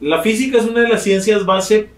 [0.00, 1.88] La física es una de las ciencias base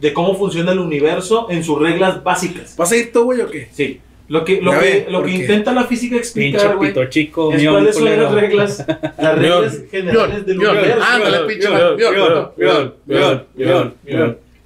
[0.00, 2.76] de cómo funciona el universo en sus reglas básicas.
[2.76, 3.68] ¿Vas a ir tú, güey, o qué?
[3.72, 4.00] Sí.
[4.28, 7.66] Lo que, lo que, lo que intenta la física Pinche explicar, güey, pito chico, es
[7.66, 8.84] cuáles son las reglas,
[9.18, 11.02] las reglas generales del universo.
[11.02, 11.68] ándale, pinche.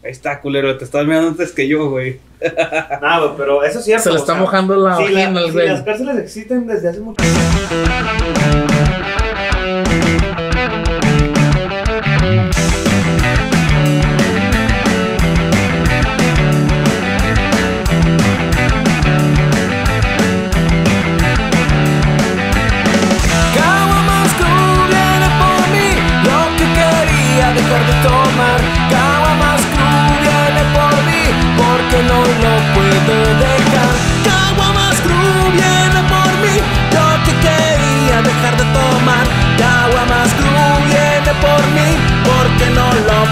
[0.04, 2.16] Ahí está, culero, te estás mirando antes que yo, güey.
[3.00, 4.02] Nada, güey, pero eso es cierto.
[4.02, 5.68] Se le o está sea, mojando la si, la- al si güey.
[5.68, 8.71] las cárceles existen desde hace mucho Caguamas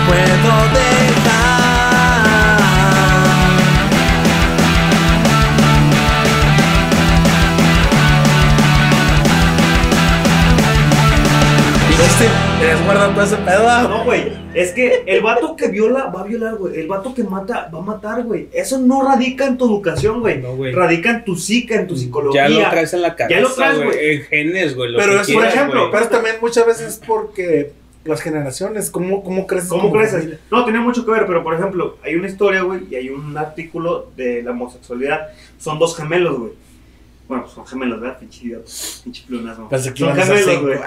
[0.06, 1.60] puedo dejar.
[11.88, 12.28] ¿Viste?
[12.60, 13.88] Te guardando todo ese pedo.
[13.88, 14.32] No, güey.
[14.54, 16.80] Es que el vato que viola va a violar, güey.
[16.80, 18.48] El vato que mata va a matar, güey.
[18.52, 20.38] Eso no radica en tu educación, güey.
[20.38, 20.72] No, güey.
[20.72, 22.48] Radica en tu psique, en tu psicología.
[22.48, 24.10] Ya lo traes en la cabeza, lo traes, güey.
[24.10, 24.94] En genes, güey.
[24.96, 25.90] Pero es, quieras, por ejemplo.
[25.90, 27.72] Pero también muchas veces es porque
[28.04, 29.68] las generaciones, ¿cómo, cómo creces?
[29.68, 30.20] ¿Cómo creces?
[30.20, 30.38] familia?
[30.50, 33.36] No, tiene mucho que ver, pero por ejemplo, hay una historia, güey, y hay un
[33.36, 35.28] artículo de la homosexualidad.
[35.58, 36.52] Son dos gemelos, güey.
[37.28, 38.18] Bueno, son gemelos, ¿verdad?
[38.18, 38.68] Pinche idiota.
[39.04, 39.24] Pinche.
[39.68, 40.78] Pensé que Son gemelos, güey.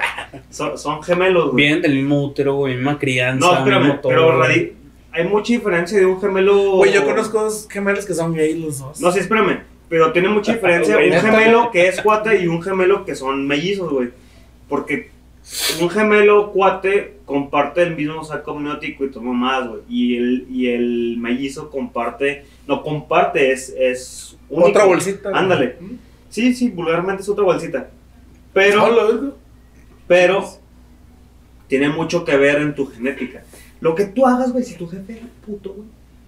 [0.50, 1.55] Son, son gemelos, güey.
[1.55, 3.45] Vienen del mismo útero, güey, misma crianza.
[3.45, 4.73] No, espérame, mismo todo, pero radi-
[5.11, 6.72] hay mucha diferencia de un gemelo.
[6.77, 9.00] Güey, yo conozco dos gemelos que son gays los dos.
[9.00, 9.61] No, sí, espérame.
[9.88, 13.89] Pero tiene mucha diferencia un gemelo que es cuate y un gemelo que son mellizos,
[13.92, 14.09] güey.
[14.67, 15.11] Porque
[15.81, 19.81] un gemelo cuate comparte el mismo saco amniótico y toma más, güey.
[19.89, 24.69] Y el, y el mellizo comparte, no comparte, es, es único.
[24.69, 25.30] Otra bolsita.
[25.33, 25.77] Ándale.
[26.30, 27.89] Sí, sí, vulgarmente es otra bolsita.
[28.54, 29.31] Pero, Hola, verga.
[30.08, 30.45] pero,
[31.67, 33.43] tiene mucho que ver en tu genética.
[33.81, 35.87] Lo que tú hagas, güey, si tu jefe era puto, güey,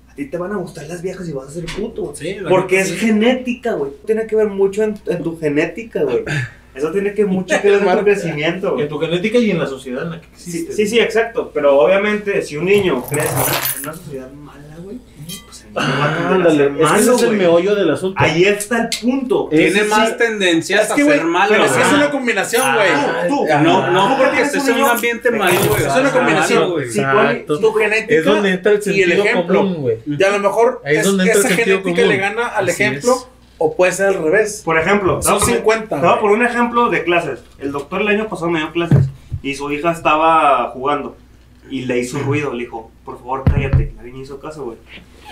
[0.10, 2.16] a ti te van a gustar las viejas y vas a ser puto, güey.
[2.16, 2.96] Sí, Porque es sí.
[2.98, 3.92] genética, güey.
[4.06, 6.24] Tiene que ver mucho en, en tu genética, güey.
[6.76, 9.68] Eso tiene que mucho que ver en tu crecimiento, En tu genética y en la
[9.68, 10.74] sociedad en la que Sí, existe.
[10.74, 11.52] sí, sí, exacto.
[11.54, 14.98] Pero obviamente, si un niño crece en una, en una sociedad mala, güey,
[15.46, 17.76] pues el niño va a tender a Ándale, es que malo, ese es el meollo
[17.76, 18.16] del asunto.
[18.22, 19.48] Ahí está el punto.
[19.50, 21.50] Tiene Ese más sí- tendencias Es a que, güey, ser malo.
[21.50, 22.88] pero es es una combinación, güey.
[23.30, 23.46] Tú, tú.
[23.64, 25.84] No, no, ¿Cómo porque tienes estés un en un ambiente malo, güey.
[25.86, 26.90] Es una combinación, güey.
[26.90, 27.60] Sí, Exacto.
[27.60, 29.60] Tu genética Es donde entra el y el sentido ejemplo.
[29.60, 29.92] común.
[30.06, 32.10] Y a lo mejor Ahí es es- donde entra esa sentido genética común.
[32.10, 33.28] le gana al Así ejemplo es.
[33.58, 34.62] O puede ser al revés.
[34.66, 36.22] Por ejemplo, Son voy a poner- 50, Te voy a güey.
[36.22, 37.44] poner un ejemplo de clases.
[37.60, 39.08] El doctor el año pasado me dio clases
[39.42, 41.16] y su hija estaba jugando
[41.70, 42.54] y le hizo ruido.
[42.54, 43.94] Le dijo, por favor, cállate.
[43.98, 44.78] La niña hizo caso, güey.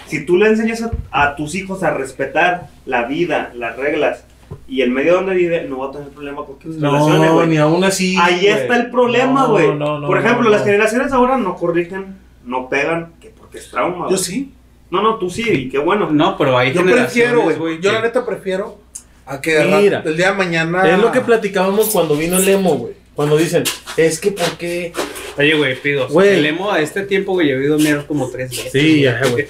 [0.07, 4.25] Si tú le enseñas a, a tus hijos a respetar la vida, las reglas
[4.67, 7.47] y el medio donde vive, no va a tener problema porque se relacione, No, güey.
[7.47, 8.15] ni aún así.
[8.21, 8.47] Ahí güey.
[8.49, 9.75] está el problema, No, güey.
[9.75, 10.49] no, no, Por ejemplo, no.
[10.49, 14.05] las generaciones ahora no corrigen, no pegan, que porque es trauma.
[14.05, 14.17] Yo güey.
[14.19, 14.53] sí.
[14.93, 16.09] No, no, tú sí, y qué bueno.
[16.11, 17.55] No, pero hay Yo generaciones, prefiero, güey.
[17.57, 17.75] güey.
[17.81, 18.77] Yo que- la neta prefiero
[19.25, 20.03] a que Mira.
[20.05, 20.87] el día de mañana.
[20.87, 22.93] Es lo que platicábamos cuando vino el emo, güey.
[23.15, 23.63] Cuando dicen,
[23.97, 24.93] es que ¿por qué?
[25.37, 26.07] Oye, güey, pido.
[26.21, 28.71] El emo a este tiempo, güey, he oído mierda como tres veces.
[28.71, 29.47] Sí, ya, güey.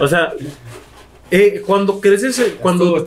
[0.00, 0.32] O sea,
[1.30, 3.04] eh, cuando creces, eh, cuando,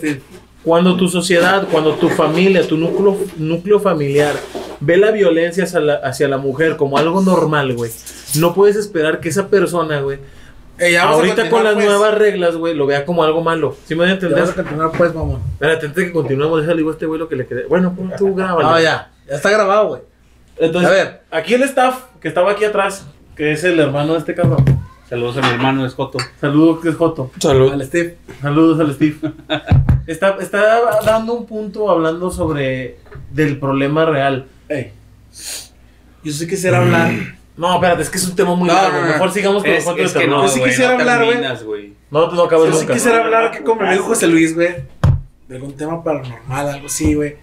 [0.64, 4.36] cuando tu sociedad, cuando tu familia, tu núcleo, núcleo familiar
[4.80, 7.92] ve la violencia hacia la, hacia la mujer como algo normal, güey,
[8.36, 10.20] no puedes esperar que esa persona, güey,
[11.02, 11.86] Ahorita con las pues.
[11.86, 13.76] nuevas reglas, güey, lo vea como algo malo.
[13.86, 14.40] ¿Sí me voy a Ya entender?
[14.40, 15.42] vamos a continuar, pues, mamón.
[15.54, 17.66] Espérate, antes de que continuemos, déjale digo a este güey lo que le quede.
[17.66, 18.70] Bueno, tú grábalo.
[18.72, 19.12] No, ya.
[19.30, 20.02] Ya está grabado, güey.
[20.58, 21.22] Entonces, A ver.
[21.32, 24.64] aquí el staff que estaba aquí atrás, que es el hermano de este cabrón.
[25.10, 26.18] Saludos a mi hermano, es Joto.
[26.42, 27.32] Saludos, que es Joto.
[27.48, 28.18] Al Steve.
[28.42, 29.18] Saludos al Steve.
[30.08, 32.98] Está, está dando un punto hablando sobre
[33.32, 34.48] del problema real.
[34.68, 34.92] Ey.
[36.24, 37.12] Yo sí quisiera hablar.
[37.56, 38.98] No, espérate, es que es un tema muy No, largo.
[38.98, 39.14] no, no.
[39.14, 40.40] Mejor sigamos con los cuentos es de que terror.
[40.42, 41.94] no, Yo sí güey, quisiera no hablar, güey.
[42.10, 42.94] No, no acabas Yo sí nunca.
[42.94, 44.76] quisiera hablar que como me dijo José Luis, güey.
[45.48, 47.36] De algún tema paranormal, algo así, güey.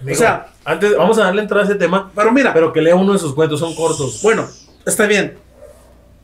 [0.00, 2.80] Amigo, O sea, antes vamos a darle entrada a ese tema, pero mira, pero que
[2.80, 4.20] lea uno de sus cuentos, son cortos.
[4.22, 4.46] bueno,
[4.86, 5.34] está bien.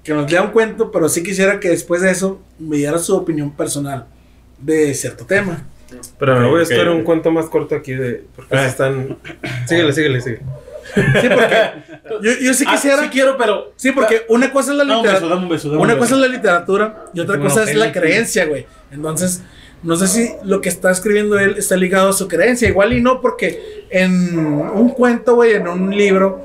[0.05, 3.17] Que nos lea un cuento, pero sí quisiera que después de eso me diera su
[3.17, 4.07] opinión personal
[4.59, 5.65] de cierto tema.
[6.19, 6.95] Pero me voy a estar ok.
[6.97, 8.25] un cuento más corto aquí de.
[8.37, 8.67] Porque Ah.
[8.67, 9.19] están.
[9.67, 10.43] Síguele, síguele, síguele.
[10.95, 11.57] Sí, porque
[12.23, 13.03] yo, yo sí Ah, quisiera.
[13.03, 15.37] sí quiero, pero Sí, porque una cosa es la dame un beso, literatura.
[15.43, 18.67] un beso, Una un cosa es la literatura y otra cosa es la creencia, güey.
[18.91, 19.43] Entonces,
[19.83, 22.69] no sé si lo que está escribiendo él está ligado a su creencia.
[22.69, 26.41] Igual y no, porque en un cuento, güey, en un libro,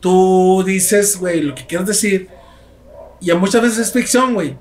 [0.00, 2.28] tú dices, güey, lo que quieres decir.
[3.20, 4.56] Y a muchas veces es ficción, güey.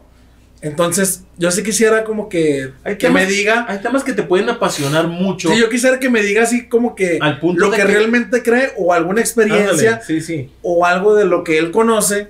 [0.64, 3.66] Entonces, yo sí quisiera como que, Hay que temas- me diga.
[3.68, 5.50] Hay temas que te pueden apasionar mucho.
[5.52, 7.88] Sí, yo quisiera que me diga así como que Al punto lo de que, que-
[7.88, 10.52] realmente cree o alguna experiencia Ándale, sí, sí.
[10.62, 12.28] o algo de lo que él conoce,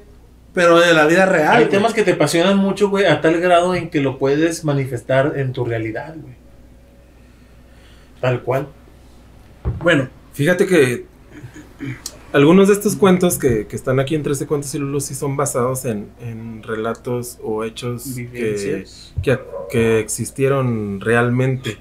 [0.54, 1.52] pero de la vida real.
[1.58, 1.70] Hay güey.
[1.72, 5.52] temas que te apasionan mucho, güey, a tal grado en que lo puedes manifestar en
[5.52, 6.36] tu realidad, güey.
[8.22, 8.68] Tal cual.
[9.80, 11.06] Bueno, Fíjate que
[12.34, 15.36] algunos de estos cuentos que, que están aquí en 13 cuentos y Lulus sí son
[15.38, 18.86] basados en, en relatos o hechos que,
[19.22, 19.40] que,
[19.70, 21.78] que existieron realmente.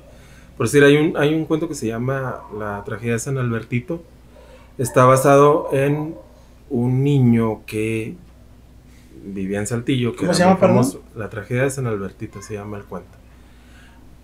[0.57, 4.03] Por decir, hay un, hay un cuento que se llama La tragedia de San Albertito.
[4.79, 6.15] Está basado en
[6.69, 8.15] un niño que
[9.25, 10.13] vivía en Saltillo.
[10.13, 10.77] Que ¿Cómo era se llama, perdón?
[10.77, 11.03] famoso.
[11.17, 13.11] La tragedia de San Albertito se llama el cuento.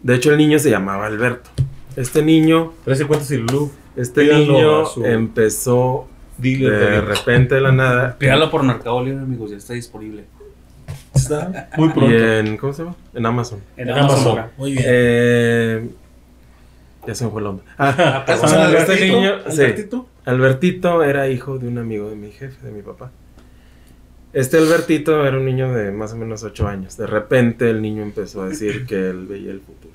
[0.03, 1.51] De hecho, el niño se llamaba Alberto.
[1.97, 3.71] Este niño, 13 cuentos y Lulú.
[3.97, 6.07] este Pídanlo niño empezó
[6.39, 8.17] Dealer de repente de la nada.
[8.19, 10.25] Pídalo por Mercado Libre, amigos, ya está disponible.
[11.15, 12.15] está Muy Y pronto.
[12.15, 12.97] en, ¿cómo se llama?
[13.15, 13.61] En Amazon.
[13.77, 14.33] En En Amazon.
[14.39, 14.51] Amazon.
[14.59, 14.85] muy bien.
[14.87, 15.89] Eh,
[17.07, 17.65] ya se me fue el nombre.
[17.79, 19.61] Ah, Ah, este Albertito, niño, sí.
[19.63, 20.09] Albertito.
[20.25, 23.11] Albertito era hijo de un amigo de mi jefe, de mi papá.
[24.33, 26.97] Este Albertito era un niño de más o menos 8 años.
[26.99, 29.95] De repente el niño empezó a decir que él veía el futuro.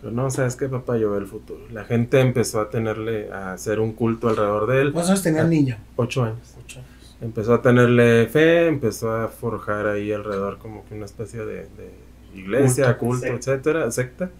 [0.00, 0.96] Dijo, no, ¿sabes qué, papá?
[0.96, 1.60] Yo veo el futuro.
[1.72, 4.92] La gente empezó a tenerle, a hacer un culto alrededor de él.
[4.92, 5.76] ¿Cuántos años tenía el niño?
[5.96, 6.54] 8 años.
[7.20, 11.90] Empezó a tenerle fe, empezó a forjar ahí alrededor como que una especie de, de
[12.34, 14.30] iglesia, culto, etcétera, secta.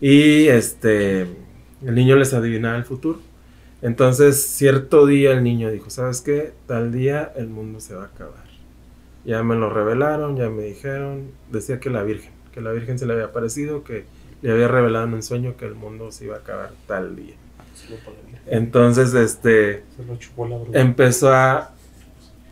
[0.00, 3.18] Y este, el niño les adivinaba el futuro.
[3.82, 6.52] Entonces, cierto día el niño dijo, ¿sabes qué?
[6.66, 8.44] Tal día el mundo se va a acabar.
[9.24, 13.06] Ya me lo revelaron, ya me dijeron, decía que la Virgen, que la Virgen se
[13.06, 14.04] le había aparecido, que
[14.42, 17.34] le había revelado en un sueño que el mundo se iba a acabar tal día.
[18.46, 20.78] Entonces, este, Se lo chupó la bruja.
[20.78, 21.72] empezó a,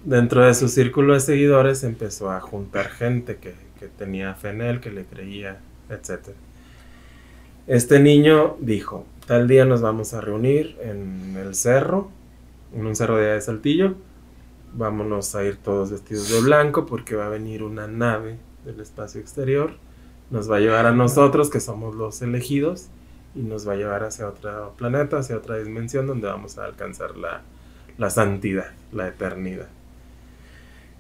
[0.04, 4.62] dentro de su círculo de seguidores, empezó a juntar gente que, que tenía fe en
[4.62, 6.30] él, que le creía, etc.
[7.66, 12.10] Este niño dijo, tal día nos vamos a reunir en el cerro,
[12.74, 13.94] en un cerro de allá de Saltillo,
[14.74, 19.20] vámonos a ir todos vestidos de blanco porque va a venir una nave del espacio
[19.20, 19.74] exterior,
[20.32, 22.86] nos va a llevar a nosotros, que somos los elegidos,
[23.34, 27.16] y nos va a llevar hacia otro planeta, hacia otra dimensión donde vamos a alcanzar
[27.16, 27.42] la,
[27.98, 29.68] la santidad, la eternidad.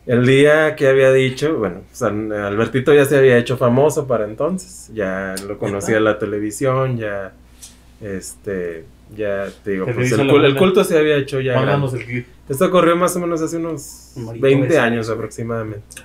[0.04, 4.90] El día que había dicho, bueno, San Albertito ya se había hecho famoso para entonces,
[4.92, 7.32] ya lo conocía en la televisión, ya,
[8.00, 8.84] este,
[9.16, 11.62] ya te digo, pues el, el culto se había hecho ya.
[11.62, 12.26] El.
[12.48, 14.78] Esto ocurrió más o menos hace unos Morito 20 ese.
[14.78, 16.02] años aproximadamente.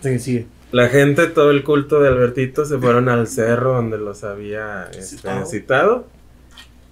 [0.00, 0.46] Sí, sí.
[0.70, 5.46] La gente, todo el culto de Albertito se fueron al cerro donde los había este,
[5.46, 6.06] Citado.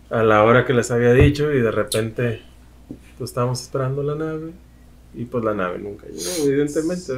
[0.08, 2.42] a la hora que les había dicho y de repente
[3.18, 4.52] pues estábamos esperando la nave
[5.14, 7.12] y pues la nave nunca llegó, evidentemente.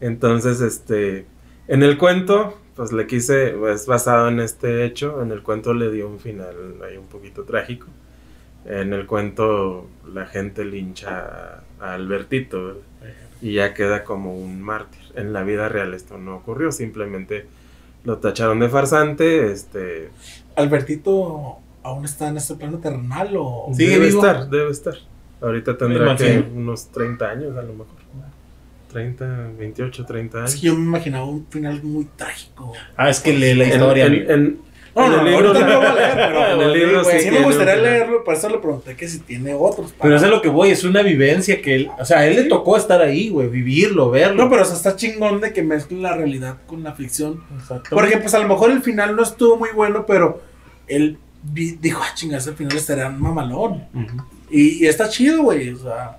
[0.00, 1.26] Entonces, este,
[1.68, 5.90] en el cuento, pues le quise, es basado en este hecho, en el cuento le
[5.90, 7.86] dio un final ahí un poquito trágico.
[8.64, 12.80] En el cuento la gente lincha a, a Albertito ¿verdad?
[13.44, 15.00] Y ya queda como un mártir.
[15.14, 17.46] En la vida real esto no ocurrió, simplemente
[18.04, 20.08] lo tacharon de farsante, este,
[20.56, 23.66] Albertito aún está en este plano terrenal o.
[23.70, 23.76] Sí.
[23.76, 24.24] ¿Sigue debe vivo?
[24.26, 24.94] estar, debe estar.
[25.40, 28.04] Ahorita tendrá que unos 30 años a lo mejor.
[28.92, 30.60] 30, 28, 30 Es años.
[30.60, 32.72] que yo me imaginaba un final muy trágico.
[32.96, 34.06] Ah, es que lee la historia.
[34.06, 34.30] en, amigo.
[34.32, 34.58] en-
[34.94, 36.72] No, en no, el no, libro, ahorita no lo voy a leer, pero en el
[36.72, 39.92] libro sí Sí me gustaría leerlo, por eso le pregunté que si tiene otros.
[40.00, 42.36] Pero eso es lo que voy, es una vivencia que él, o sea, a él
[42.36, 44.44] le tocó estar ahí, güey, vivirlo, verlo.
[44.44, 47.42] No, pero o sea, está chingón de que mezcle la realidad con la ficción.
[47.58, 47.90] Exacto.
[47.90, 50.40] Porque pues a lo mejor el final no estuvo muy bueno, pero
[50.86, 51.18] él
[51.52, 53.86] dijo, ah, chingas, el final estaría mamalón.
[54.50, 55.70] Y, y está chido, güey.
[55.70, 56.18] O sea,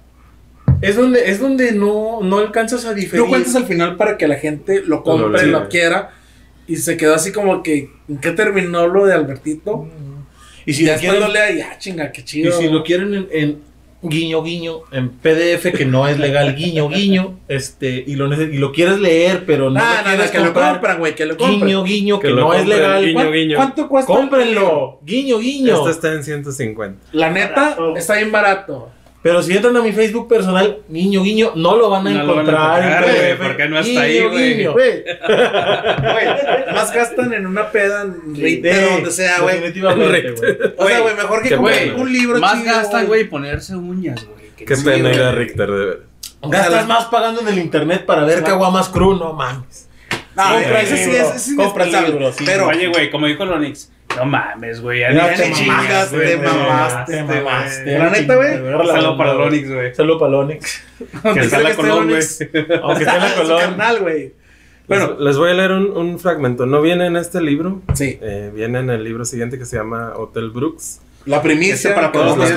[0.82, 3.24] es donde, es donde no, no alcanzas a diferir.
[3.24, 6.12] tú cuentas al final para que la gente lo compre, Lo quiera.
[6.68, 9.88] Y se quedó así como que, ¿en qué terminó lo de Albertito?
[10.66, 12.52] Y Y si, lo después quieren, lo lea y, ah, chinga, qué y chido.
[12.60, 13.62] si lo quieren en, en
[14.02, 18.72] guiño guiño, en PDF que no es legal, guiño guiño, este, y lo, y lo
[18.72, 21.60] quieres leer, pero no Nah, lo quieres que lo comprar, compran, güey, que lo compran.
[21.62, 23.56] guiño guiño, que, Que lo no es legal, guiño, ¿Cuán- guiño.
[23.58, 24.12] ¿Cuánto cuesta?
[24.14, 25.74] cómprenlo, guiño guiño.
[25.76, 27.00] Esto está en 150.
[27.14, 28.90] La neta, está bien barato.
[29.26, 32.36] Pero si entran a mi Facebook personal, guiño guiño, no lo van a No lo
[32.36, 35.04] van a encontrar en encontrar, güey, porque no está Guiño, ahí, güey.
[36.72, 39.56] más gastan en una peda en donde sea, güey.
[39.56, 40.58] Definitivamente, güey.
[40.78, 41.56] O sea, güey, mejor que
[41.96, 44.52] un libro Más chido, gastan, güey, ponerse uñas, güey.
[44.56, 45.32] que Qué pena ir a.
[45.32, 46.04] Richter, de ver.
[46.44, 49.90] Gastas más pagando en el internet para ver caguamas crew, no mames.
[50.36, 52.10] No, Compra ese sí es, es compra el indispensable.
[52.12, 52.44] libro, sí.
[52.46, 55.02] Pero, Oye, güey, como dijo Lonix, No mames, güey.
[55.14, 57.44] Ni- te ni chingas, chingas, güey, te mamaste, Te mamaste.
[57.44, 57.98] mamaste.
[58.00, 58.50] La neta, güey.
[58.88, 59.96] Saludo para el Onix, güey.
[59.96, 60.84] Saludo para el Onix.
[61.34, 62.22] Que está en la Colón, güey.
[62.84, 63.60] Aunque esté en la Colón.
[63.62, 64.34] carnal, güey.
[64.88, 66.66] Bueno, les voy a leer un, un fragmento.
[66.68, 68.20] No viene en este libro, sí.
[68.22, 71.02] eh, viene en el libro siguiente que se llama Hotel Brooks.
[71.26, 71.74] La primicia.
[71.74, 72.52] Este para todos los.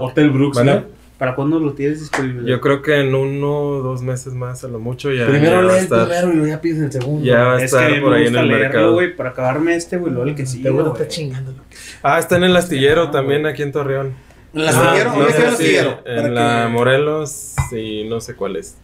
[0.00, 0.72] Hotel Brooks, ¿Vale?
[0.74, 0.84] ¿no?
[1.24, 2.50] ¿Para cuándo lo tienes disponible?
[2.50, 5.56] Yo creo que en uno o dos meses más, a lo mucho, ya, Primero ya
[5.56, 7.24] va a lee el estar, primero y luego ya pides el segundo.
[7.24, 8.92] ya va a Es que estar me por ahí en gusta el leerlo, mercado.
[8.92, 10.92] güey, para acabarme este, güey, luego el que sigue, Te voy a güey.
[10.92, 11.54] estar chingando.
[12.02, 14.12] Ah, está en el astillero también aquí en Torreón.
[14.52, 15.10] ¿En la Ah, astillero?
[15.12, 15.98] no ¿Dónde sé el astillero?
[16.04, 18.76] En la que- Morelos y no sé cuál es.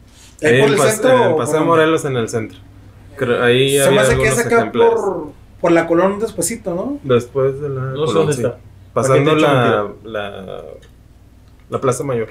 [0.42, 1.66] ¿Ahí Ahí por en el Pas- centro en Paseo dónde?
[1.68, 2.58] Morelos en el centro.
[3.16, 6.98] Creo- ahí Se me había hace que es acá por, por la Colón despuesito, ¿no?
[7.02, 8.56] Después de la No sé Colón, dónde está.
[8.94, 9.42] Pasando ¿Para qué
[10.02, 10.62] te la,
[11.70, 12.30] la, la Plaza Mayor.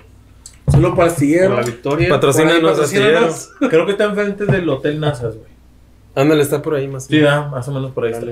[0.72, 1.48] Solo para el astillero.
[1.50, 2.10] Por la victoria.
[2.10, 3.50] Patrocínanos, patrocínanos.
[3.69, 5.50] Creo que está enfrente del Hotel Nazas, güey.
[6.15, 7.31] Ándale, está por ahí más o Sí, menos.
[7.31, 8.25] ah, más o menos por ahí está.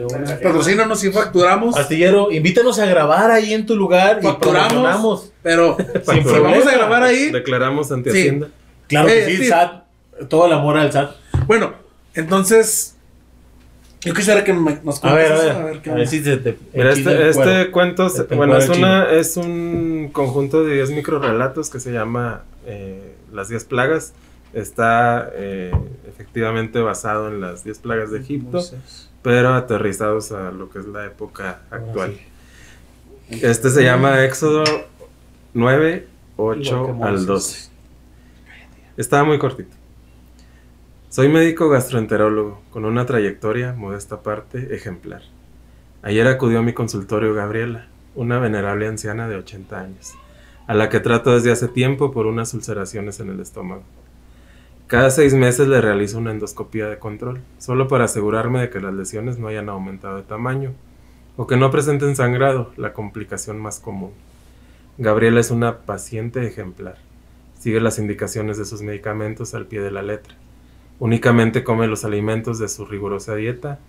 [0.43, 1.77] Patrocínanos y facturamos.
[1.77, 4.67] Astillero, invítanos a grabar ahí en tu lugar y Facturamos.
[4.73, 5.31] promocionamos.
[5.41, 7.31] Pero si vamos a grabar ahí.
[7.31, 8.19] Declaramos ante Sí.
[8.19, 8.47] Hacienda.
[8.87, 9.45] Claro Eh, que sí, sí.
[9.47, 9.83] SAT.
[10.27, 11.11] Todo el amor al SAT.
[11.45, 11.73] Bueno,
[12.13, 12.96] entonces.
[14.01, 15.71] Yo quisiera que me- nos A ver, a cuentes ver.
[15.73, 16.57] eso, qué A ver si se te.
[16.73, 21.79] Mira, este, este cuento, se- bueno, es, una, es un conjunto de 10 microrelatos que
[21.79, 24.13] se llama eh, Las 10 plagas.
[24.53, 25.71] Está eh,
[26.07, 28.61] efectivamente basado en las 10 plagas de Egipto,
[29.21, 32.17] pero aterrizados a lo que es la época actual.
[33.29, 34.63] Este se llama Éxodo
[35.53, 37.69] 9, 8 al 12.
[38.95, 39.75] Estaba muy cortito.
[41.09, 45.21] Soy médico gastroenterólogo con una trayectoria, modesta parte, ejemplar.
[46.01, 50.15] Ayer acudió a mi consultorio Gabriela, una venerable anciana de 80 años,
[50.67, 53.83] a la que trato desde hace tiempo por unas ulceraciones en el estómago.
[54.87, 58.93] Cada seis meses le realizo una endoscopía de control, solo para asegurarme de que las
[58.93, 60.73] lesiones no hayan aumentado de tamaño
[61.37, 64.11] o que no presenten sangrado, la complicación más común.
[64.97, 66.97] Gabriela es una paciente ejemplar.
[67.57, 70.35] Sigue las indicaciones de sus medicamentos al pie de la letra.
[70.99, 73.79] Únicamente come los alimentos de su rigurosa dieta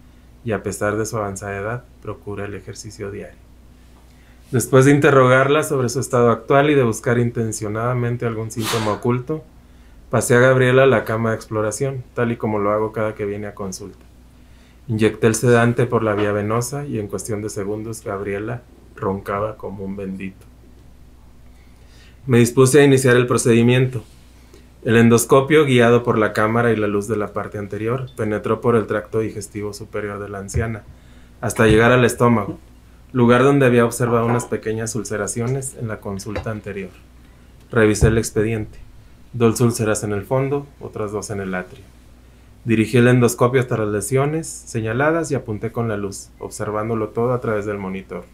[0.45, 3.39] y a pesar de su avanzada edad, procura el ejercicio diario.
[4.51, 9.45] Después de interrogarla sobre su estado actual y de buscar intencionadamente algún síntoma oculto,
[10.11, 13.27] pasé a Gabriela a la cama de exploración, tal y como lo hago cada que
[13.27, 14.05] viene a consulta.
[14.87, 18.63] Inyecté el sedante por la vía venosa y en cuestión de segundos Gabriela
[18.97, 20.47] roncaba como un bendito.
[22.27, 24.03] Me dispuse a iniciar el procedimiento.
[24.85, 28.77] El endoscopio, guiado por la cámara y la luz de la parte anterior, penetró por
[28.77, 30.85] el tracto digestivo superior de la anciana,
[31.41, 32.61] hasta llegar al estómago,
[33.13, 36.91] lugar donde había observado unas pequeñas ulceraciones en la consulta anterior.
[37.73, 38.79] Revisé el expediente.
[39.33, 41.83] Dos úlceras en el fondo, otras dos en el atrio.
[42.65, 47.41] Dirigí el endoscopio hasta las lesiones señaladas y apunté con la luz, observándolo todo a
[47.41, 48.25] través del monitor.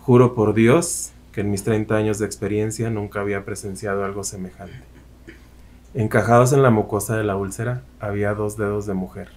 [0.00, 4.93] Juro por Dios que en mis 30 años de experiencia nunca había presenciado algo semejante.
[5.96, 9.28] Encajados en la mucosa de la úlcera había dos dedos de mujer.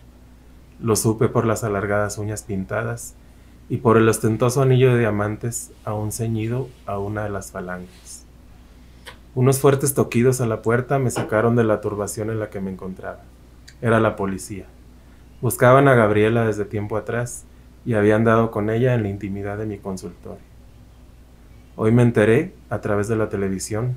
[0.79, 3.13] Lo supe por las alargadas uñas pintadas
[3.69, 8.25] y por el ostentoso anillo de diamantes aún ceñido a una de las falanges.
[9.35, 12.71] Unos fuertes toquidos a la puerta me sacaron de la turbación en la que me
[12.71, 13.19] encontraba.
[13.83, 14.65] Era la policía.
[15.41, 17.43] Buscaban a Gabriela desde tiempo atrás
[17.85, 20.41] y habían dado con ella en la intimidad de mi consultorio.
[21.75, 23.95] Hoy me enteré, a través de la televisión,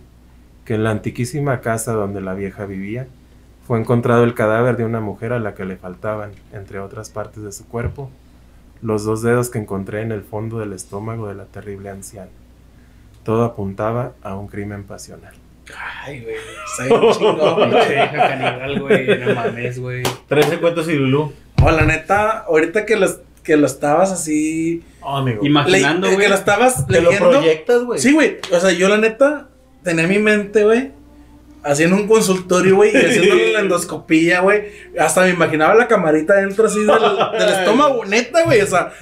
[0.64, 3.06] que en la antiquísima casa donde la vieja vivía,
[3.66, 7.42] fue encontrado el cadáver de una mujer a la que le faltaban, entre otras partes
[7.42, 8.10] de su cuerpo,
[8.82, 12.30] los dos dedos que encontré en el fondo del estómago de la terrible anciana.
[13.24, 15.34] Todo apuntaba a un crimen pasional.
[16.02, 16.34] Ay, güey.
[16.66, 17.70] Está bien chingón.
[17.70, 19.18] Pinche vieja caníbal, güey.
[19.20, 20.02] No mames, güey.
[20.28, 21.32] 13 cuentos y Lulú.
[21.62, 24.82] Oh, la neta, ahorita que los, que lo estabas así.
[25.02, 25.44] Oh, amigo.
[25.44, 26.24] Imaginando, le- güey.
[26.26, 27.30] que lo estabas Te lo leyendo.
[27.30, 28.00] proyectas, güey.
[28.00, 28.38] Sí, güey.
[28.50, 29.49] O sea, yo la neta
[29.82, 30.92] tenía en mi mente, güey.
[31.62, 34.62] Haciendo un consultorio, güey, y haciendo la endoscopía, güey.
[34.98, 36.88] Hasta me imaginaba la camarita dentro así del,
[37.38, 38.60] del estómago, neta, güey.
[38.62, 38.92] O sea,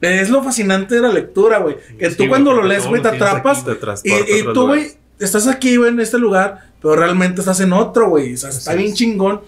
[0.00, 1.76] es lo fascinante de la lectura, güey.
[1.98, 3.58] Que Sí, tú cuando lo lees, güey, te atrapas.
[3.66, 4.10] aquí.
[4.10, 8.08] Te Y, tú, güey, estás aquí, güey, en este lugar, pero realmente estás en otro,
[8.08, 8.34] güey.
[8.34, 9.42] O sea, está bien chingón.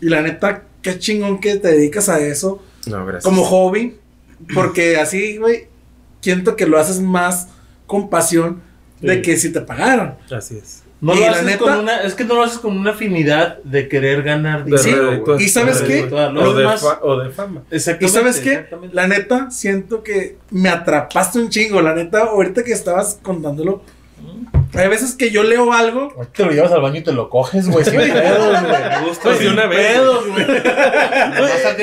[0.00, 3.24] Y la neta, qué chingón que te dedicas a eso No, gracias.
[3.24, 3.96] como hobby.
[4.52, 5.68] Porque así, güey,
[6.20, 7.48] siento que lo haces más
[7.86, 8.62] con pasión
[9.04, 9.22] de Sí.
[9.22, 10.16] que si te pagaran.
[10.30, 10.82] Así es.
[11.00, 12.92] No Y lo la haces neta- con una, es que no lo haces con una
[12.92, 15.10] afinidad de querer ganar Sí, dinero.
[15.10, 15.44] redituar- güey.
[15.44, 16.04] ¿y sabes qué?
[16.04, 17.62] O de, fa- o de fama.
[17.70, 18.66] ¿Y Exactamente, sabes qué?
[18.92, 21.82] La neta, siento que me atrapaste un chingo.
[21.82, 23.82] La neta, ahorita que estabas contándolo,
[24.76, 26.12] Hay veces que yo leo algo.
[26.34, 28.72] Te lo llevas al baño y te lo coges, güey, sin pedos, güey.
[29.00, 29.86] Me gusta de una vez.
[29.86, 30.46] pedos, güey.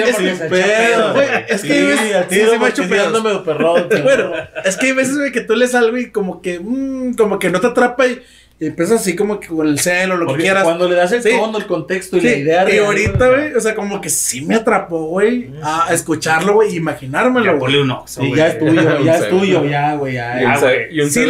[0.03, 1.27] Es sin se pedos, pedo, güey.
[1.47, 3.23] Es que Sí, hay veces- a sí, tiro sí me ha hecho pedos.
[4.03, 4.31] Bueno,
[4.63, 7.49] es que hay veces, güey, que tú lees algo y como que, mm, como que
[7.49, 8.21] no te atrapa y,
[8.61, 10.63] y empiezas así como que con el celo, lo que quieras.
[10.63, 11.31] Cuando le das el Sí.
[11.31, 14.41] tono, el contexto y Sí, la idea y ahorita, güey, o sea, como que sí
[14.45, 18.37] me atrapó, güey, a escucharlo, güey, y imaginármelo, Ya ponle un oxo, Sí, güey.
[18.39, 18.71] ya es tuyo,
[19.03, 20.41] ya es tuyo, ya, güey, ya.
[20.41, 20.95] Y Ah, güey.
[20.95, 21.25] y un Sí.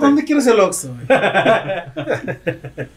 [0.00, 1.06] ¿dónde quieres el Oxxo, güey?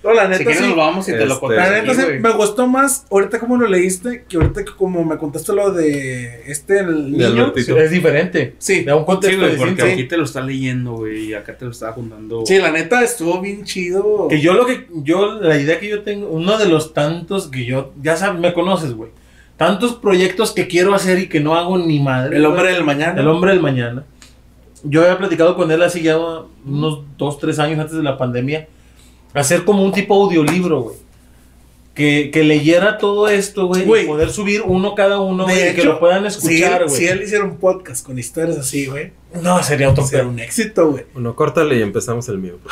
[0.03, 0.67] no, la Si neta, quieres sí.
[0.67, 1.69] nos vamos y te lo Este, contamos.
[1.71, 2.19] La neta sí, güey.
[2.19, 6.43] me gustó más ahorita como lo leíste que ahorita que como me contaste lo de
[6.45, 7.53] este el De niño.
[7.55, 8.53] Es diferente.
[8.59, 8.83] Sí.
[8.83, 11.65] Da un Sí, contexto güey, porque aquí te lo está leyendo, güey, y acá te
[11.65, 12.45] lo está juntando.
[12.45, 13.78] Sí, la neta estuvo bien chido.
[14.27, 17.65] Que yo lo que, yo, la idea que yo tengo, uno de los tantos que
[17.65, 19.11] yo, ya sabes, me conoces, güey.
[19.57, 22.37] Tantos proyectos que quiero hacer y que no hago ni madre.
[22.37, 22.53] el güey.
[22.53, 23.19] hombre del mañana.
[23.19, 24.05] El hombre del mañana.
[24.83, 28.67] Yo había platicado con él hace ya unos dos, tres años antes de la pandemia.
[29.33, 30.95] Hacer como un tipo audiolibro, güey.
[31.95, 33.81] Que, que leyera todo esto, güey.
[34.03, 35.71] Y poder subir uno cada uno, güey.
[35.71, 36.95] y que lo puedan escuchar, güey.
[36.95, 40.91] si él hiciera un podcast con historias así, güey, No, sería otro sería un éxito,
[40.91, 41.05] güey.
[41.13, 42.57] Bueno, córtale y empezamos el mío.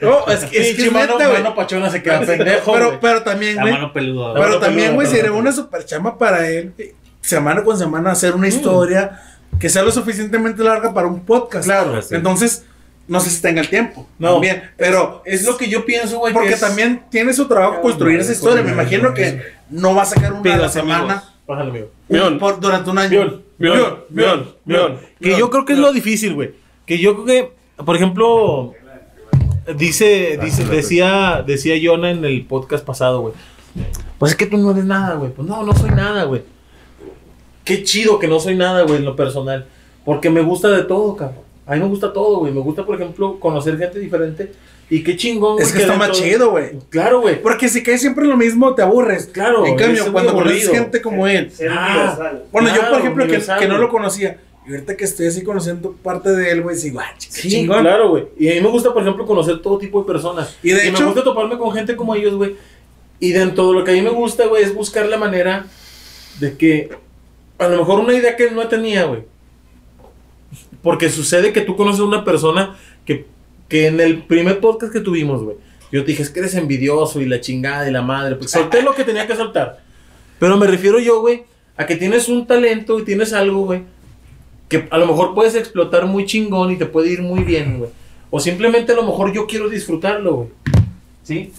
[0.00, 1.42] No, es que es, que mano, neta, güey.
[1.42, 2.98] mano pachona se queda pendejo, Pero, güey.
[3.00, 3.72] pero también, güey.
[3.72, 4.28] mano peluda.
[4.28, 6.72] La Pero mano también, güey, sería una super chamba para él,
[7.20, 9.20] semana con semana, hacer una historia
[9.58, 11.64] que sea lo suficientemente larga para un podcast.
[11.64, 11.98] Claro.
[12.10, 12.64] Entonces,
[13.08, 14.06] no sé si tenga el tiempo.
[14.18, 14.32] No.
[14.34, 14.70] También.
[14.76, 16.32] Pero Es lo que yo pienso, güey.
[16.32, 18.62] que Porque es- también tiene su trabajo construir esa historia.
[18.62, 21.24] Me imagino que no va a sacar una a la Pidas, semana.
[21.46, 21.88] Bájale, amigo.
[22.08, 23.42] un- por- durante un año.
[23.58, 24.98] Mion, mion, mion.
[25.20, 26.52] Que yo creo que es lo difícil, güey.
[26.86, 27.26] Que yo creo
[27.76, 28.72] que, por ejemplo,
[29.76, 33.34] dice, dice, decía, decía Jonah en el podcast pasado, güey.
[34.18, 35.30] Pues es que tú no eres nada, güey.
[35.32, 36.42] Pues no, no soy nada, güey.
[37.64, 39.66] Qué chido que no soy nada, güey, en lo personal.
[40.04, 41.43] Porque me gusta de todo, cabrón.
[41.66, 42.52] A mí me gusta todo, güey.
[42.52, 44.52] Me gusta, por ejemplo, conocer gente diferente.
[44.90, 46.72] Y qué chingón, Es güey, que está más chido, güey.
[46.90, 47.40] Claro, güey.
[47.40, 49.26] Porque si caes siempre lo mismo, te aburres.
[49.26, 49.64] Claro.
[49.64, 51.50] En cambio, es cuando conoces gente como él.
[51.70, 52.32] Ah.
[52.52, 54.38] Bueno, yo, por ejemplo, que, no lo conocía.
[54.66, 57.80] Y ahorita que estoy así conociendo parte de él, güey, digo, ah, Sí, chingón.
[57.82, 58.26] claro, güey.
[58.38, 60.56] Y a mí me gusta, por ejemplo, conocer todo tipo de personas.
[60.62, 62.56] Y de me hecho- gusta toparme con gente como ellos, güey.
[63.20, 65.66] Y dentro de lo que a mí me gusta, güey, es buscar la manera
[66.40, 66.90] de que
[67.58, 69.22] a lo mejor una idea que él no tenía, güey.
[70.84, 73.26] Porque sucede que tú conoces a una persona que,
[73.68, 75.56] que en el primer podcast que tuvimos, güey,
[75.90, 78.36] yo te dije, es que eres envidioso y la chingada y la madre.
[78.36, 79.80] Pues solté lo que tenía que soltar.
[80.38, 81.44] Pero me refiero yo, güey,
[81.76, 83.82] a que tienes un talento y tienes algo, güey,
[84.68, 87.90] que a lo mejor puedes explotar muy chingón y te puede ir muy bien, güey.
[88.30, 90.48] O simplemente a lo mejor yo quiero disfrutarlo, güey.
[91.22, 91.52] ¿Sí?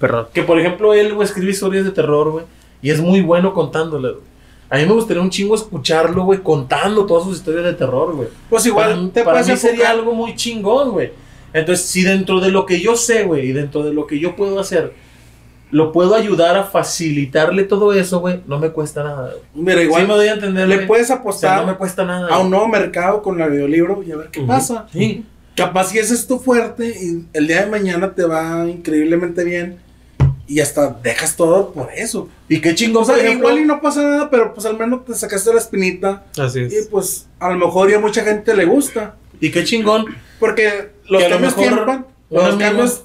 [0.00, 0.26] Perdón.
[0.34, 2.44] Que por ejemplo él, güey, escribe historias de terror, güey.
[2.82, 4.33] Y es muy bueno contándolas, güey.
[4.70, 8.28] A mí me gustaría un chingo escucharlo, güey, contando todas sus historias de terror, güey.
[8.50, 11.12] Pues igual para, te para mí sería enfocar- algo muy chingón, güey.
[11.52, 14.34] Entonces, si dentro de lo que yo sé, güey, y dentro de lo que yo
[14.34, 14.92] puedo hacer,
[15.70, 19.64] lo puedo ayudar a facilitarle todo eso, güey, no me cuesta nada, güey.
[19.64, 20.86] Mira, Sí igual me doy a entender, le güey.
[20.88, 22.28] puedes O sea, apostar no me cuesta nada.
[22.28, 24.48] a un nuevo mercado con el audiolibro y a ver qué Ujú.
[24.48, 24.86] pasa.
[24.92, 25.24] Sí.
[25.56, 29.78] Capaz si ese es tu fuerte y el día de mañana te va increíblemente bien
[30.46, 32.28] y hasta dejas todo por eso.
[32.48, 34.78] Y qué chingón, O sea, por ejemplo, igual y no pasa nada, pero pues al
[34.78, 36.88] menos te sacaste la espinita Así y es.
[36.88, 39.16] pues a lo mejor ya mucha gente le gusta.
[39.40, 40.06] y qué chingón
[40.38, 43.04] Porque los Que cambios tiempan, los amigo- cambios,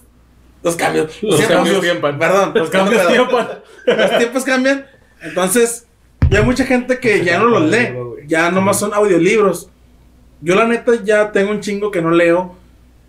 [0.63, 2.19] los cambios, Los tiempos- cambios tiempan.
[2.19, 3.13] Perdón, Los cambios perdón.
[3.27, 3.47] tiempan.
[3.85, 4.85] los tiempos cambian.
[5.21, 5.85] Entonces,
[6.29, 7.89] ya hay mucha gente que ya no los lee.
[8.27, 9.69] Ya nomás son audiolibros.
[10.41, 12.55] Yo la neta ya tengo un chingo que no leo,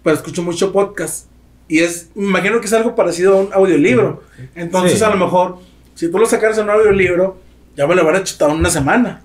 [0.03, 1.27] pero escucho mucho podcast.
[1.71, 4.23] Y es, me imagino que es algo parecido a un audiolibro.
[4.57, 5.05] Entonces, Sí.
[5.05, 5.59] a lo mejor,
[5.95, 7.37] si tú lo sacaras en un audiolibro,
[7.77, 9.23] ya me lo hubiera chutado en una semana.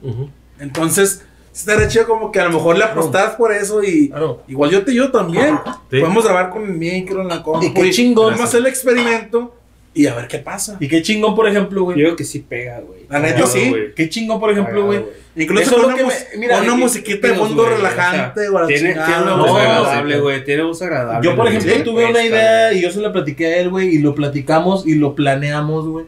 [0.59, 4.43] Entonces, estaría chido como que a lo mejor le apostas por eso y Claro.
[4.47, 5.57] igual yo te yo también.
[5.89, 5.99] Sí.
[5.99, 7.65] Podemos grabar con el micro en la compu.
[7.65, 8.25] Y qué chingón.
[8.33, 9.55] Vamos a hacer el experimento
[9.95, 10.77] y a ver qué pasa.
[10.79, 11.97] Y qué chingón, por ejemplo, Yo güey.
[11.97, 13.05] digo que sí pega, güey.
[13.09, 13.69] La neta, sí.
[13.69, 13.93] güey.
[13.95, 15.01] Qué chingón, por ejemplo, güey.
[15.37, 18.67] Incluso con lo una, me- mira, una y- musiquita de fondo güey, relajante o sea,
[18.67, 20.43] Tiene, una voz No, agradable, güey.
[20.45, 21.27] Tiene voz agradable.
[21.27, 23.69] Yo, por ejemplo, Sí, tuve pues, una idea y yo se la platiqué a él,
[23.69, 26.05] güey, y lo platicamos y lo planeamos, güey.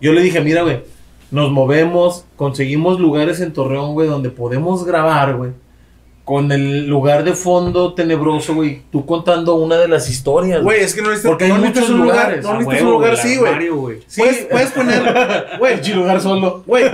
[0.00, 0.80] Yo le dije, mira, güey,
[1.30, 5.50] nos movemos, conseguimos lugares en Torreón, güey, donde podemos grabar, güey.
[6.24, 8.82] Con el lugar de fondo tenebroso, güey.
[8.92, 11.90] Tú contando una de las historias, Güey, es que no necesitas, Porque hay no muchos
[11.90, 12.44] un lugar, lugares.
[12.44, 13.98] no A necesitas un lugar el así, güey.
[14.06, 14.20] Sí.
[14.20, 15.02] Puedes, puedes poner,
[15.58, 16.62] güey, Güey, lugar solo.
[16.66, 16.84] güey,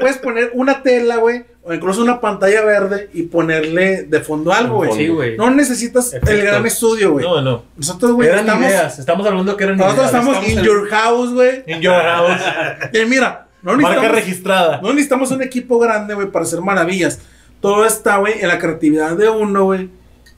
[0.00, 4.76] puedes poner una tela, güey, o incluso una pantalla verde y ponerle de fondo algo,
[4.76, 4.92] güey.
[4.94, 5.36] Sí, güey.
[5.36, 6.44] No necesitas el Efectos.
[6.46, 7.26] gran estudio, güey.
[7.26, 7.64] No, no.
[7.76, 8.98] Nosotros, güey, eran estamos, ideas.
[8.98, 10.24] Estamos hablando que eran nosotros ideas.
[10.26, 11.64] estamos in en- your house, güey.
[11.66, 12.40] in your house.
[13.08, 14.80] Mira, no Marca necesitamos, registrada.
[14.82, 17.20] no necesitamos un equipo grande, güey, para hacer maravillas.
[17.60, 19.88] Todo está, güey, en la creatividad de uno, güey.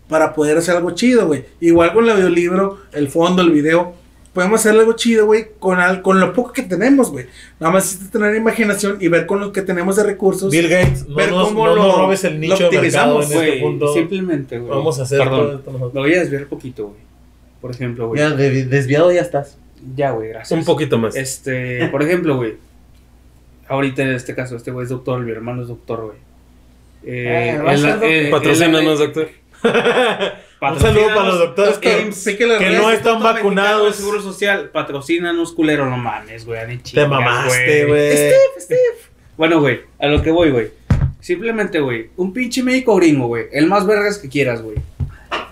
[0.08, 1.44] para poder hacer algo chido, güey.
[1.60, 3.94] Igual con el audiolibro, el fondo, el video.
[4.32, 7.26] Podemos hacer algo chido, güey, con, al- con lo poco que tenemos, güey.
[7.60, 10.50] Nada más necesitas tener imaginación y ver con lo que tenemos de recursos.
[10.50, 13.20] Bill Gates, no, Ver nos, cómo no lo- nos robes el lo nicho de mercado
[13.20, 13.94] este punto.
[13.94, 14.70] simplemente, güey.
[14.70, 15.94] Vamos a hacer todo Perdón, nosotros.
[15.94, 17.00] me voy a desviar un poquito, güey.
[17.60, 18.18] Por ejemplo, güey.
[18.20, 19.58] Ya, de- desviado ya estás.
[19.96, 20.58] Ya, güey, gracias.
[20.58, 21.14] Un poquito más.
[21.14, 22.54] Este, por ejemplo, güey.
[23.68, 26.18] Ahorita en este caso, este güey es doctor, mi hermano es doctor, güey.
[27.04, 28.08] Eh, ser doctor.
[28.08, 29.28] eh, Patrocínanos, doctor.
[30.62, 32.10] Un saludo para los doctores que,
[32.78, 33.96] no están vacunados.
[33.96, 36.60] Seguro Social, patrocínanos, culero, no mames, güey.
[36.66, 38.12] ni Te mamaste, güey.
[39.36, 40.68] Bueno, güey, a lo que voy, güey.
[41.20, 43.44] Simplemente, güey, un pinche médico gringo, güey.
[43.52, 44.76] El más vergas que quieras, güey.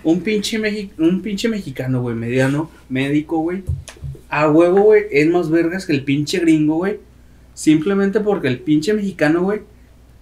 [0.03, 3.63] Un pinche, mexi- un pinche mexicano, güey, mediano, médico, güey.
[4.31, 6.99] A huevo, güey, es más vergas que el pinche gringo, güey.
[7.55, 9.61] Simplemente porque el pinche mexicano, güey,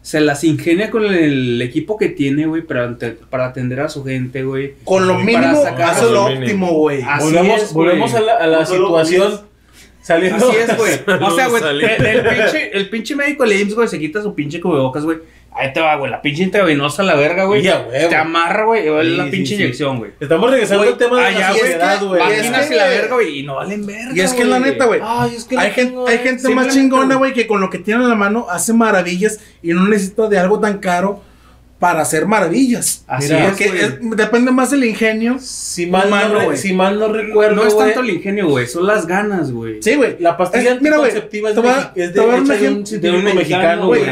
[0.06, 2.96] se las ingenia con el equipo que tiene, güey, para,
[3.28, 4.74] para atender a su gente, güey.
[4.84, 7.02] Con lo mínimo, hace lo óptimo, güey.
[7.02, 9.40] Así Volvemos, es, volvemos a la, a la situación
[10.00, 10.48] saliendo.
[10.48, 10.92] Así es, güey.
[11.24, 14.32] O sea, güey, el, el pinche, el pinche médico de IMSS, güey, se quita su
[14.32, 15.18] pinche cubrebocas, güey.
[15.58, 17.64] Ahí te va, güey, la pinche intravenosa la verga, güey.
[17.64, 18.08] Y a huevo.
[18.10, 19.54] Te amarra, güey, Sí, la pinche sí.
[19.54, 20.10] inyección, güey.
[20.20, 22.20] Estamos regresando Güey, al tema de allá, la güey, sociedad, que- güey.
[22.20, 24.44] y es Máquinas que- y la verga, güey, y no valen verga, Y es que
[24.44, 24.70] la güey.
[24.70, 25.00] neta, güey.
[25.02, 27.18] Ay, es que Hay la gente, tengo, hay gente más chingona, güey.
[27.18, 30.38] güey, que con lo que tiene en la mano hace maravillas y no necesita de
[30.38, 31.22] algo tan caro
[31.78, 33.04] para hacer maravillas.
[33.06, 33.80] Así Mira, es, güey.
[33.80, 35.38] es- depende más del ingenio.
[35.38, 36.56] Si mal, Humano, no, re- güey.
[36.58, 39.82] si mal no recuerdo, no es güey, tanto el ingenio, güey, son las ganas, güey.
[39.82, 40.16] Sí, güey.
[40.20, 43.34] La pastilla Es- mira, güey, anticonceptiva es, mexi- es de, un hecha de un de
[43.34, 44.02] mexicano, güey.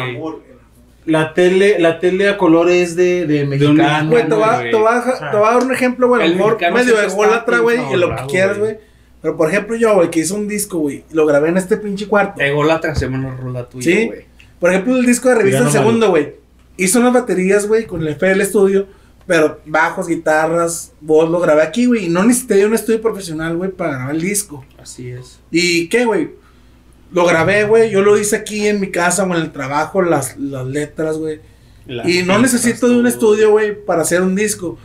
[1.06, 4.10] La tele, la tele a color es de, de mexicano.
[4.10, 6.22] Güey, te voy a- a dar un ejemplo, güey.
[6.22, 8.78] A El lo mejor medio ególatra, güey, y lo que quieras, güey.
[9.20, 12.06] Pero por ejemplo, yo, güey, que hice un disco, güey, lo grabé en este pinche
[12.06, 12.40] cuarto.
[12.42, 14.06] Ególatra, hacemos una rola tuya, Sí.
[14.06, 14.20] güey.
[14.60, 16.34] Por ejemplo, el disco de revista Ya El no Segundo, güey.
[16.76, 18.86] Hice unas baterías, güey, con el FL Studio.
[19.26, 22.06] Pero bajos, guitarras, voz, lo grabé aquí, güey.
[22.06, 24.64] Y no necesité un estudio profesional, güey, para grabar el disco.
[24.78, 25.40] Así es.
[25.50, 26.30] ¿Y qué, güey?
[27.12, 27.90] Lo grabé, güey.
[27.90, 31.40] Yo lo hice aquí en mi casa o en el trabajo, las, las letras, güey.
[32.06, 34.78] Y no necesito de un estudio, güey, para hacer un disco.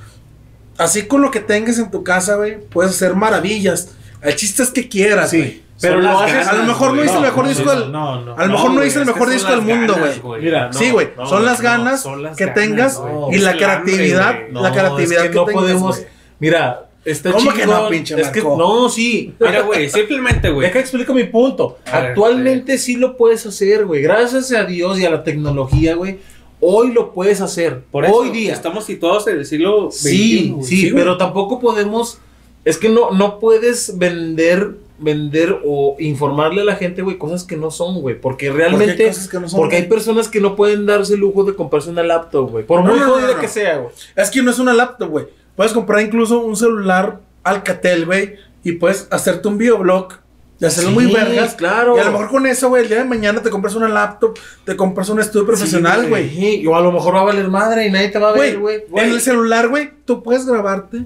[0.78, 3.90] Así con lo que tengas en tu casa, güey, puedes hacer maravillas.
[4.22, 6.34] El chiste es que quieras, Sí, pero lo haces.
[6.36, 8.38] ganas, A lo mejor no hice el mejor disco del- No, no.
[8.38, 10.42] A lo mejor no, hice el mejor disco del mundo, güey.
[10.42, 11.10] Mira, no, Sí, güey.
[11.18, 13.02] no, son las no, ganas son las que ganas, tengas
[13.32, 14.36] y la creatividad.
[14.52, 16.02] la creatividad es que, que no tengas, podemos.
[16.40, 18.58] Mira, está ¿Cómo que no, pinche Es que Marco?
[18.58, 19.34] no, sí.
[19.40, 20.68] Mira, güey, simplemente, güey.
[20.68, 21.78] Deja explico mi punto.
[21.86, 24.02] A ver, Actualmente sí lo puedes hacer, güey.
[24.02, 26.20] Gracias a Dios y a la tecnología, güey.
[26.62, 27.82] Hoy lo puedes hacer.
[27.90, 28.54] Por eso hoy día.
[28.54, 30.10] estamos situados en el siglo XXI.
[30.10, 32.20] Sí, sí, pero tampoco podemos.
[32.66, 37.56] Es que no, no puedes vender, vender o informarle a la gente, güey, cosas que
[37.56, 38.20] no son, güey.
[38.20, 39.08] Porque realmente.
[39.08, 41.90] cosas que no son, Porque hay personas que no pueden darse el lujo de comprarse
[41.90, 42.66] una laptop, güey.
[42.66, 43.40] Por No, muy no, no, jodida no.
[43.40, 43.94] que sea, güey.
[44.18, 45.26] Es que no es una laptop, güey.
[45.60, 50.14] Puedes comprar incluso un celular Alcatel, güey, y puedes hacerte un videoblog
[50.58, 51.56] y hacerlo Sí, muy vergas.
[51.56, 51.98] claro.
[51.98, 54.40] Y a lo mejor con eso, güey, el día de mañana te compras una laptop,
[54.64, 56.30] te compras un estudio profesional, güey.
[56.30, 58.58] Sí, o a lo mejor va a valer madre y nadie te va a ver,
[58.58, 58.86] güey.
[58.96, 61.00] en el celular, güey, tú puedes grabarte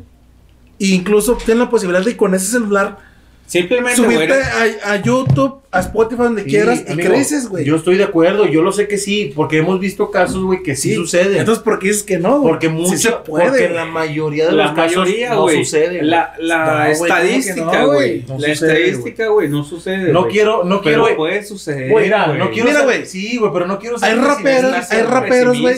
[0.79, 2.99] e incluso tienes la posibilidad de con ese celular
[3.45, 4.15] Simplemente, güey.
[4.17, 7.65] subirte a, a YouTube, a Spotify, donde Sí, quieras y amigo, creces, güey.
[7.65, 10.75] Yo estoy de acuerdo, yo lo sé que sí, porque hemos visto casos, güey, que
[10.75, 11.37] sí, sucede.
[11.39, 12.39] Entonces, ¿por qué dices que no?
[12.39, 12.49] güey?
[12.53, 13.49] porque mucho, Sí se puede.
[13.49, 16.01] porque la mayoría de La los casos mayoría, no sucede.
[16.01, 18.25] La, la No, güey, ¿cómo que estadística, no, güey.
[18.27, 18.51] No la sucede,
[18.89, 20.11] estadística, güey, no sucede.
[20.13, 20.33] no güey.
[20.33, 21.91] quiero, no quiero, Pero puede suceder.
[21.91, 22.39] Güey, Mira, güey.
[22.39, 23.05] no quiero Mira, güey.
[23.05, 25.11] Sí, güey, pero no quiero ser Hay raperos, hay güey.
[25.11, 25.75] raperos, güey.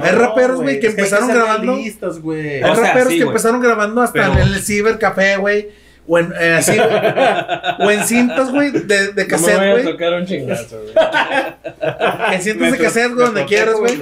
[0.00, 1.74] Hay raperos, güey, que empezaron grabando-.
[1.74, 1.90] Hay
[2.60, 5.85] raperos sí, que empezaron grabando hasta en el cibercafé, güey.
[6.08, 6.78] O en, eh, así,
[7.80, 9.84] o en cintas, güey, de, de cassette, güey.
[9.84, 10.94] tocar un chingazo, güey.
[12.32, 14.00] En cintas de cassette, güey, donde quieras, güey.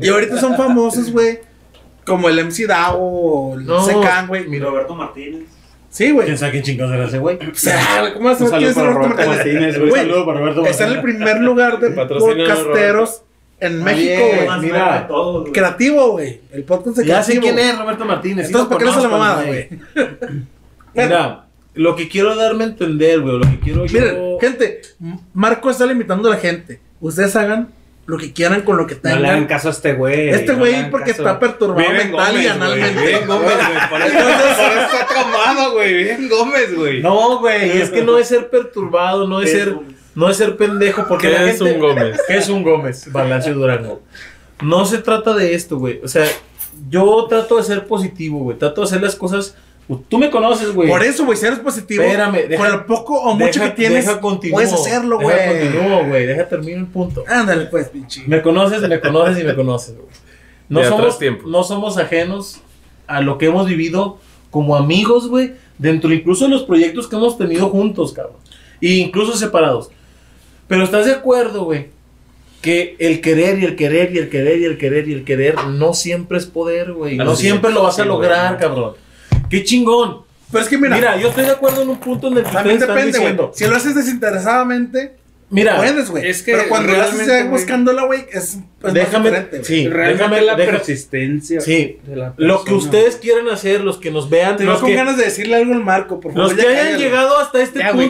[0.00, 1.40] Y ahorita son famosos, güey.
[2.04, 4.48] Como el MC Dao o el No, Secan, güey.
[4.48, 5.42] Mi Roberto Martínez.
[5.90, 6.26] Sí, güey.
[6.26, 7.36] ¿Quién sabe quién chingados era ese, güey?
[7.36, 9.36] O sea, ¿cómo vas a saber quién es Roberto Roberto Martínez?
[9.36, 13.22] Martínez, Un Güey, saludo para Roberto Está en el primer lugar de podcasteros
[13.60, 14.46] en México, bien, güey.
[14.46, 15.48] Más mira, todos.
[15.52, 16.40] Creativo, güey.
[16.52, 18.46] El podcast de Ya sé quién es Roberto Martínez.
[18.46, 19.68] Entonces, ¿por qué no se la mamada, güey?
[20.94, 21.44] Mira,
[21.74, 23.92] lo que quiero darme a entender, güey, lo que quiero yo...
[24.00, 24.80] Miren, gente,
[25.32, 26.80] Marco está limitando a la gente.
[27.00, 27.68] Ustedes hagan
[28.06, 29.22] lo que quieran con lo que No tengan.
[29.22, 30.30] le hagan caso a este güey.
[30.30, 31.22] Este no güey porque caso.
[31.22, 32.94] está perturbado mental y analmente.
[32.94, 33.88] güey, vive en Gómez, güey.
[33.90, 35.94] Por eso, por eso está traumado, güey.
[35.94, 37.02] Vive en Gómez, güey.
[37.02, 39.76] No, güey, es que no es ser perturbado, no es ser,
[40.18, 42.20] no es ser pendejo, porque ¿Qué la es gente- un Gómez?
[42.28, 43.12] ¿Qué es un Gómez?
[43.12, 44.02] Balancio Durango.
[44.62, 46.00] No se trata de esto, güey.
[46.02, 46.26] O sea,
[46.90, 48.58] yo trato de ser positivo, güey.
[48.58, 49.54] Trato de hacer las cosas.
[50.08, 50.88] Tú me conoces, güey.
[50.88, 53.76] Por eso, güey, si eres positivo, Espérame, deja- con el poco o mucho Deja- que
[53.76, 55.60] tienes, deja continuo, puedes hacerlo, deja güey.
[55.70, 56.26] continúo, güey.
[56.26, 57.24] Deja terminar el punto.
[57.26, 58.22] Ándale, pues, pinche.
[58.26, 60.08] Me conoces, me conoces y me conoces, güey.
[60.68, 62.60] no somos, no somos ajenos
[63.06, 64.18] a lo que hemos vivido
[64.50, 68.36] como amigos, güey, dentro incluso de los proyectos que hemos tenido juntos, cabrón.
[68.82, 69.90] E incluso separados.
[70.68, 71.86] Pero estás de acuerdo, güey,
[72.60, 75.64] que el querer y el querer y el querer y el querer y el querer
[75.64, 77.16] no siempre es poder, güey.
[77.16, 78.94] No siempre lo vas a lograr, cabrón.
[79.48, 80.22] Qué chingón.
[80.50, 82.50] Pero es que mira, Mira, yo estoy de acuerdo en un punto en el que
[82.50, 83.12] también depende, güey.
[83.12, 83.52] diciendo.
[83.54, 85.16] Si lo haces desinteresadamente,
[85.50, 86.28] Mira, puedes, güey.
[86.28, 90.54] es que Pero cuando ya güey, buscándola, güey, es, es déjame, más sí, déjame, la
[90.56, 91.60] deja- persistencia.
[91.62, 94.90] sí, de la lo que ustedes quieren hacer, los que nos vean, Te los con
[94.90, 96.48] que, ganas de decirle algo al Marco, por favor.
[96.48, 98.00] los que ya hayan llegado hasta este Ya, punto,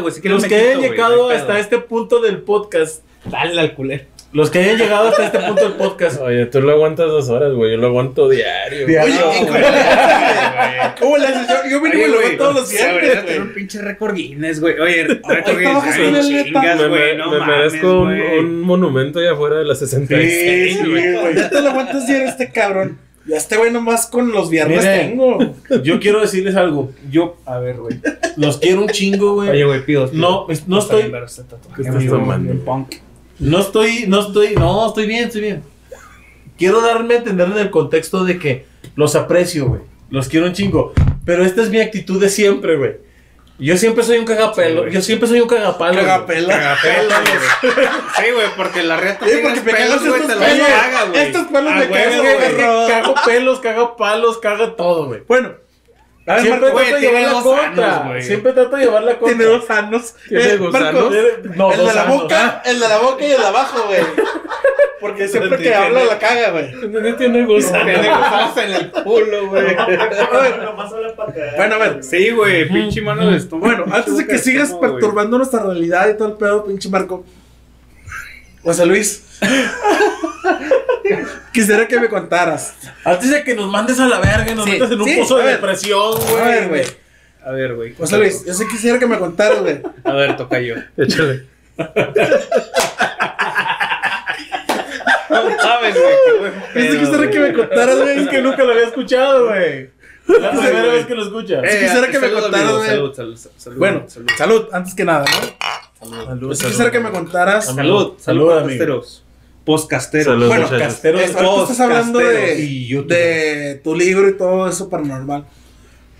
[0.00, 0.14] güey.
[0.14, 4.04] Si los que quito, hayan llegado hasta este punto del podcast, Dale al culero.
[4.32, 7.52] Los que hayan llegado hasta este punto del podcast, Oye, tú lo aguantas dos horas,
[7.54, 7.72] güey.
[7.72, 8.86] Yo lo aguanto diario.
[8.86, 9.14] Diario.
[9.28, 10.92] Oye, ¿y cómo le haces?
[11.00, 11.48] ¿Cómo le haces?
[11.48, 13.38] Yo, yo mínimo lo güey, veo todos los tener güey.
[13.38, 14.78] un pinche récord Guinness, güey.
[14.78, 16.44] Oye, récord Guinness, güey, neta.
[16.44, 18.38] chingas, me, güey, me- no me mames, merezco un, güey.
[18.40, 21.12] un monumento allá afuera de la 66, Sí, güey.
[21.20, 21.34] güey.
[21.36, 22.98] Ya te lo aguantas diario este cabrón.
[23.26, 25.08] Ya este güey nomás con los viernes Miren.
[25.10, 25.54] tengo.
[25.82, 27.98] yo quiero decirles algo, Yo, a ver, güey.
[28.36, 29.50] los quiero un chingo, güey.
[29.50, 30.08] Oye, güey, pido.
[30.12, 31.42] No, no estoy- este
[31.76, 32.54] ¿Qué estás tomando?
[32.64, 32.94] punk.
[33.38, 35.62] No estoy, no estoy, no, estoy bien, estoy bien.
[36.56, 39.82] Quiero darme a entender en el contexto de que los aprecio, güey.
[40.10, 40.92] Los quiero un chingo.
[41.24, 42.96] Pero esta es mi actitud de siempre, güey.
[43.60, 44.86] Yo siempre soy un cagapelo.
[44.88, 45.94] yo siempre soy un cagapalo.
[45.94, 46.04] güey.
[46.04, 46.48] Cagapela.
[46.58, 47.86] Cagapelo, güey.
[48.16, 50.68] Sí, güey, porque la reta Sí, porque me pelos, güey, estos te los pelos.
[50.68, 51.22] caga, güey.
[51.22, 52.88] Estos pelos Ah, me cagan, güey.
[52.88, 55.22] cago pelos, cago palos, cago todo, güey.
[55.26, 55.52] Bueno,
[56.40, 58.02] Siempre Marco, trato de llevar la contra.
[58.02, 58.24] años.
[58.24, 59.36] Siempre trato de llevar la contra.
[59.36, 60.14] tiene dos años.
[60.28, 61.12] ¿Tiene Eh, gusanos?
[61.56, 64.00] No, el de la boca, el de la boca y el de abajo, güey.
[65.00, 66.72] Porque siempre que Tiene- habla la caga, güey.
[66.72, 67.72] No tiene gusto.
[67.72, 69.76] Tiene gusanos en el culo, güey.
[71.56, 72.02] Bueno, a ver.
[72.04, 73.84] Sí, güey, pinche mano de estómago.
[73.84, 77.24] Bueno, antes de que sigas perturbando nuestra realidad y todo el pedo, pinche Marco.
[78.62, 79.24] José Luis.
[81.52, 82.74] Quisiera que me contaras.
[83.04, 85.16] Antes de que nos mandes a la verga y nos Sí, metas en un sí,
[85.18, 85.54] pozo a de ver.
[85.56, 86.40] depresión, güey.
[86.42, 86.84] A ver, güey.
[87.44, 87.94] A ver, güey.
[87.94, 89.80] José Luis, yo sí quisiera que me contaras, güey.
[90.04, 90.74] A ver, toca yo.
[90.96, 91.46] Échale.
[95.30, 96.52] No sabes, güey.
[96.74, 98.18] pedo, quisiera que me contaras, güey.
[98.20, 99.90] Es que nunca lo había escuchado, güey.
[100.26, 101.64] La primera vez que lo escuchas.
[101.64, 102.88] Eh, quisiera que me salud, contaras, güey.
[102.90, 103.78] Salud, salud, salud.
[103.78, 104.28] Bueno, salud.
[104.36, 105.24] salud, antes que nada,
[106.00, 106.36] ¿no?
[106.48, 107.66] Yo sí quisiera que me contaras.
[107.66, 109.04] Salud, Salud, salud,
[109.68, 109.76] amigo.
[109.76, 110.26] podcasteros.
[110.26, 110.26] Postcasteros.
[110.26, 110.86] Salud, Bueno, muchachos.
[110.86, 111.20] Casteros.
[111.62, 115.44] Estás hablando y de tu libro y todo eso paranormal.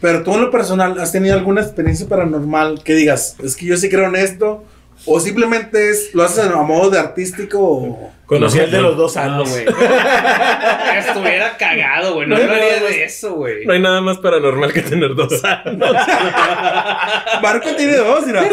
[0.00, 3.76] Pero tú en lo personal, ¿has tenido alguna experiencia paranormal que digas, es que yo
[3.76, 4.64] sí creo en esto?
[5.06, 7.58] ¿O simplemente es, lo haces a modo de artístico?
[7.60, 8.12] O...
[8.28, 9.48] Conocí al de los dos años.
[9.48, 9.64] güey.
[10.98, 12.28] Estuviera cagado, güey.
[12.28, 13.64] No No, hablaría no, de eso, güey.
[13.64, 15.78] No hay nada más paranormal que tener dos años.
[17.42, 18.46] Marco tiene dos, mira.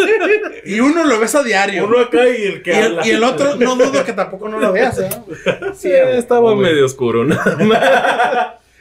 [0.66, 1.88] Y uno lo ves a diario.
[1.88, 4.60] Uno acá y el que y, el, y el otro, no dudo que tampoco no
[4.60, 5.10] lo veas, ¿eh?
[5.78, 7.26] Sí, estaba medio oscuro,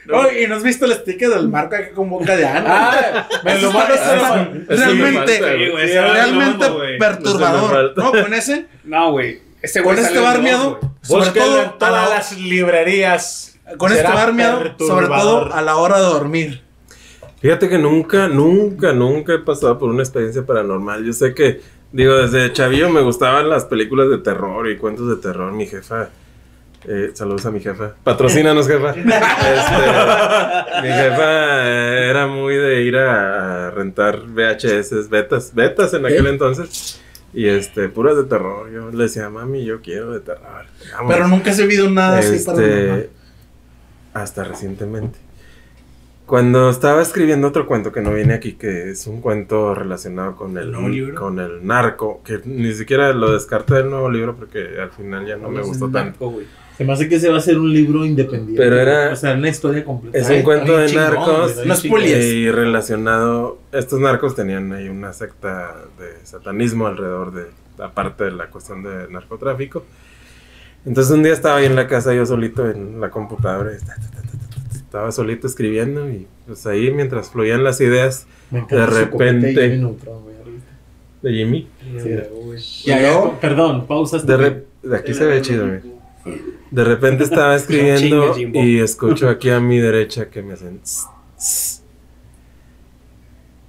[0.07, 0.17] ¿no?
[0.17, 2.67] Oh, y no has visto el sticker del Marco acá con boca de ano.
[2.69, 3.79] Ah, me lo me
[4.67, 6.65] realmente, realmente
[6.99, 7.93] perturbador.
[7.97, 9.39] No, con ese, No, güey.
[9.83, 10.75] Con este güey.
[11.01, 13.57] sobre todo en todas la, las librerías.
[13.77, 16.61] con este Será barmiado, sobre todo a la hora de dormir.
[17.41, 21.03] Fíjate que nunca, nunca, nunca he pasado por una experiencia paranormal.
[21.05, 25.17] Yo sé que, digo, desde chavillo me gustaban las películas de terror y cuentos de
[25.17, 25.51] terror.
[25.51, 26.09] Mi jefa,
[26.87, 27.95] eh, saludos a mi jefa.
[28.03, 28.91] Patrocínanos, jefa.
[28.95, 36.27] Este, mi jefa eh, era muy de ir a, rentar VHS, betas, betas en aquel
[36.27, 37.01] entonces.
[37.33, 38.71] Y este, puras de terror.
[38.71, 40.65] Yo le decía, mami, yo quiero de terror.
[40.93, 41.13] Vamos.
[41.13, 43.09] Pero nunca has vivido nada así Este, paranormal.
[44.13, 45.24] hasta recientemente.
[46.25, 50.57] Cuando estaba escribiendo otro cuento que no viene aquí, que es un cuento relacionado con
[50.57, 55.25] el, con el narco, que ni siquiera lo descarté del nuevo libro porque al final
[55.27, 56.25] ya no me gustó tanto.
[56.31, 56.41] Narco.
[56.77, 58.61] Se me hace que se va a hacer un libro independiente.
[58.61, 60.17] Pero era- O sea, una historia completa.
[60.17, 61.55] Es un Ay, cuento de chingón, narcos.
[61.87, 62.11] güey.
[62.13, 67.43] Y relacionado, estos narcos tenían ahí una secta de satanismo alrededor de,
[67.83, 69.85] aparte de la cuestión de narcotráfico.
[70.85, 73.95] Entonces un día estaba ahí en la casa yo solito en la computadora, y ta,
[73.95, 74.14] ta,
[74.95, 79.53] estaba solito escribiendo y pues ahí mientras fluían las ideas de y repente-
[81.21, 81.67] de Jimmy.
[82.57, 84.19] Sí, Ya, ya, perdón, pausa.
[84.19, 85.81] De, re- de aquí se ve chido, güey.
[86.71, 90.79] De repente estaba escribiendo y escucho aquí a mi derecha que me hacen.
[90.79, 91.81] tss, tss.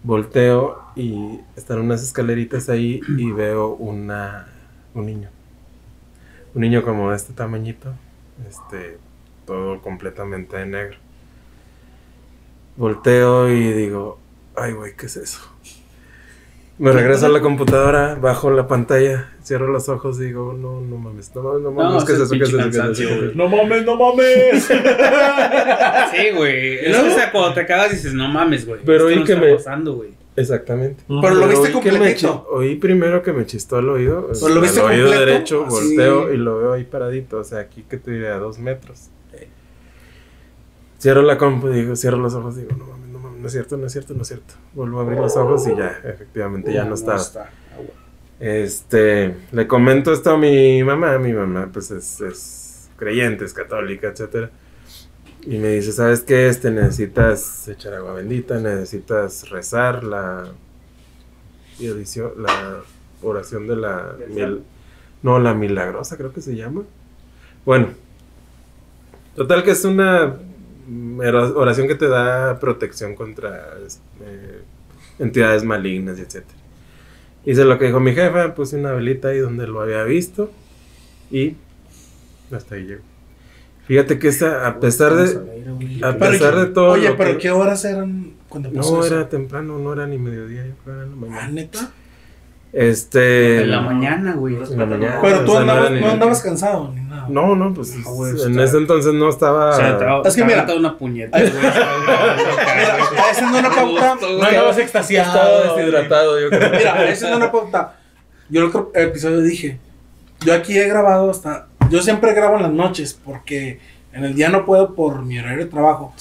[0.04, 4.46] Volteo y están unas escaleritas ahí y veo una
[4.94, 5.28] un niño.
[6.54, 7.92] Un niño como de este tamañito,
[8.48, 8.98] este
[9.44, 10.98] todo completamente de negro.
[12.76, 14.18] Volteo y digo,
[14.56, 15.40] ay güey, ¿qué es eso?
[16.78, 20.98] Me regreso a la computadora, bajo la pantalla, cierro los ojos y digo, no, no
[20.98, 22.32] mames, no mames, no No, mames, ¿qué es ese eso?
[22.34, 22.58] ¿Qué es eso?
[22.58, 22.82] ¿Qué es eso?
[22.92, 23.32] ¿Qué es eso?
[23.34, 24.68] No mames, no mames.
[26.14, 26.74] Sí, güey.
[26.86, 28.80] Es que, o sea, cuando te cagas dices, no mames, güey.
[28.84, 30.10] Pero esto oí no que está me- pasando, güey.
[30.36, 31.02] Exactamente.
[31.08, 34.28] Pero lo viste chi- Oí primero que me chistó el oído.
[34.32, 35.74] Pero lo el viste oído completo, derecho, así.
[35.96, 37.38] volteo y lo veo ahí paradito.
[37.38, 39.08] O sea, aquí que te diré a dos metros.
[40.98, 43.76] Cierro la compu, digo, cierro los ojos, digo, no mames, no mames, no es cierto,
[43.76, 44.54] no es cierto, no es cierto.
[44.74, 47.50] Vuelvo a abrir los ojos y ya, efectivamente, ya no está.
[48.38, 54.08] Este, le comento esto a mi mamá, mi mamá pues es, es creyente, es católica,
[54.08, 54.50] etcétera.
[55.42, 56.48] Y me dice, ¿sabes qué?
[56.48, 60.48] Este, necesitas echar agua bendita, necesitas rezar la
[61.78, 62.80] la
[63.22, 64.62] oración de la mil-
[65.22, 66.82] no, la milagrosa creo que se llama.
[67.66, 67.88] Bueno,
[69.34, 70.36] total que es una
[71.54, 73.74] oración que te da protección contra
[74.22, 74.60] eh,
[75.18, 76.58] entidades malignas y etcétera.
[77.44, 80.50] Hice lo que dijo mi jefa, puse una velita ahí donde lo había visto
[81.30, 81.56] y
[82.50, 83.02] hasta ahí llegó.
[83.86, 87.84] Fíjate que esta, a pesar de, a pesar de todo Oye, pero que- ¿qué horas
[87.84, 89.14] eran cuando pasó no eso?
[89.14, 91.48] era temprano, no era ni mediodía, yo creo era la Ah, mañana.
[91.50, 91.92] neta.
[92.78, 94.54] Este, En la mañana, güey.
[94.56, 95.18] en la mañana.
[95.22, 97.26] Pero tú o sea, no andabas, no andabas cansado ni nada.
[97.30, 99.70] No, no, pues Ah, güey, en ese entonces no estaba.
[99.70, 101.52] O sea, te Es que mira- una puñeta, güey.
[101.52, 104.16] Mira, haciendo una pauta.
[104.20, 105.74] No andabas estaba extasiado.
[105.76, 106.70] deshidratado, yo creo.
[106.70, 107.96] Mira, haciendo una pauta.
[108.50, 109.78] Yo el otro episodio dije,
[110.44, 113.80] yo aquí he grabado hasta, yo siempre grabo en las noches porque
[114.12, 116.14] en el día no puedo por mi horario de trabajo.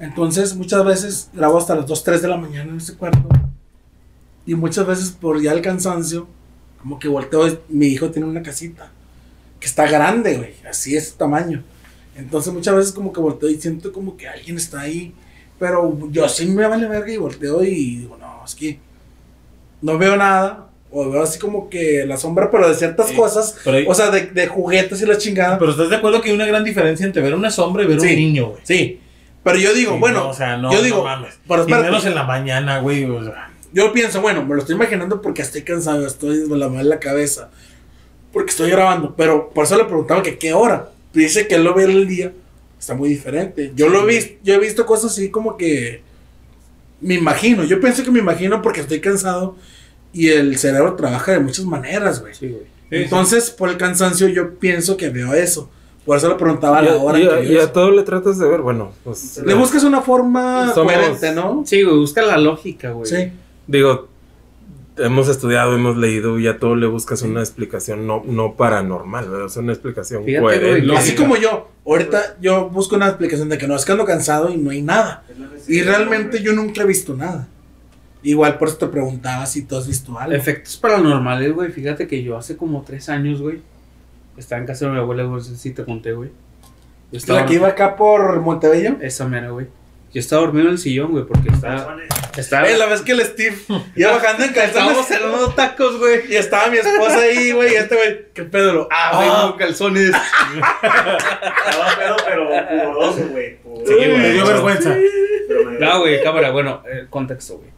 [0.00, 3.22] Entonces muchas veces grabo hasta las 2, 3 de la mañana en ese cuarto.
[4.46, 6.26] Y muchas veces por ya el cansancio,
[6.80, 8.90] como que volteo, mi hijo tiene una casita
[9.60, 11.62] que está grande, güey, así es su tamaño.
[12.16, 15.14] Entonces muchas veces como que volteo y siento como que alguien está ahí.
[15.58, 18.78] Pero yo sí me vale verga y volteo y digo, no, es que
[19.80, 20.66] no veo nada.
[20.94, 23.56] O veo así como que la sombra, pero de ciertas cosas.
[23.64, 25.58] hay- O sea, de, de juguetes y la chingada.
[25.58, 27.98] Pero estás de acuerdo que hay una gran diferencia entre ver una sombra y ver
[28.00, 28.08] Sí.
[28.08, 28.60] un niño, güey.
[28.64, 29.00] sí.
[29.44, 31.34] Pero yo digo, Sí, bueno, no, o sea, no, yo no digo, mames.
[31.48, 33.04] pero Y menos en la mañana, güey.
[33.04, 33.50] o sea.
[33.72, 37.00] Yo pienso, bueno, me lo estoy imaginando porque estoy cansado, estoy de la mal la
[37.00, 37.50] cabeza.
[38.32, 39.14] Porque estoy grabando.
[39.16, 40.90] Pero por eso le preguntaba que qué hora.
[41.12, 42.32] Dice que él lo ve el día.
[42.78, 43.72] Está muy diferente.
[43.76, 46.02] Yo lo he visto, yo he visto cosas así como que
[47.00, 47.64] me imagino.
[47.64, 49.56] Yo pienso que me imagino porque estoy cansado
[50.12, 52.34] y el cerebro trabaja de muchas maneras, güey.
[52.34, 52.62] Sí, güey.
[52.90, 55.70] Entonces, por el cansancio, yo pienso que veo eso.
[56.04, 57.18] Por eso le preguntaba a la hora.
[57.18, 57.72] y a- que y veo a eso.
[57.72, 59.40] todo le tratas de ver, bueno, pues.
[59.44, 61.62] Le buscas una forma Somos- coherente, ¿no?
[61.64, 63.06] Sí, güey, busca la lógica, güey.
[63.08, 63.32] Sí.
[63.66, 64.08] Digo,
[64.96, 69.46] hemos estudiado, hemos leído y a todo le buscas una explicación no, no paranormal, ¿verdad?
[69.46, 70.96] O sea, una explicación Fíjate, coherente.
[70.96, 74.50] Así como yo, ahorita yo busco una explicación de que no, es que ando cansado
[74.50, 75.24] y no hay nada.
[75.68, 77.48] Y realmente yo nunca he visto nada.
[78.22, 80.36] Igual por eso te preguntaba si tú has visto algo.
[80.36, 81.72] Efectos paranormales, güey.
[81.72, 83.60] Fíjate que yo hace como tres años, güey,
[84.36, 86.30] estaba en casa de mi abuela, güey, no sé si te conté, güey.
[87.10, 88.96] Yo ¿Es la que iba acá por Montebello?
[89.00, 89.66] Esa mera, güey.
[90.12, 91.96] Yo estaba dormido en el sillón, güey, porque estaba...
[92.36, 92.68] Estaba...
[92.68, 93.56] Eh, la vez que el Steve
[93.96, 96.30] iba bajando en calzones Estábamos cenando tacos, güey.
[96.32, 98.72] y estaba mi esposa ahí, güey, y este güey, ¿qué pedo?
[98.74, 100.10] Lo, Ah, güey, calzones.
[100.10, 103.56] Estaba pedo, pero pudoroso, güey.
[103.86, 104.96] Sí, güey, me dio vergüenza.
[105.48, 107.70] Pero me- No, güey, cámara, bueno, eh, contexto, güey.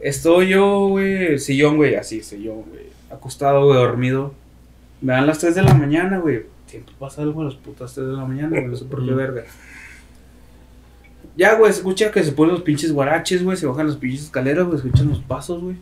[0.00, 2.84] Estoy yo, güey, sillón, güey, así, sillón, güey.
[3.10, 4.34] Acostado, güey, dormido.
[5.00, 6.42] Me dan las 3 de la mañana, güey.
[6.66, 9.12] Siempre pasa algo a las putas 3 de la mañana, güey, no sé por qué
[9.12, 9.44] verga.
[11.36, 14.24] Ya, güey, se escucha que se ponen los pinches guaraches, güey, se bajan las pinches
[14.24, 15.76] escaleras, güey, escuchan los pasos, güey.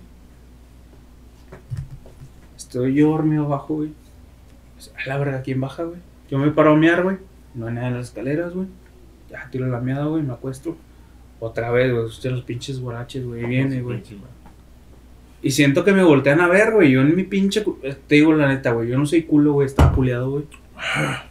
[2.57, 3.91] Estoy yo dormido abajo, güey.
[4.75, 5.99] Pues, A la verga, ¿quién baja, güey?
[6.31, 7.17] Yo me paro a mear, güey.
[7.55, 8.67] No hay nada en las escaleras, güey.
[9.31, 10.77] Ya tiro la meada, güey, me acuesto.
[11.41, 14.03] Otra vez, güey, escuché los pinches guaraches, güey, viene, güey.
[15.41, 16.91] Y siento que me voltean a ver, güey.
[16.91, 17.65] Yo en mi pinche.
[17.83, 18.89] eh, Te digo la neta, güey.
[18.89, 19.67] Yo no soy culo, güey.
[19.67, 20.45] Estaba culeado, güey.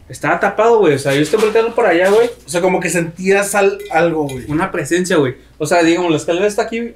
[0.08, 0.94] Estaba tapado, güey.
[0.94, 2.28] O sea, yo estoy volteando por allá, güey.
[2.46, 4.44] o sea, como que sentías al- algo, güey.
[4.50, 5.36] Una presencia, güey.
[5.58, 6.78] O sea, digamos, la escalera está aquí.
[6.78, 6.94] eh,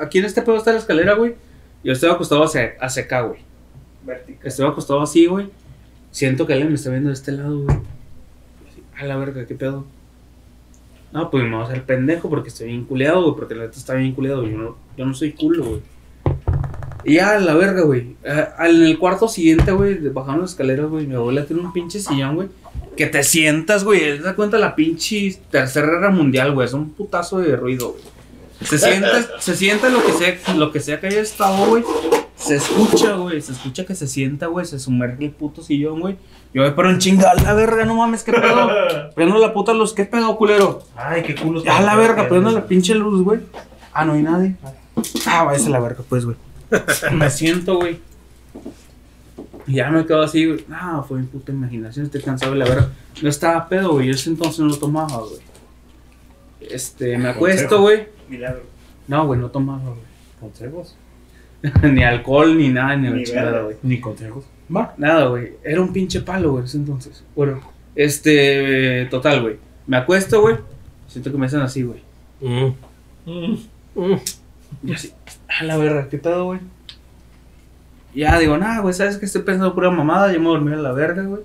[0.00, 1.34] aquí en este pedo está la escalera, güey.
[1.82, 3.40] Yo estoy acostado hacia, hacia acá, güey.
[4.04, 4.46] Vertical.
[4.46, 5.48] Estoy acostado así, güey.
[6.10, 7.76] Siento que alguien me está viendo de este lado, güey.
[8.98, 9.84] A la verga, ¿qué pedo?
[11.12, 13.34] No, pues me voy a hacer pendejo porque estoy bien culeado, güey.
[13.36, 14.44] Porque la neta está bien culeado.
[14.46, 15.80] Yo no, yo no soy culo, güey.
[17.04, 18.16] Y ya, la verga, güey.
[18.26, 21.06] Ah, En el cuarto siguiente, güey, bajando las escaleras, güey.
[21.06, 22.48] Mi abuela tiene un pinche sillón, güey.
[22.96, 24.00] Que te sientas, güey.
[24.00, 26.66] Te das cuenta la pinche tercera guerra mundial, güey.
[26.66, 28.02] Es un putazo de ruido, güey.
[28.62, 31.84] Se sienta, se sienta lo que sea, lo que sea que haya estado, güey.
[32.36, 33.40] Se escucha, güey.
[33.42, 34.64] Se escucha que se sienta, güey.
[34.64, 36.16] Se sumerge el puto sillón, güey.
[36.54, 38.68] Yo me paro en chinga, a la verga, no mames, qué pedo.
[39.16, 40.84] Prendo la puta luz, qué pedo, culero.
[40.94, 41.62] Ay, qué culo.
[41.68, 43.40] A la verga, prendo la pinche luz, güey.
[43.92, 44.54] Ah, no hay nadie.
[45.26, 46.36] Ah, váyase a la verga, pues, güey.
[47.12, 47.98] me siento, güey.
[49.66, 50.64] Y ya me quedo así, güey.
[50.68, 52.88] No, fue mi puta imaginación, estoy cansado de la verdad.
[53.22, 54.08] No estaba pedo, güey.
[54.08, 55.40] Yo ese entonces no tomaba, güey.
[56.60, 58.06] Este, me acuesto, güey.
[58.28, 58.62] Milagro.
[59.08, 60.00] No, güey, no tomaba, güey.
[60.40, 60.96] Consejos.
[61.82, 63.76] ni alcohol, ni nada, ni Ni chingada, güey.
[63.82, 64.44] Ni consejos.
[64.68, 65.52] Nada, güey.
[65.62, 67.22] Era un pinche palo, güey, ese entonces.
[67.34, 67.60] Bueno,
[67.94, 69.56] este, total, güey.
[69.86, 70.56] Me acuesto, güey.
[71.08, 72.00] Siento que me hacen así, güey.
[72.40, 72.74] Mm.
[73.26, 74.16] Mm.
[74.84, 75.12] Y así,
[75.48, 76.60] a la verga, ¿qué pedo, güey?
[78.14, 80.92] Ya digo, nada, güey, ¿sabes que Estoy pensando pura mamada, yo me voy a la
[80.92, 81.42] verga, güey.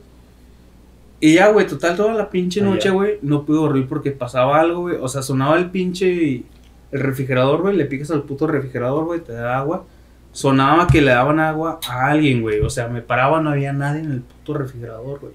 [1.19, 4.59] Y ya, güey, total, toda la pinche Ah, noche, güey, no pude dormir porque pasaba
[4.59, 4.97] algo, güey.
[5.01, 6.43] O sea, sonaba el pinche,
[6.91, 9.85] el refrigerador, güey, le picas al puto refrigerador, güey, te da agua.
[10.31, 12.61] Sonaba que le daban agua a alguien, güey.
[12.61, 15.33] O sea, me paraba, no había nadie en el puto refrigerador, güey.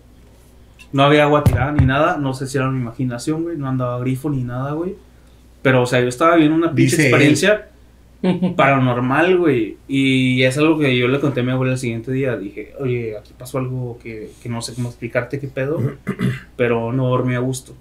[0.93, 3.99] No había agua tirada ni nada, no sé si era mi imaginación, güey, no andaba
[3.99, 4.95] grifo ni nada, güey.
[5.61, 7.65] Pero, o sea, yo estaba viendo una pinche Dice él.
[8.57, 9.77] paranormal, güey.
[9.89, 12.37] Y es algo que yo le conté a mi abuela el siguiente día.
[12.37, 15.81] Dije, oye, aquí pasó algo que, que no sé cómo explicarte qué pedo,
[16.57, 17.75] pero no dormí a gusto.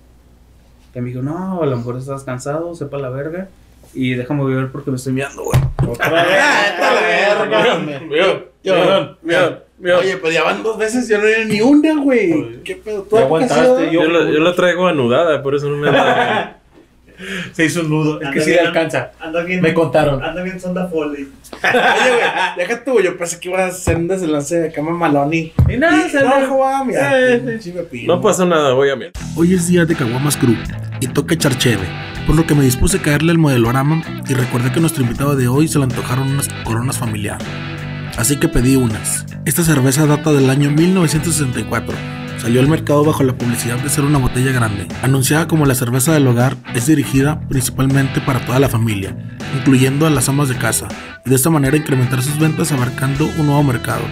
[0.95, 3.47] Y me dijo, no, a lo mejor estás cansado, sepa la verga.
[3.95, 5.59] Y déjame beber porque me estoy mirando, güey.
[5.87, 6.09] Otra
[8.09, 9.97] vio.
[9.99, 12.61] Oye, pues ya van dos veces, yo no he ni una, güey.
[12.63, 13.03] ¿Qué pedo?
[13.03, 16.59] ¿Tú aguantaste, yo- Yo lo, yo lo traigo anudada, por eso no me da.
[17.53, 18.21] Se hizo un nudo.
[18.21, 19.11] Es que sí le alcanza.
[19.19, 19.61] Anda bien.
[19.61, 20.24] Me contaron.
[20.24, 21.24] Anda bien sonda Foley.
[21.63, 22.24] Oye, güey,
[22.57, 25.53] deja tú, yo pensé que iba a hacer un desenlace de cama maloni.
[25.69, 26.86] Y nada, se no, lo-
[27.76, 28.15] pepino.
[28.15, 29.11] No pasó nada, voy a mirar.
[29.36, 30.55] Hoy es día de Caguamas Crew
[30.99, 31.84] y toca echar cheve,
[32.26, 35.36] por lo que me dispuse a caerle al modelorama y recordé que a nuestro invitado
[35.36, 37.38] de hoy se le antojaron unas coronas familiar.
[38.17, 39.26] Así que pedí unas.
[39.45, 41.95] Esta cerveza data del año 1964.
[42.43, 44.85] Salió al mercado bajo la publicidad de ser una botella grande.
[45.01, 49.15] Anunciada como la cerveza del hogar, es dirigida principalmente para toda la familia,
[49.57, 50.89] incluyendo a las amas de casa,
[51.25, 54.03] y de esta manera incrementar sus ventas abarcando un nuevo mercado.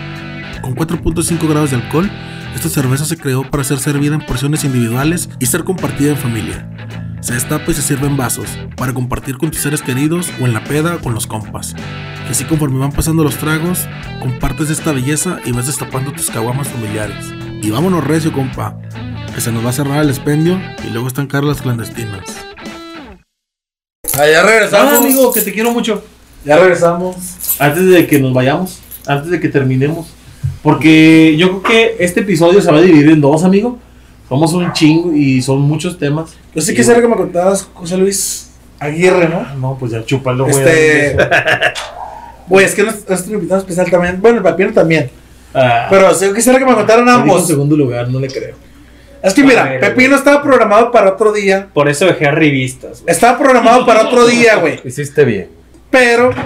[0.61, 2.09] Con 4.5 grados de alcohol,
[2.55, 6.69] esta cerveza se creó para ser servida en porciones individuales y ser compartida en familia.
[7.19, 10.53] Se destapa y se sirve en vasos, para compartir con tus seres queridos o en
[10.53, 11.75] la peda con los compas.
[12.29, 13.89] Y así conforme van pasando los tragos,
[14.21, 17.33] compartes esta belleza y vas destapando tus caguamas familiares.
[17.61, 18.75] Y vámonos recio, compa,
[19.35, 22.21] que se nos va a cerrar el expendio y luego están caras las clandestinas.
[24.17, 24.93] Ah, ya regresamos.
[24.93, 26.03] Ah, amigo, que te quiero mucho.
[26.43, 27.15] Ya regresamos.
[27.59, 30.07] Antes de que nos vayamos, antes de que terminemos.
[30.63, 33.77] Porque yo creo que este episodio se va a dividir en dos, amigo.
[34.27, 36.31] Somos un chingo y son muchos temas.
[36.55, 38.49] Yo sí quisiera que me contaras, José Luis
[38.79, 39.45] Aguirre, ¿no?
[39.47, 40.55] Ah, No, pues ya chúpalo, güey.
[40.57, 41.17] Este.
[42.47, 44.19] Güey, es que nuestro invitado especial también.
[44.19, 45.09] Bueno, el papino también.
[45.53, 47.47] Ah, Pero sí, yo quisiera que me contaran dijo en ambos.
[47.47, 48.55] segundo lugar, no le creo.
[49.21, 51.67] Es que mira, ver, Pepino estaba programado para otro día.
[51.73, 53.13] Por eso dejé a revistas, güey.
[53.13, 54.79] Estaba programado para otro día, güey.
[54.83, 55.49] Hiciste bien.
[55.91, 56.31] Pero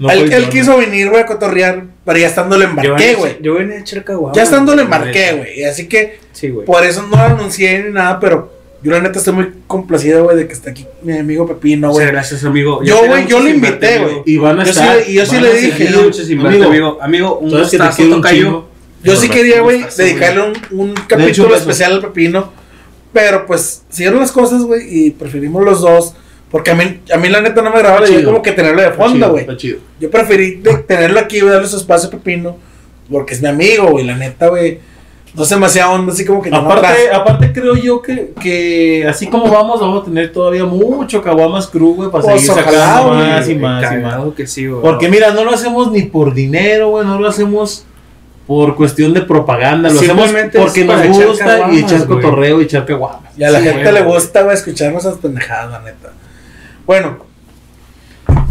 [0.00, 1.84] No él, él yo, quiso venir, güey, a cotorrear.
[2.06, 3.36] Pero ya estando le embarqué, güey.
[3.42, 5.64] Yo venía a echar Ya estando le güey, la embarqué, güey.
[5.64, 6.64] Así que Sí, güey.
[6.64, 8.50] por eso no lo anuncié ni nada, pero
[8.82, 12.06] yo la neta estoy muy complacido, güey, de que esté aquí mi amigo Pepino, güey.
[12.06, 12.82] gracias, amigo.
[12.82, 14.22] Yo, güey, yo lo invité, güey.
[14.26, 14.98] Y van a Yo sí estar.
[15.08, 16.98] y yo sí le dije, Amigo, amigo.
[17.00, 18.64] Amigo, un gustazo, tocayo.
[19.02, 22.52] Yo sí quería, güey, dedicarle un, un hecho, capítulo especial al Pepino.
[23.12, 26.14] Pero pues, siguieron las cosas, güey, y preferimos los dos.
[26.50, 28.30] Porque a mí, a mí la neta no me grababa Está chido.
[28.30, 29.42] como que tenerlo de Está fondo, güey.
[29.42, 29.78] Está chido.
[30.00, 32.56] Yo preferí de- tenerlo aquí, güey, darle su espacio a Pepino.
[33.10, 34.78] Porque es mi amigo, güey, la neta, güey.
[35.34, 36.78] No me hacía onda, así como que no atrás.
[36.78, 41.68] Aparte, aparte creo yo que, que así como vamos, vamos a tener todavía mucho Caguamas
[41.68, 44.34] Crew, güey, para Pues, seguir sacando más y más y más.
[44.36, 44.82] Que sí, güey.
[44.82, 47.84] Porque mira, no lo hacemos ni por dinero, güey, no lo hacemos
[48.46, 52.84] por cuestión de propaganda, lo hacemos es porque nos gusta y echar cotorreo y echar
[52.84, 53.30] caguamas.
[53.38, 56.10] Y a la Sí, gente güey, le gusta, güey, escucharnos esas pendejadas, la neta.
[56.84, 57.18] Bueno,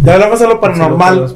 [0.03, 1.35] ya hablamos de lo paranormal.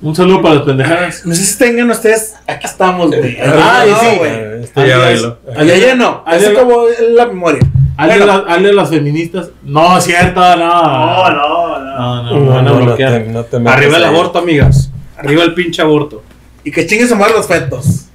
[0.00, 1.26] Un saludo para las pendejadas.
[1.26, 2.34] No sé si tengan ustedes.
[2.46, 3.36] Aquí estamos, güey.
[3.42, 4.16] Ah, No, sí.
[4.18, 4.30] güey.
[4.32, 6.22] Eh, Este ya no.
[6.26, 6.84] Así como
[7.14, 7.60] la memoria.
[7.96, 8.44] Hazle, Bueno.
[8.46, 9.50] la- hazle a las feministas.
[9.62, 10.56] No, es cierto, no.
[10.56, 11.92] No, no, no.
[11.98, 13.12] No, no, No, me van a no, no bloquear.
[13.12, 14.90] te, no te metas Arriba el aborto, amigas.
[15.18, 16.22] Arriba el pinche aborto.
[16.64, 18.06] Y que chinguen su madre los fetos.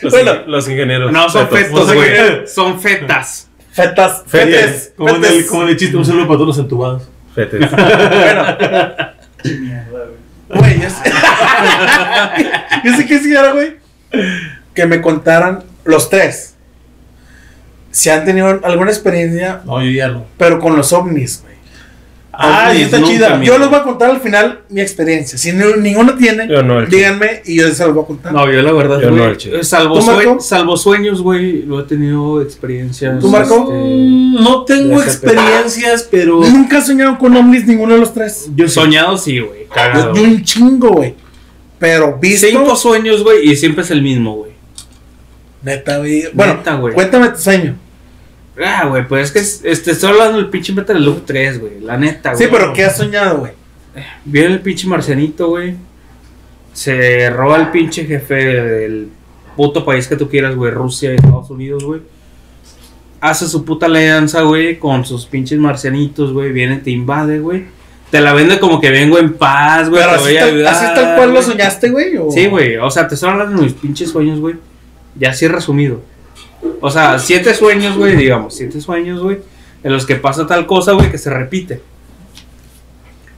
[0.00, 0.32] Los, Bueno.
[0.46, 1.12] los ingenieros.
[1.12, 1.92] No, son Fetos.
[1.94, 2.46] güey.
[2.46, 3.48] Son fetas.
[3.72, 4.22] Fetas.
[4.26, 4.60] Fetes.
[4.60, 4.92] Fetes.
[4.96, 5.46] Como en, el, fetes.
[5.50, 7.02] como en el chiste, un saludo para todos los entubados.
[7.46, 7.70] Fetes.
[7.80, 8.44] Bueno,
[9.44, 10.04] Mierda,
[10.48, 10.60] güey.
[10.60, 11.10] güey, yo sé.
[12.84, 13.76] yo sé que quisiera, güey.
[14.74, 16.56] Que me contaran los tres.
[17.92, 20.26] Si han tenido alguna experiencia, No, yo ya no.
[20.36, 21.54] pero con los ovnis, güey.
[22.40, 23.34] Ah, ovnis está chida.
[23.34, 23.52] amigo.
[23.52, 25.36] Yo les voy a contar al final mi experiencia.
[25.36, 28.32] Si ni- ninguno tiene, no, díganme y yo se los voy a contar.
[28.32, 33.18] No, yo la verdad, Yo no, eh, salvo, sueños, güey, lo he tenido experiencias.
[33.18, 33.64] ¿Tú, Marco?
[33.64, 36.40] este, Mm, No tengo experiencias, pero.
[36.40, 38.48] Nunca he soñado con ovnis ninguno de los tres.
[38.54, 40.14] yo soñado sí, güey, Yo, cagado.
[40.14, 41.14] yo un chingo, güey.
[41.80, 42.46] Pero visto.
[42.46, 44.52] Cinco sueños, güey, y siempre es el mismo, güey.
[45.62, 46.24] Neta, güey.
[46.32, 46.94] Bueno, Neta, güey.
[46.94, 47.76] cuéntame tu sueño.
[48.64, 51.80] Ah, güey, pues es que es- este, estoy hablando del pinche Metal Slug 3, güey,
[51.80, 52.42] la neta, güey.
[52.44, 53.52] Sí, pero ¿qué has soñado, güey?
[54.24, 55.74] Viene el pinche marcianito, güey.
[56.72, 59.08] Se roba el pinche jefe del
[59.56, 60.70] puto país que tú quieras, güey.
[60.70, 62.00] Rusia y Estados Unidos, güey.
[63.20, 66.52] Hace su puta alianza, güey, con sus pinches marcianitos, güey.
[66.52, 67.64] Viene, te invade, güey.
[68.12, 70.00] Te la vende como que vengo en paz, güey.
[70.00, 72.16] Pero te así, voy a tal, ayudar, así tal cual lo soñaste, güey.
[72.16, 72.76] o- Sí, güey.
[72.76, 74.54] O sea, te estoy hablando de mis pinches sueños, güey.
[75.16, 76.00] Ya así resumido.
[76.80, 78.54] O sea, siete sueños, güey, digamos.
[78.54, 79.38] Siete sueños, güey.
[79.82, 81.80] En los que pasa tal cosa, güey, que se repite.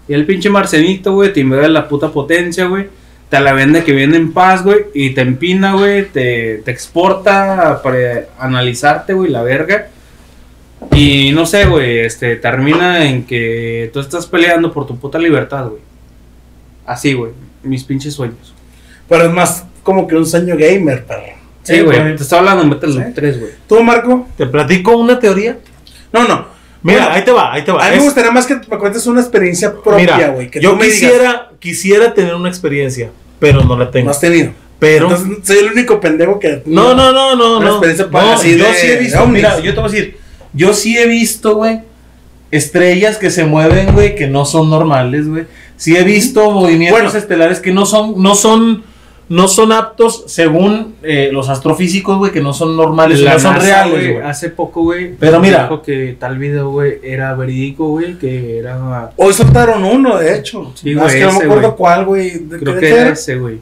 [0.09, 2.89] Y el pinche marcenito, güey, te invade la puta potencia, güey.
[3.29, 4.87] Te la vende que viene en paz, güey.
[4.95, 6.07] Y te empina, güey.
[6.07, 9.89] Te, te exporta para analizarte, güey, la verga.
[10.93, 15.69] Y no sé, güey, este, termina en que tú estás peleando por tu puta libertad,
[15.69, 15.83] güey.
[16.87, 17.33] Así, güey.
[17.63, 18.55] Mis pinches sueños.
[19.09, 21.40] Pero es más como que un sueño gamer, perro.
[21.63, 22.17] Sí, Sí, güey.
[22.17, 23.53] Te estaba hablando de Metal Slug 3, güey.
[23.69, 24.27] ¿Tú, Marco?
[24.37, 25.59] ¿Te platico una teoría?
[26.13, 26.47] No, no.
[26.83, 27.85] Mira, Bueno, ahí te va, ahí te va.
[27.87, 30.51] A mí me gustaría más que me cuentes una experiencia propia, güey.
[30.61, 34.07] Yo digas, quisiera, quisiera tener una experiencia, pero no la tengo.
[34.07, 34.53] no has tenido.
[34.79, 35.11] pero.
[35.11, 36.63] Entonces, soy el único pendejo que.
[36.65, 37.71] no, no, no, no, Una no.
[37.73, 40.17] experiencia para- No, yo de- sí he visto, mira, yo te voy a decir,
[40.55, 41.83] yo sí he visto, güey,
[42.51, 45.45] estrellas que se mueven, güey, que no son normales, güey.
[45.77, 47.19] Sí he visto movimientos Bueno.
[47.19, 48.83] estelares que no son, no son,
[49.31, 53.55] no son aptos según eh, los astrofísicos, güey, que no son normales, La no son
[53.55, 54.27] NASA, reales, güey.
[54.27, 55.15] Hace poco, güey.
[55.15, 55.63] Pero mira.
[55.63, 58.19] Dijo que tal video, güey, era verídico, güey.
[58.19, 59.13] Que era.
[59.15, 60.73] Hoy soltaron uno, de hecho.
[60.75, 62.39] Sí, más güey, que no me acuerdo cuál, güey.
[62.41, 63.11] ¿De Creo qué que era?
[63.11, 63.59] ese, güey.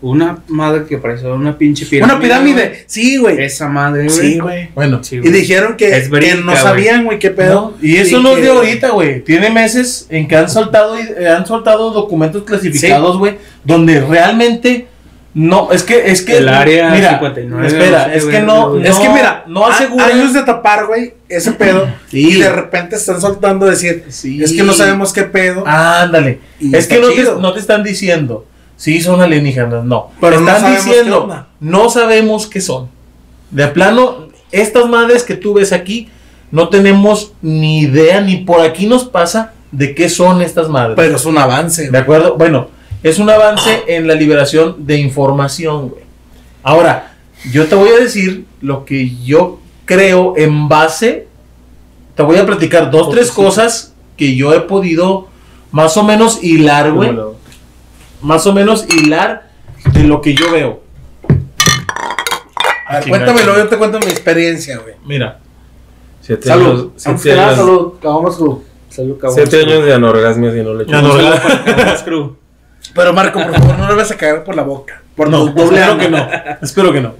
[0.00, 2.14] Una madre que parecía una pinche pirámide.
[2.16, 2.84] Una pirámide.
[2.88, 3.40] Sí, güey.
[3.44, 4.16] Esa madre, güey.
[4.16, 4.70] Sí, güey.
[4.74, 7.74] Bueno, Sí, Y dijeron que, Es no sabían, güey, qué pedo.
[7.80, 9.22] y eso no es de ahorita, güey.
[9.22, 14.88] Tiene meses en que han soltado, eh, han soltado documentos clasificados, güey, donde realmente
[15.34, 18.70] no, es que, es que, El área mira, 59, espera, no sé, es que no,
[18.70, 18.86] güey.
[18.86, 20.06] Es que mira, no asegura.
[20.06, 21.86] años de tapar, güey, ese pedo.
[22.10, 22.28] Sí.
[22.36, 24.42] Y de repente están soltando decir, Sí.
[24.42, 25.64] es que no sabemos qué pedo.
[25.66, 26.40] Ándale.
[26.60, 30.10] Y es que no te, no te están diciendo, sí son alienígenas, no.
[30.20, 32.90] Pero Te no están diciendo, no sabemos qué son.
[33.50, 36.10] De plano, estas madres que tú ves aquí,
[36.50, 40.94] no tenemos ni idea, ni por aquí nos pasa de qué son estas madres.
[40.96, 42.36] Pero es un avance, ¿De acuerdo?
[42.36, 42.68] Bueno,
[43.02, 46.02] es un avance en la liberación de información, güey.
[46.62, 47.14] Ahora,
[47.50, 51.26] yo te voy a decir lo que yo creo en base.
[52.14, 55.28] Te voy a platicar dos, tres cosas que yo he podido
[55.72, 57.10] más o menos hilar, güey.
[58.20, 59.50] Más o menos hilar
[59.92, 60.82] de lo que yo veo.
[62.86, 64.94] A ver, cuéntamelo, yo te cuento mi experiencia, güey.
[65.04, 65.40] Mira,
[66.20, 66.66] Siete Salud.
[66.92, 67.92] años, Antes siete que nada, años, salud.
[69.34, 71.16] Siete años de anorgasmia y no le echamos.
[72.06, 72.36] no,
[72.94, 75.02] Pero Marco, por favor, no le vas a caer por la boca.
[75.16, 76.28] Por no, espero que no.
[76.60, 77.14] Espero que no.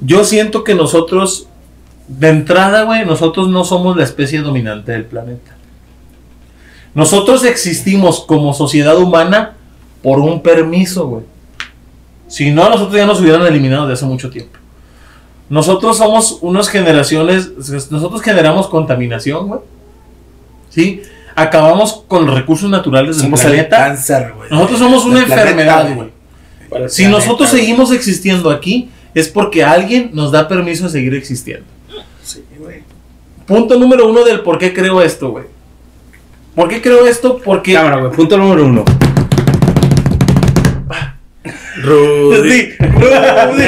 [0.00, 1.46] Yo siento que nosotros,
[2.08, 5.56] de entrada, güey, nosotros no somos la especie dominante del planeta.
[6.94, 9.56] Nosotros existimos como sociedad humana
[10.02, 11.24] por un permiso, güey.
[12.26, 14.58] Si no, nosotros ya nos hubieran eliminado de hace mucho tiempo.
[15.48, 17.50] Nosotros somos unas generaciones,
[17.90, 19.60] nosotros generamos contaminación, güey.
[20.70, 21.02] ¿Sí?
[21.36, 23.76] Acabamos con los recursos naturales del Somos el planeta.
[23.78, 24.50] cáncer, güey.
[24.50, 26.08] Nosotros somos una planeta, enfermedad, güey.
[26.88, 31.66] Si planeta, nosotros seguimos existiendo aquí, es porque alguien nos da permiso de seguir existiendo.
[32.22, 32.82] Sí, güey.
[33.46, 35.44] Punto número uno del por qué creo esto, güey.
[36.54, 37.40] ¿Por qué creo esto?
[37.44, 37.74] Porque.
[37.74, 38.12] Cámara, güey.
[38.12, 38.84] Punto número uno.
[41.82, 42.72] Rudy.
[42.78, 43.64] Rudy.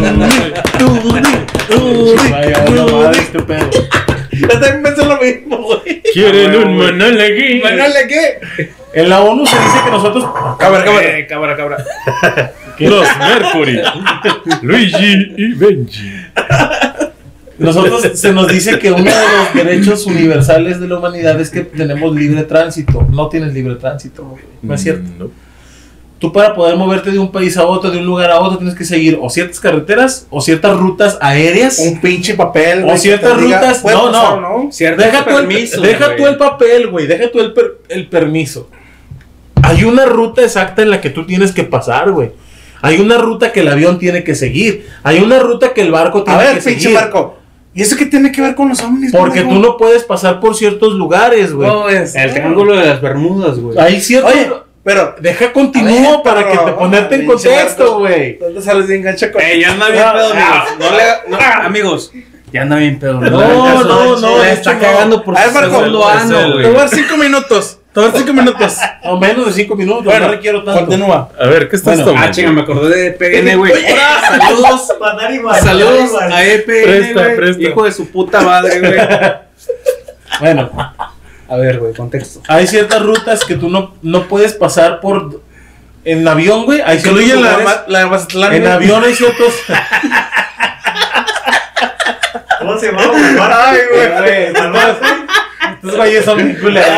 [0.00, 0.12] La
[2.92, 3.70] madre, este pedo.
[4.32, 6.02] Yo también pensé lo mismo, güey.
[6.12, 7.60] Quieren un manal aquí.
[7.62, 8.70] Manuel, ¿qué?
[8.94, 10.24] En la ONU se dice que nosotros.
[10.58, 11.18] Cámara, cámara.
[11.18, 11.84] Eh, cámara, cámara.
[12.78, 13.80] Los Mercury.
[14.62, 16.12] Luigi y Benji.
[17.58, 21.60] Nosotros se nos dice que uno de los derechos universales de la humanidad es que
[21.60, 23.06] tenemos libre tránsito.
[23.10, 24.42] No tienes libre tránsito, güey.
[24.62, 25.08] No es cierto.
[25.18, 25.30] No.
[26.22, 28.76] Tú para poder moverte de un país a otro, de un lugar a otro, tienes
[28.76, 31.80] que seguir o ciertas carreteras o ciertas rutas aéreas.
[31.80, 34.62] Un pinche papel, O ciertas diga, rutas- ¿puedes no, pasar no.
[34.64, 34.72] no?
[34.72, 37.08] Cierto Deja, tú el, permiso, deja tú el papel, güey.
[37.08, 38.70] Deja tú el, per- el permiso.
[39.64, 42.30] Hay una ruta exacta en la que tú tienes que pasar, güey.
[42.82, 44.86] Hay una ruta que el avión tiene que seguir.
[45.02, 46.98] Hay una ruta que el barco A tiene ver, que pinche seguir.
[46.98, 47.38] Marco.
[47.74, 49.10] ¿Y eso qué tiene que ver con los ovnis?
[49.12, 51.68] Porque tú no puedes pasar por ciertos lugares, güey.
[51.68, 52.14] No, es.
[52.14, 53.78] El triángulo de las Bermudas, güey.
[53.78, 54.32] Hay ciertos.
[54.32, 54.48] Oye,
[54.84, 55.14] pero.
[55.20, 58.38] Deja ver, continúo para que te ponerte en contexto, güey.
[58.38, 60.68] ¿Dónde sales bien gancha con Eh, ya anda bien pedo, amigos.
[60.78, 62.12] No le, no, amigos,
[62.52, 63.20] ya anda bien pedo.
[63.20, 64.80] No, no, no, de está no.
[64.80, 66.74] cagando por A ver, Marco, segundo ano, el- Te voy a güey.
[66.76, 67.78] dar cinco minutos.
[67.92, 68.76] Te voy a dar cinco minutos.
[69.04, 70.04] O menos de cinco minutos.
[70.04, 70.80] Bueno, no requiero tanto.
[70.86, 71.28] Continúa.
[71.38, 72.28] A ver, ¿qué estás Bueno, tomando?
[72.28, 73.72] Ah, chinga, me acordé de EPN, güey.
[74.28, 74.88] Saludos.
[75.60, 77.36] Saludos a EPN, Presta, güey.
[77.36, 77.62] presta.
[77.62, 78.94] Hijo de su puta madre, güey.
[80.40, 80.70] Bueno,
[81.52, 82.40] A ver, güey, contexto.
[82.48, 85.42] hay ciertas rutas que tú no, no puedes pasar por.
[86.04, 86.80] En avión, güey.
[86.84, 88.52] Hay Incluye la, ma- la de Mazatlán.
[88.54, 88.72] En güey.
[88.72, 89.52] avión hay ciertos.
[92.58, 93.02] ¿Cómo se llama?
[93.52, 94.52] Ay, güey.
[95.74, 96.90] Estos güeyes son muy culeros,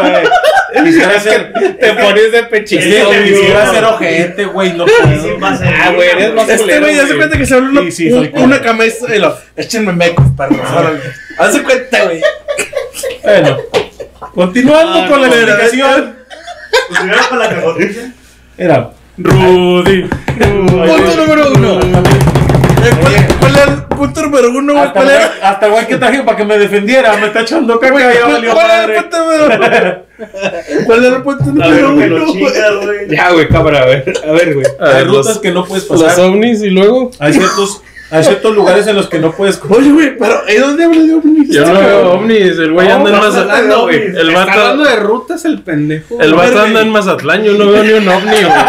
[0.00, 0.84] güey.
[0.84, 1.52] Quisiera ser.
[1.78, 4.72] Te pones de pechito, quisiera ser ojete, güey.
[4.74, 5.38] No puedo.
[5.44, 8.10] Ah, güey, eres más Este güey ya se cuenta que se abre una, Sí, sí,
[8.10, 9.36] soy una camisa y lo.
[9.56, 10.58] Échenme mecos, perros.
[11.52, 12.20] De cuenta, güey.
[13.22, 13.56] Bueno,
[14.34, 16.16] continuando Ah, con la explicación.
[16.88, 18.00] Pues si era para la cagotiza.
[18.58, 18.90] Era.
[19.18, 20.02] Rudy.
[20.38, 21.80] Punto número uno.
[22.84, 24.84] Eh, ¿Cuál, era el punto número uno, güey?
[24.84, 25.32] Hasta, ¿Cuál era?
[25.42, 27.16] hasta güey que traje para que me defendiera.
[27.16, 27.98] Me está echando caca.
[28.12, 28.96] Ya ¿Cuál valió cuál era madre.
[28.96, 29.58] el punto número uno?
[30.86, 31.92] ¿Cuál era el punto A número
[32.32, 32.42] uno?
[33.08, 34.66] Ya, güey, cámara, a ver, a ver, güey.
[34.80, 36.24] Hay rutas los, que no puedes los pasar.
[36.24, 37.10] ovnis y luego.
[37.20, 39.60] Hay ciertos, hay ciertos lugares en los que no puedes.
[39.68, 41.48] Oye, güey, pero ¿y dónde habla de ovnis?
[41.50, 42.58] Yo no veo ovnis.
[42.58, 43.80] El güey No, anda en Mazatlán.
[43.82, 43.96] güey.
[44.06, 46.20] El Está hablando vato, de rutas el pendejo.
[46.20, 47.42] el vato anda en Mazatlán.
[47.42, 48.52] Yo no veo ni un ovni, güey.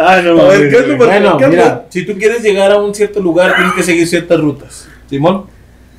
[0.00, 2.76] Ah, no, A ver, ¿qué es lo Bueno, ¿Qué mira, si tú quieres llegar a
[2.76, 4.88] un cierto lugar, tienes que seguir ciertas rutas.
[5.10, 5.46] Simón.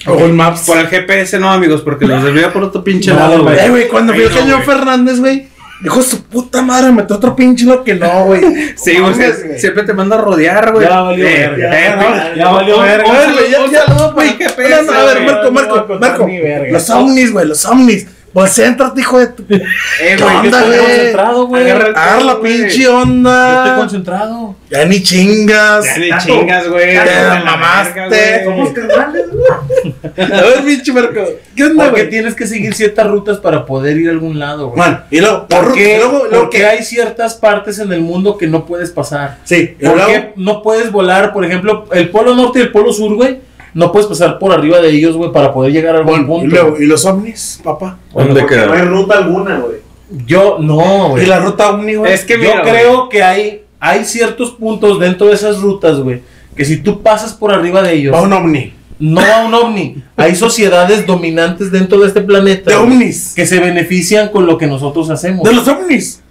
[0.05, 0.62] Google Maps.
[0.66, 3.60] Por el GPS no, amigos, porque los desvía por otro pinche No, lado, güey.
[3.60, 4.62] Eh, güey, cuando vio que güey.
[4.64, 5.47] Fernández, güey,
[5.82, 8.42] dijo su puta madre, metió otro pinche lo que no, güey.
[8.76, 9.14] Sí, güey,
[9.58, 10.88] siempre te manda a rodear, güey.
[10.88, 11.80] Ya valió Eh, verga.
[11.80, 13.06] eh, Ya, ya valió verga.
[13.52, 14.30] Ya, ya, saludo güey.
[14.44, 15.22] a ver.
[15.26, 16.26] Marco, Marco, Marco.
[16.26, 16.72] verga.
[16.72, 18.08] Los ovnis, güey, los ovnis.
[18.34, 19.44] Pues céntrate, hijo de tu.
[19.50, 19.62] Eh,
[20.00, 20.86] ¿Qué güey, onda, Estoy güey?
[20.88, 21.70] concentrado, güey.
[21.72, 23.76] Agarra la pinche Yo estoy onda.
[23.78, 24.56] concentrado.
[24.70, 25.86] Ya ni chingas.
[25.86, 26.94] Ya ni chingas, güey.
[27.04, 28.44] te la mamaste.
[28.46, 29.94] Somos carnales, güey.
[30.32, 31.22] A ver, pinche Marco.
[31.56, 32.10] ¿Qué onda, Porque güey?
[32.12, 34.78] tienes que seguir ciertas rutas para poder ir a algún lado, güey.
[34.78, 35.96] Man, y luego, por ¿Por qué?
[35.96, 39.38] y luego, luego Porque que hay ciertas partes en el mundo que no puedes pasar.
[39.44, 41.34] Sí, ¿Por qué no puedes volar?
[41.34, 43.40] Por ejemplo, el polo norte y el polo sur, güey.
[43.74, 46.48] No puedes pasar por arriba de ellos, güey, para poder llegar a algún Bueno, y
[46.50, 46.56] punto.
[46.64, 48.00] luego, ¿y los ovnis, papá?
[48.14, 49.78] ¿Dónde no hay ruta alguna, güey.
[50.26, 51.26] Yo, no, ¿Y güey.
[51.28, 52.12] la ruta ovni, güey?
[52.12, 56.22] Es que Yo mira, creo que hay, hay ciertos puntos dentro de esas rutas, güey,
[56.56, 58.74] que si tú pasas por arriba de ellos, Va un ovni.
[58.98, 60.04] no a un ovni.
[60.18, 63.34] Hay sociedades dominantes dentro de este planeta De ovnis.
[63.36, 65.44] que se benefician con lo que nosotros hacemos.
[65.44, 66.22] De los ovnis.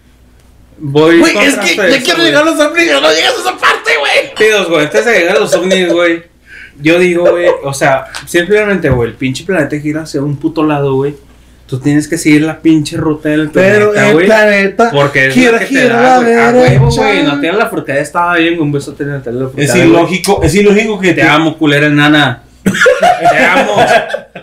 [0.80, 3.57] Voy Güey, es que ya quiero llegar a los ovnis, pero no llegas a esa
[3.59, 4.34] parte, güey.
[4.36, 6.22] Pidos, güey, antes de llegar a los ovnis, güey.
[6.80, 10.94] Yo digo, güey, o sea, simplemente, güey, el pinche planeta gira hacia un puto lado,
[10.94, 11.14] güey.
[11.66, 14.26] Tú tienes que seguir la pinche ruta del Pero planeta, el güey.
[14.26, 16.34] planeta Porque es gira, lo que te gira da, a güey.
[16.34, 17.22] la A huevo, güey.
[17.24, 17.98] No te da la fruta.
[17.98, 19.62] Estaba bien, un beso tener la fruta.
[19.62, 22.42] Es ilógico, es ilógico que Te amo, culera enana.
[22.64, 23.76] Te amo.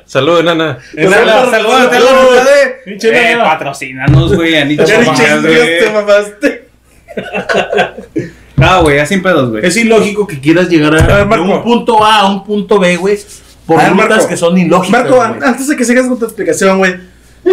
[0.06, 0.78] Saludos, nana.
[0.94, 2.76] Saludos, saludos a la fruta de.
[2.86, 3.44] Pinche Eh, nana.
[3.46, 4.52] patrocínanos, güey.
[4.52, 6.68] Ya ni chingas, te mamaste.
[8.58, 9.66] No, güey, sin pedos, güey.
[9.66, 11.44] Es ilógico que quieras llegar a, A ver, de Marco.
[11.56, 13.18] un punto A a un punto B, güey,
[13.66, 14.28] por ver, rutas Marco.
[14.28, 14.92] que son ilógicas.
[15.04, 15.30] Marco, güey.
[15.44, 16.96] antes de que sigas con tu explicación, güey.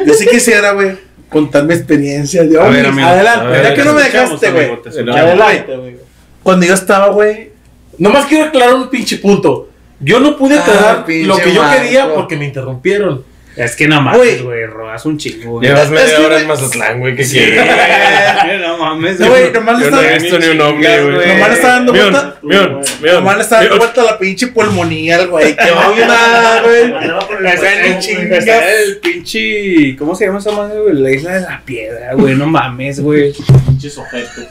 [0.07, 0.97] Yo sí quisiera, güey,
[1.29, 2.87] contar mi experiencia de A ver, ovnis.
[2.93, 3.09] amigo.
[3.09, 4.71] Adelante, A ver, ya que no me dejaste, güey.
[5.11, 5.97] Adelante, güey.
[6.43, 7.51] Cuando yo estaba, güey.
[7.99, 9.69] Nomás quiero aclarar un pinche punto.
[10.01, 11.05] Yo no pude Ah, aclarar lo
[11.37, 11.83] que yo Marco.
[11.83, 13.25] quería porque me interrumpieron.
[13.55, 14.65] Es que no mames, güey.
[14.67, 15.69] Robas un chingo, güey.
[15.69, 17.15] Llevas Es media que, hora güey, en Mazatlán, güey.
[17.17, 18.61] ¿Qué Sí, quieres?
[18.63, 21.29] no mames, No, güey, nomás le no he visto ni un ovni, güey.
[21.29, 22.37] nomás le estaba dando vuelta.
[22.43, 25.55] mion, mion, Nomás le estaba dando vuelta la pinche pulmonía, güey.
[25.55, 26.91] Que onda, güey.
[27.27, 28.33] Por el Está en el.
[28.33, 28.61] Está
[29.03, 29.97] pinche.
[29.99, 30.95] ¿Cómo se llama esa madre, güey?
[30.95, 32.35] La isla de la piedra, güey.
[32.35, 33.35] No mames, güey.
[33.67, 34.49] Pinches ojetes.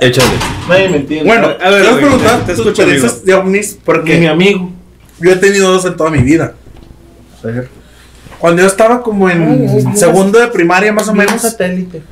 [0.00, 0.28] Échale.
[0.68, 1.28] Nadie me entiende.
[1.28, 4.72] Bueno, A ver, quiero güey, preguntar te tus escucho, experiencias de ovnis mi porque amigo.
[5.20, 6.54] yo he tenido dos en toda mi vida.
[8.38, 11.42] Cuando yo estaba como en segundo de primaria, más o menos.
[11.42, 12.02] satélite.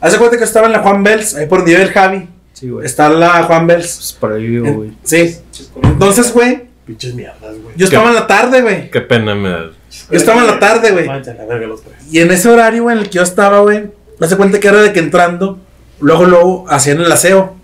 [0.00, 2.28] Hace cuenta que estaba en la Juan Bells, ahí por donde vive el Javi.
[2.52, 2.86] Sí, güey.
[2.86, 3.96] Está la Juan Bells.
[3.96, 4.92] Pues por ahí vivo, güey.
[5.02, 5.36] Sí.
[5.82, 7.74] Entonces, güey, Pinches mierdas, güey.
[7.76, 8.90] yo estaba en la tarde, güey.
[8.90, 9.70] Qué pena me da.
[10.10, 11.06] Yo estaba en la tarde, güey.
[11.06, 11.96] Mancha la verga los tres.
[12.10, 14.68] Y en ese horario, güey, en el que yo estaba, güey, me hace cuenta que
[14.68, 15.58] era de que entrando,
[16.00, 17.56] luego, luego hacían el aseo.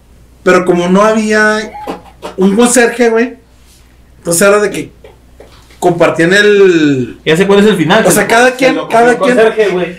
[0.43, 1.73] Pero como no había
[2.37, 3.37] un conserje, güey,
[4.19, 4.91] entonces era de que
[5.83, 7.17] compartían el.
[7.25, 8.05] Ya sé cuál es el final.
[8.07, 9.97] O sea, cada quien- Se cada quien- conserje, güey.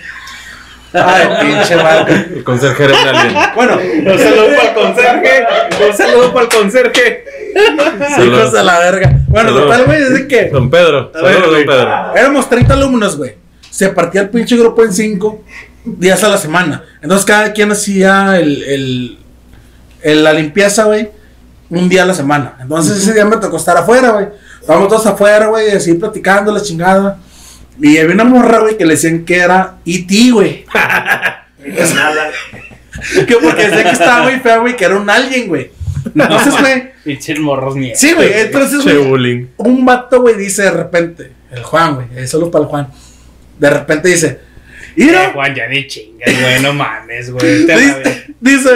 [0.93, 2.27] Ay, pinche madre.
[2.38, 3.36] El conserje era un alien.
[3.53, 5.45] Bueno, Un saludo para el conserje.
[5.89, 7.25] Un saludo para el conserje.
[8.15, 8.39] Saludos.
[8.39, 9.19] Hijos de la verga.
[9.27, 11.11] Bueno, total, güey, es de que Don Pedro.
[11.13, 12.15] A Saludos, don Pedro.
[12.15, 13.36] éramos 30 alumnos, güey.
[13.69, 15.43] Se partía el pinche grupo en 5
[15.84, 16.84] días a la semana.
[17.01, 19.17] Entonces cada quien hacía el, el-
[20.01, 21.09] el- la limpieza, güey,
[21.69, 22.55] un día a la semana.
[22.61, 24.27] Entonces ese día me tocó estar afuera, güey.
[24.64, 27.20] Estábamos todos afuera, güey, así platicando la chingada.
[27.82, 30.66] Y había una morra, güey, que le decían que era E.T., güey.
[33.28, 35.72] Que porque decía que estaba muy fea, güey, que era un alien, güey.
[36.16, 36.91] Entonces, güey.
[37.03, 37.99] Pinches morros mierda.
[37.99, 38.32] Sí, güey.
[38.34, 39.49] Entonces, güey.
[39.57, 41.32] Un vato, güey, dice de repente.
[41.51, 42.07] El Juan, güey.
[42.16, 42.88] Es solo para el Juan.
[43.59, 44.28] De repente dice.
[44.28, 45.32] Eh, Mira.
[45.34, 47.66] Juan, ya ni chingas, güey, no mames, güey.
[48.39, 48.70] Dice,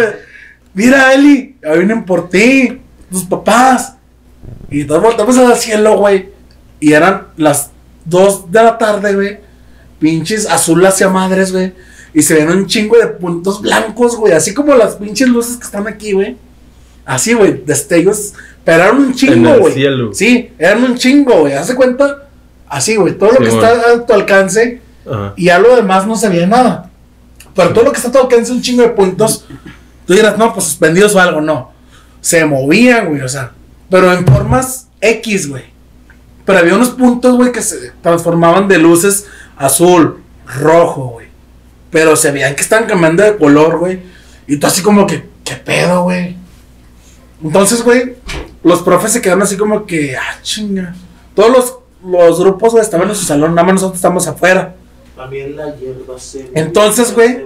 [0.74, 3.97] mira, Eli, ya vienen por ti, tus papás.
[4.70, 6.30] Y todos voltamos al cielo, güey.
[6.80, 7.72] Y eran las
[8.06, 9.40] 2 de la tarde, güey.
[10.00, 11.74] Pinches azul hacia madres, güey.
[12.14, 14.34] Y se ven un chingo de puntos blancos, güey.
[14.34, 16.38] Así como las pinches luces que están aquí, güey.
[17.06, 18.34] Así, güey, destellos.
[18.64, 20.14] Pero eran un chingo, güey.
[20.14, 21.54] Sí, eran un chingo, güey.
[21.54, 22.28] Haz de cuenta.
[22.68, 23.18] Así, güey.
[23.18, 25.34] Todo lo que está a tu alcance Ajá.
[25.38, 26.90] y a lo demás no se veía nada.
[27.56, 29.46] Pero todo lo que está a tu alcance, un chingo de puntos,
[30.06, 31.72] tú dirás, no, pues suspendidos o algo, no.
[32.22, 33.52] Se movían, güey, o sea,
[33.90, 35.64] pero en formas X, güey.
[36.46, 39.26] Pero había unos puntos, güey, que se transformaban de luces
[39.58, 40.22] azul,
[40.60, 41.28] rojo, güey.
[41.92, 44.00] Pero se veían que estaban cambiando de color, güey.
[44.48, 46.38] Y tú así como que, ¿qué pedo, güey?
[47.44, 48.16] Entonces, güey,
[48.64, 50.96] los profes se quedaron así como que, ah, chinga.
[51.36, 54.76] Todos los, los grupos, güey, estaban en su salón, nada más nosotros estamos afuera.
[55.16, 57.46] También la hierba se Entonces, güey.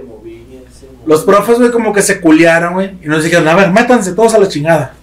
[1.04, 2.96] Los profes, güey, como que se culiaron, güey.
[3.02, 4.94] Y nos dijeron, a ver, métanse todos a la chingada.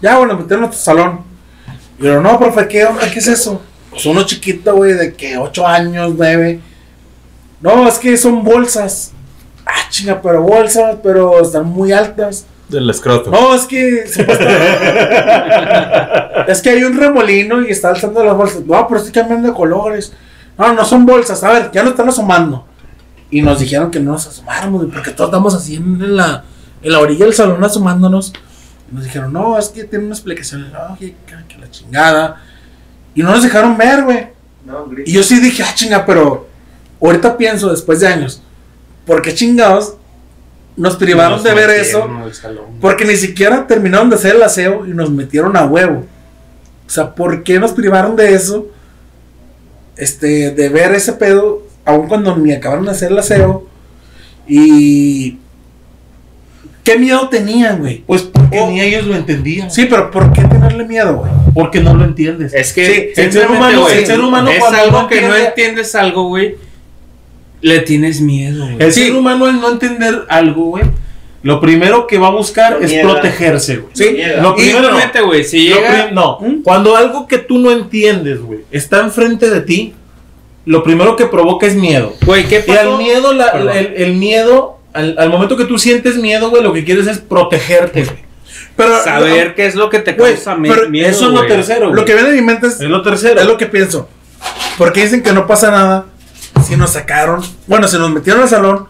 [0.00, 1.20] Ya, bueno, metieron a nuestro salón.
[1.98, 3.10] Y yo, no, profe, ¿qué onda?
[3.10, 3.60] ¿Qué es eso?
[3.90, 6.60] Pues uno chiquito, güey, de que 8 años, 9.
[7.60, 9.10] No, es que son bolsas.
[9.66, 12.46] Ah, chinga, pero bolsas, pero están muy altas.
[12.68, 13.30] Del escroto.
[13.30, 14.04] No, es que
[16.46, 18.60] es que hay un remolino y está alzando las bolsas.
[18.64, 20.12] No, pero estoy cambiando de colores.
[20.56, 21.42] No, no son bolsas.
[21.42, 22.66] A ver, ya lo están asomando.
[23.30, 26.44] Y nos dijeron que no nos asomáramos, porque todos estamos así en la,
[26.82, 28.32] en la orilla del salón asomándonos.
[28.90, 32.42] Y nos dijeron, no, es que tiene una explicación lógica, que la chingada.
[33.14, 34.28] Y no nos dejaron ver, güey.
[34.64, 36.48] No, Y yo sí dije, ah, chinga, pero
[37.00, 38.42] ahorita pienso, después de años,
[39.06, 39.94] ¿por qué chingados
[40.76, 42.08] nos privaron Nos de ver eso?
[42.80, 46.06] Porque ni siquiera terminaron de hacer el aseo y nos metieron a huevo.
[46.86, 48.68] O sea, ¿por qué nos privaron de eso?
[49.96, 53.66] Este, de ver ese pedo, aun cuando ni acabaron de hacer el aseo.
[54.46, 55.38] Y.
[56.88, 58.02] ¿Qué miedo tenían, güey?
[58.06, 58.70] Pues porque Oh.
[58.70, 59.70] ni ellos lo entendían.
[59.70, 61.30] Sí, pero ¿por qué tenerle miedo, güey?
[61.52, 62.54] Porque no lo entiendes.
[62.54, 65.16] Es que Sí, el ser humano- güey, el ser humano es cuando algo no que
[65.20, 66.54] no entiende- entiendes algo, güey.
[67.60, 68.76] Le tienes miedo, güey.
[68.78, 70.84] El Sí, ser humano al no entender algo, güey,
[71.42, 73.90] lo primero que va a buscar Lo es protegerse, güey.
[73.94, 74.10] Sí.
[74.14, 74.40] Niega.
[74.42, 74.88] Lo primero
[75.26, 76.10] güey, si Lo llega...
[76.10, 76.62] no, ¿Mm?
[76.62, 79.92] cuando algo que tú no entiendes, güey, está enfrente de ti,
[80.64, 82.14] lo primero que provoca es miedo.
[82.24, 82.96] Güey, ¿qué Y pasó?
[82.96, 83.76] miedo, la- Perdón.
[83.76, 87.18] el, el miedo, al, al momento que tú sientes miedo, güey, lo que quieres es
[87.18, 88.16] protegerte, güey.
[88.76, 91.48] Pero Saber qué es lo que te causa pero miedo, Eso es lo güey.
[91.48, 92.04] tercero, lo güey.
[92.04, 93.40] que viene a mi mente es, Es lo tercero.
[93.40, 94.08] es lo que pienso.
[94.78, 96.06] Porque dicen que no pasa nada
[96.66, 98.86] si nos sacaron, bueno, si nos metieron al salón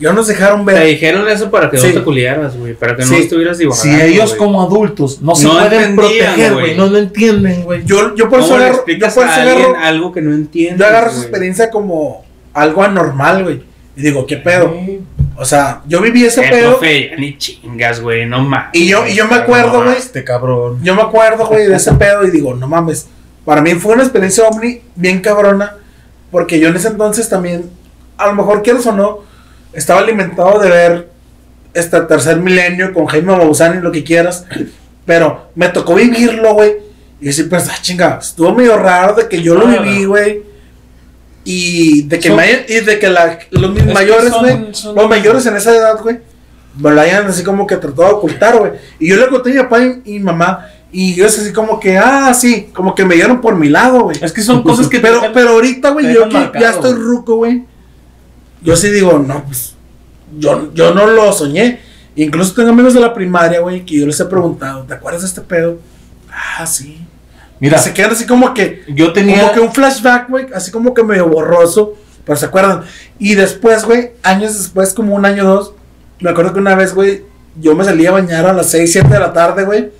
[0.00, 0.86] y no nos dejaron Te ver.
[0.86, 1.88] dijeron eso para que Sí.
[1.88, 2.74] no te culiaras, güey.
[2.74, 3.14] Para que no Sí.
[3.16, 4.38] estuvieras divagando, Si ellos güey.
[4.38, 6.76] como adultos no se No pueden proteger, güey.
[6.76, 7.84] no lo entienden, güey.
[7.84, 10.78] Yo, yo por eso ¿Cómo le agarro, yo por eso agarro, algo que no entiendes,
[10.78, 11.28] yo agarro esa güey?
[11.28, 13.62] experiencia como algo anormal, güey.
[13.96, 14.74] Y digo, ¿qué pedo?
[15.36, 16.70] O sea, yo viví ese Eh, pedo.
[16.78, 18.70] profe, ni chingas, güey, no mames.
[18.72, 19.96] Y yo, y yo me acuerdo, güey.
[19.96, 20.78] Este cabrón.
[20.82, 23.06] Yo me acuerdo, güey, de ese pedo y digo, no mames.
[23.44, 25.76] Para mí fue una experiencia ovni bien cabrona.
[26.30, 27.70] Porque yo en ese entonces también,
[28.16, 29.20] a lo mejor quieras o no,
[29.72, 31.08] estaba alimentado de ver
[31.72, 34.44] este tercer milenio con Jaime Maussan y lo que quieras.
[35.04, 36.72] Pero me tocó vivirlo, güey.
[37.20, 40.42] Y sí, pues, ah, chinga, estuvo medio raro de que yo lo viví, güey.
[41.44, 45.44] Y de que, hayan- y de que la- los mis Es mayores, güey, los mayores
[45.46, 46.18] en esa edad, güey,
[46.78, 48.72] me lo hayan así como que tratado de ocultar, güey.
[48.98, 50.66] Y yo le conté a mi papá y, mi mamá.
[50.90, 54.16] Y yo así como que, ah, sí, como que me dieron por mi lado, güey.
[54.22, 56.92] Es que son cosas que Pero, dejan- pero ahorita, güey, yo que marcado, ya estoy
[56.94, 57.64] ruco, güey.
[58.62, 59.74] Yo sí digo, no, pues,
[60.38, 61.80] yo, yo no lo soñé.
[62.16, 65.28] Incluso tengo amigos de la primaria, güey, que yo les he preguntado, ¿te acuerdas de
[65.28, 65.78] este pedo?
[66.32, 67.00] Ah, sí.
[67.64, 70.92] Mira, se quedan así como que, yo tenía como que un flashback, güey, así como
[70.92, 72.82] que medio borroso, pero se acuerdan.
[73.18, 75.74] Y después, güey, años después, como un año o dos,
[76.20, 77.24] me acuerdo que una vez, güey,
[77.58, 79.90] yo me salí a bañar a las 6, 7 de la tarde, güey.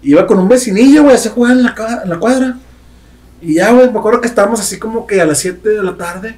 [0.00, 2.56] Iba con un vecinillo, güey, así jugando en la, en la cuadra.
[3.42, 5.96] Y ya, güey, me acuerdo que estábamos así como que a las 7 de la
[5.96, 6.36] tarde.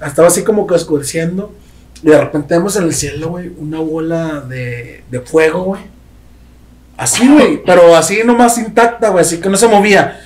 [0.00, 1.52] Estaba así como que oscureciendo.
[2.04, 5.82] Y de repente vemos en el cielo, güey, una bola de, de fuego, güey.
[7.00, 10.20] Así, güey, pero así nomás intacta, güey, así que no se movía.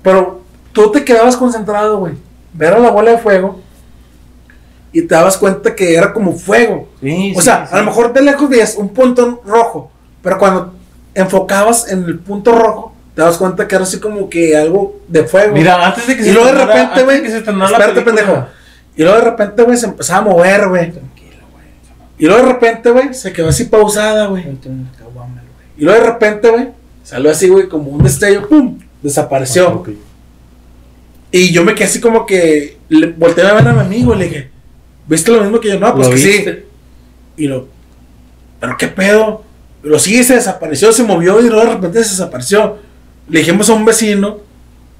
[0.00, 2.12] Pero tú te quedabas concentrado, güey.
[2.52, 3.60] Ver a la bola de fuego
[4.92, 6.88] y te dabas cuenta que era como fuego.
[7.00, 7.74] Sí, O sí, sea, sí.
[7.74, 9.90] a lo mejor de lejos veías un punto rojo,
[10.22, 10.72] pero cuando
[11.14, 15.24] enfocabas en el punto rojo, te das cuenta que era así como que algo de
[15.24, 15.52] fuego.
[15.52, 18.46] Mira, antes de que y luego de repente, güey, se espérate, pendejo.
[18.96, 20.92] Y luego de repente, güey, se empezaba a mover, güey.
[22.18, 24.44] Y luego de repente, güey, se quedó así pausada, güey.
[25.80, 26.68] Y luego de repente, güey,
[27.02, 28.78] salió así, güey, como un destello, ¡pum!
[29.02, 29.82] Desapareció.
[31.32, 34.18] Y yo me quedé así como que le, volteé a ver a mi amigo y
[34.18, 34.50] le dije,
[35.06, 35.80] ¿viste lo mismo que yo?
[35.80, 36.44] No, pues ¿Lo que sí.
[37.38, 37.66] Y lo,
[38.60, 39.42] ¿pero qué pedo?
[39.82, 42.76] Lo sí, se desapareció, se movió y luego de repente se desapareció.
[43.30, 44.40] Le dijimos a un vecino,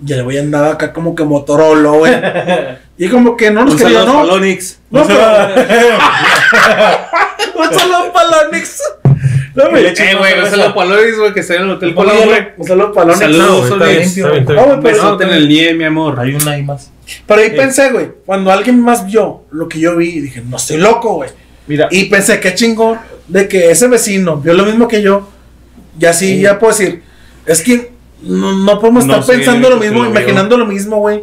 [0.02, 2.14] y el güey andaba acá como que Motorola, güey.
[2.96, 4.14] y como que no nos quería, ¿no?
[4.14, 4.78] para Lonix.
[4.90, 5.20] No, pero-
[7.58, 8.30] un saludo para
[9.54, 9.86] No, güey.
[9.86, 12.28] Eh, güey, un saludo para Lonix, güey, que está en el Hotel ¿Cómo Colón, se
[12.28, 12.48] güey.
[12.56, 13.18] Un saludo para Lonix.
[13.20, 16.18] Saludos, güey, Un pero- besote en el nie, mi amor.
[16.20, 16.90] Hay una ahí más.
[17.26, 20.76] Pero ahí pensé, güey, cuando alguien más vio lo que yo vi, dije, no estoy
[20.76, 21.30] loco, güey.
[21.66, 22.98] Mira, Y pensé, qué chingón
[23.28, 25.28] de que ese vecino vio lo mismo que yo.
[25.98, 27.02] Y así ya puedo decir,
[27.46, 27.92] es que
[28.22, 31.22] no, no podemos No estar el pensando lo mismo, lo imaginando lo mismo, güey,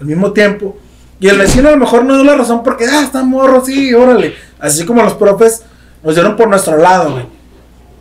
[0.00, 0.76] al mismo tiempo.
[1.20, 3.92] Y el vecino a lo mejor no dio la razón porque, ah, está morro, sí,
[3.94, 4.34] órale.
[4.58, 5.62] Así como los profes
[6.02, 7.37] nos dieron por nuestro lado, güey.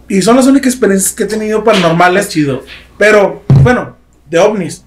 [0.09, 2.29] Y son las únicas experiencias que he tenido paranormales.
[2.29, 2.63] chido.
[2.97, 3.95] Pero, bueno,
[4.29, 4.83] de ovnis.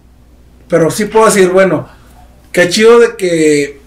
[0.68, 1.88] Pero sí puedo decir, bueno,
[2.52, 3.80] qué chido de que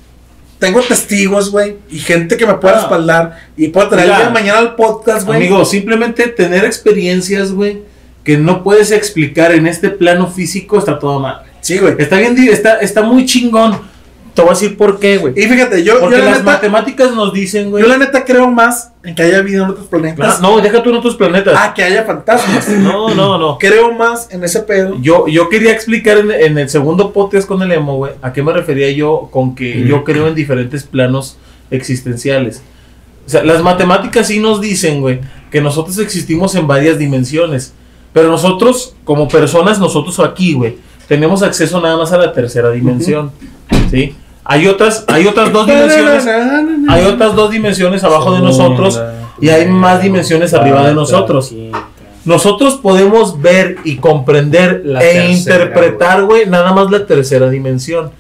[0.60, 2.80] tengo testigos, güey, y gente que me pueda Ah.
[2.80, 5.38] respaldar y puedo traer el día de mañana al podcast, güey.
[5.40, 7.82] Amigo, simplemente tener experiencias, güey,
[8.24, 11.42] que no puedes explicar en este plano físico está toda mal.
[11.62, 11.96] Sí, güey.
[11.98, 13.80] Está bien, está, está muy chingón.
[14.34, 15.34] Te voy a decir por qué, güey.
[15.38, 17.84] Y fíjate, yo, Porque yo, la las neta, matemáticas nos dicen, güey.
[17.84, 20.38] yo la neta creo más en que haya vida en otros planetas.
[20.38, 21.54] Ah, No, deja tú en otros planetas.
[21.56, 22.68] Ah, que haya fantasmas.
[22.80, 23.58] No, no, no.
[23.60, 24.98] creo más en ese pedo.
[25.00, 28.42] Yo, yo quería explicar en, en el segundo podcast con el emo, güey, a qué
[28.42, 31.38] me refería yo con que yo creo en diferentes planos
[31.70, 32.64] existenciales.
[33.26, 35.20] O sea, las matemáticas sí nos dicen, güey,
[35.52, 37.74] que nosotros existimos en varias dimensiones.
[38.14, 40.78] Pero nosotros, como personas, nosotros aquí, güey,
[41.08, 43.32] tenemos acceso nada más a la tercera dimensión.
[43.92, 44.16] ¿Sí?
[44.46, 46.28] Hay otras, hay otras dos dimensiones.
[46.90, 49.02] Hay otras dos dimensiones abajo de nosotros
[49.40, 51.54] y hay más dimensiones arriba de nosotros.
[52.26, 58.12] Nosotros podemos ver y comprender La e tercera, interpretar, güey, nada más la tercera dimensión.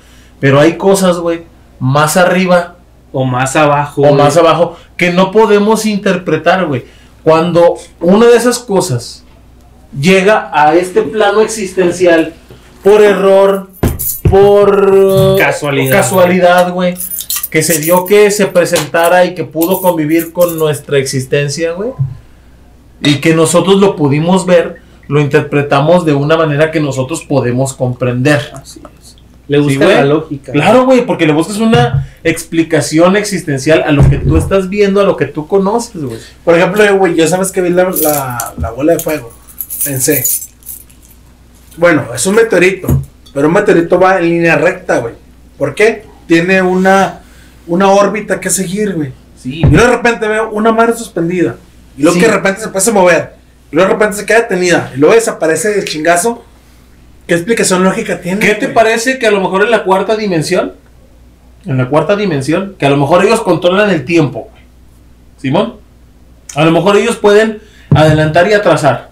[0.41, 1.43] Pero hay cosas, güey,
[1.79, 2.75] más arriba
[3.13, 4.01] O más abajo.
[4.01, 6.83] o más abajo que no podemos interpretar, güey.
[7.23, 9.23] Cuando una de esas cosas
[9.97, 12.33] llega a este plano existencial
[12.83, 13.69] por error,
[14.33, 15.91] por Casualidad.
[15.97, 16.95] casualidad, güey,
[17.49, 21.91] que se dio que se presentara y que pudo convivir con nuestra existencia, güey,
[23.01, 28.41] y que nosotros lo pudimos ver, lo interpretamos de una manera que nosotros podemos comprender.
[28.53, 29.17] Así es.
[29.47, 29.95] Le gusta güey.
[29.97, 30.51] la lógica.
[30.51, 35.03] Claro, güey, porque le buscas una explicación existencial a lo que tú estás viendo, a
[35.03, 36.17] lo que tú conoces, güey.
[36.43, 39.31] Por ejemplo, güey, ya sabes que vi la, la, la bola de fuego.
[39.83, 40.23] Pensé.
[41.77, 43.01] Bueno, es un meteorito.
[43.33, 45.15] Pero un meteorito va en línea recta, güey.
[45.57, 46.05] ¿Por qué?
[46.27, 47.21] Tiene una,
[47.67, 49.11] una órbita que seguir, güey.
[49.41, 51.55] Sí, Y luego de repente veo una madre suspendida.
[51.97, 52.21] Y luego Sí.
[52.21, 53.33] que de repente se empieza a mover.
[53.71, 54.91] Y luego de repente se queda detenida.
[54.95, 56.43] Y luego desaparece de chingazo.
[57.27, 58.39] ¿Qué explicación lógica tiene?
[58.39, 58.73] ¿Qué te güey?
[58.73, 60.73] parece que a lo mejor en la cuarta dimensión,
[61.65, 64.63] en la cuarta dimensión, que a lo mejor ellos controlan el tiempo, güey?
[65.37, 65.75] Simón,
[66.55, 67.59] a lo mejor ellos pueden
[67.91, 69.09] adelantar y atrasar.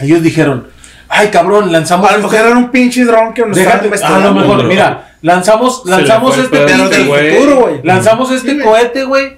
[0.00, 0.68] Ellos dijeron,
[1.14, 2.10] ay cabrón, lanzamos.
[2.10, 5.12] A lo mejor era un pinche dron que nos estaba Déjate, a lo mejor, mira,
[5.22, 7.36] lanzamos, le lanzamos este pedo, del güey.
[7.36, 7.80] futuro, güey.
[7.82, 9.36] Lanzamos este Sí, cohete, güey,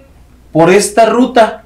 [0.53, 1.63] por esta ruta.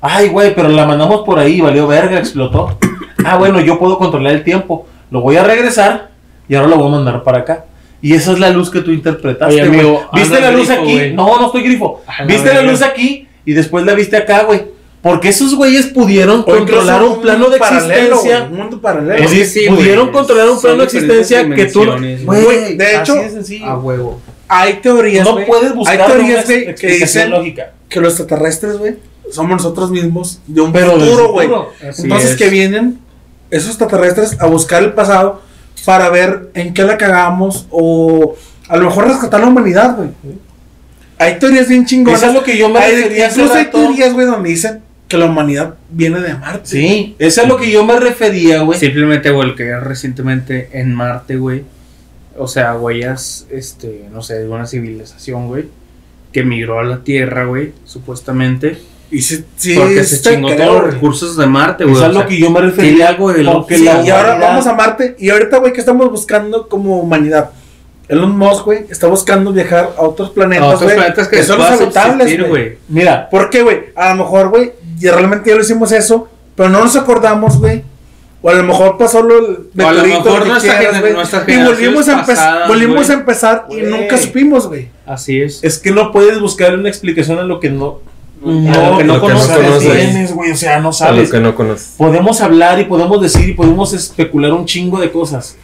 [0.00, 2.78] Ay, güey, pero la mandamos por ahí, valió verga, explotó.
[3.24, 4.86] Ah, bueno, yo puedo controlar el tiempo.
[5.10, 6.10] Lo voy a regresar
[6.48, 7.66] y ahora lo voy a mandar para acá.
[8.00, 10.24] Y esa es la luz que tú interpretaste, Oye, amigo, güey.
[10.24, 10.92] ¿Viste la luz grifo, aquí?
[10.92, 11.12] güey.
[11.14, 12.02] No, no estoy grifo.
[12.26, 13.28] ¿Viste la luz aquí?
[13.44, 14.71] Y después la viste acá, güey.
[15.02, 18.48] Porque esos güeyes pudieron controlar un plano de paralelo, existencia.
[18.50, 19.28] Un mundo paralelo.
[19.28, 21.84] Sí, pudieron controlar un plano de existencia que tú.
[22.24, 22.76] güey.
[22.76, 23.60] De hecho, de.
[23.64, 24.20] A huevo.
[24.46, 25.46] Hay teorías, no güey.
[25.46, 27.72] puedes buscar Hay teorías, una que dicen lógica.
[27.88, 28.96] que los extraterrestres, güey,
[29.32, 31.48] somos nosotros mismos de un Pero futuro, güey.
[31.98, 32.36] Entonces es.
[32.36, 32.98] que vienen
[33.50, 35.40] esos extraterrestres a buscar el pasado
[35.84, 38.36] para ver en qué la cagamos o
[38.68, 40.10] a lo mejor rescatar la humanidad, güey.
[41.18, 42.20] Hay teorías bien chingonas.
[42.20, 44.81] Eso es lo que yo me Hay- refería hace Incluso hay teorías, güey, donde dicen
[45.12, 46.62] que la humanidad viene de Marte.
[46.64, 48.78] Sí, eso es a lo que yo me refería, güey.
[48.78, 51.64] Simplemente, güey, el que recientemente en Marte, güey.
[52.38, 55.66] O sea, huellas, este, no sé, de una civilización, güey.
[56.32, 58.78] Que migró a la Tierra, güey, supuestamente.
[59.10, 61.96] Y sí, sí, Porque se chingó todos los recursos de Marte, güey.
[61.96, 63.08] Es a lo sea, que yo me refería.
[63.08, 63.66] algo de loco.
[63.66, 65.14] que Sí, la y ahora vamos a Marte.
[65.18, 67.50] Y ahorita, güey, ¿qué estamos buscando como humanidad?
[68.08, 70.96] Elon Musk, güey, está buscando viajar a otros planetas, A otros güey.
[70.96, 72.78] planetas que son habitables, güey.
[72.88, 73.84] Mira, ¿Por qué, güey?
[73.94, 77.82] A lo mejor, güey, ya realmente ya lo hicimos eso, pero no nos acordamos, güey.
[78.44, 81.12] O a lo mejor pasó lo el O a lo mejor nuestra quieras, güey,
[81.46, 84.88] Y volvimos a, pasadas, volvimos a empezar y nunca supimos, güey.
[85.06, 85.62] Así es.
[85.62, 88.00] es que no puedes buscar una explicación a lo que no.
[88.44, 88.46] A
[88.90, 89.80] lo que no Lo que no conoces.
[89.80, 90.50] tienes, güey.
[90.50, 91.30] O sea, no A lo sabes.
[91.30, 91.94] que no conoces.
[91.96, 95.56] Podemos hablar y podemos decir y podemos especular un chingo de cosas.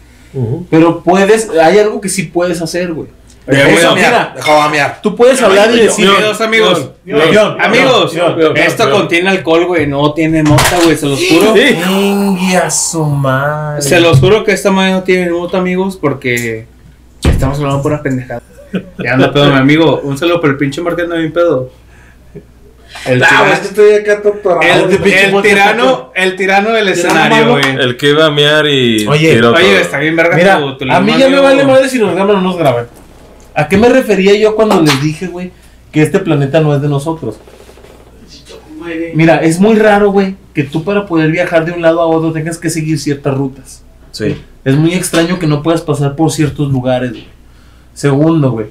[0.70, 3.08] Pero puedes, hay algo que sí puedes hacer, güey.
[3.48, 5.00] Eso, mira, Dejó a miar.
[5.02, 6.06] tú puedes hablar y decir.
[6.08, 6.90] Amigos, amigos.
[7.60, 8.14] Amigos,
[8.56, 9.86] esto contiene alcohol, güey.
[9.86, 10.96] No tiene mota, güey.
[10.96, 11.54] Se los juro.
[11.56, 13.80] Ingue a su madre.
[13.82, 16.66] Se los juro que esta madre no tiene mota, amigos, porque
[17.24, 18.42] estamos hablando pura pendejada.
[18.98, 20.00] Ya anda pedo, mi amigo.
[20.04, 21.70] Un saludo por el pinche Martín anda bien pedo.
[23.06, 24.60] El, güey, tira- es que estoy acá torturado.
[24.62, 27.64] el- tirano, el tirano del Tirano escenario, güey.
[27.80, 31.00] El que iba a mear y Oye, Oye, está bien verga Mira, tu- tu a
[31.00, 32.86] mí ya me vale madre si nos graban o no nos graban.
[33.58, 35.50] ¿A qué me refería yo cuando les dije, güey,
[35.90, 37.40] que este planeta no es de nosotros?
[39.14, 42.30] Mira, es muy raro, güey, que tú para poder viajar de un lado a otro
[42.30, 43.82] tengas que seguir ciertas rutas.
[44.12, 44.36] Sí.
[44.64, 47.26] Es muy extraño que no puedas pasar por ciertos lugares, güey.
[47.94, 48.66] Segundo, güey.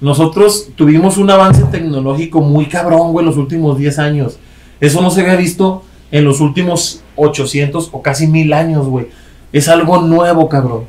[0.00, 4.38] Nosotros tuvimos un avance tecnológico muy cabrón, güey, en los últimos 10 años.
[4.78, 5.82] Eso no se había visto
[6.12, 9.08] en los últimos 800 o casi mil años, güey.
[9.52, 10.84] Es algo nuevo, cabrón.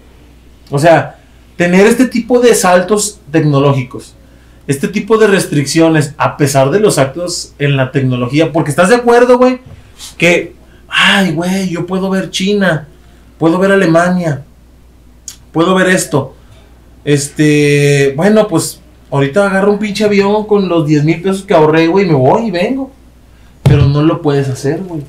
[0.70, 1.20] O sea,
[1.56, 4.16] tener este tipo de saltos tecnológicos,
[4.68, 8.96] este tipo de restricciones, a pesar de los actos en la tecnología, porque estás de
[8.96, 9.60] acuerdo, güey,
[10.18, 10.54] que,
[10.88, 12.88] ay, güey, yo puedo ver China,
[13.38, 14.44] puedo ver Alemania,
[15.52, 16.36] puedo ver esto.
[17.04, 21.88] Este, bueno, pues ahorita agarro un pinche avión con los 10 mil pesos que ahorré,
[21.88, 22.92] güey, me voy y vengo.
[23.64, 25.02] Pero no lo puedes hacer, güey.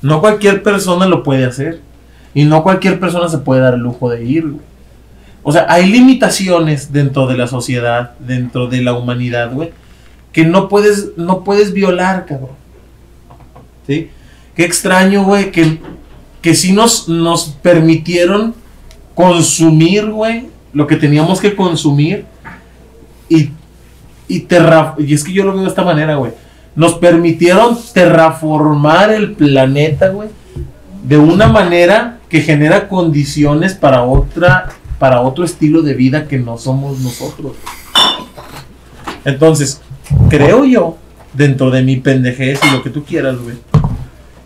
[0.00, 1.80] No cualquier persona lo puede hacer.
[2.34, 4.71] Y no cualquier persona se puede dar el lujo de ir, güey.
[5.42, 9.70] O sea, hay limitaciones dentro de la sociedad, dentro de la humanidad, güey,
[10.32, 12.50] que no puedes, no puedes violar, cabrón.
[13.86, 14.10] ¿Sí?
[14.54, 15.78] Qué extraño, güey, que,
[16.40, 18.54] que sí nos, nos permitieron
[19.14, 22.24] consumir, güey, lo que teníamos que consumir
[23.28, 23.50] y,
[24.28, 26.32] y terra- y es que yo lo veo de esta manera, güey.
[26.76, 30.28] Nos permitieron terraformar el planeta, güey,
[31.02, 34.68] de una manera que genera condiciones para otra
[35.02, 37.56] para otro estilo de vida que no somos nosotros.
[39.24, 39.80] Entonces,
[40.28, 40.96] creo yo,
[41.32, 43.56] dentro de mi pendejez y lo que tú quieras, güey,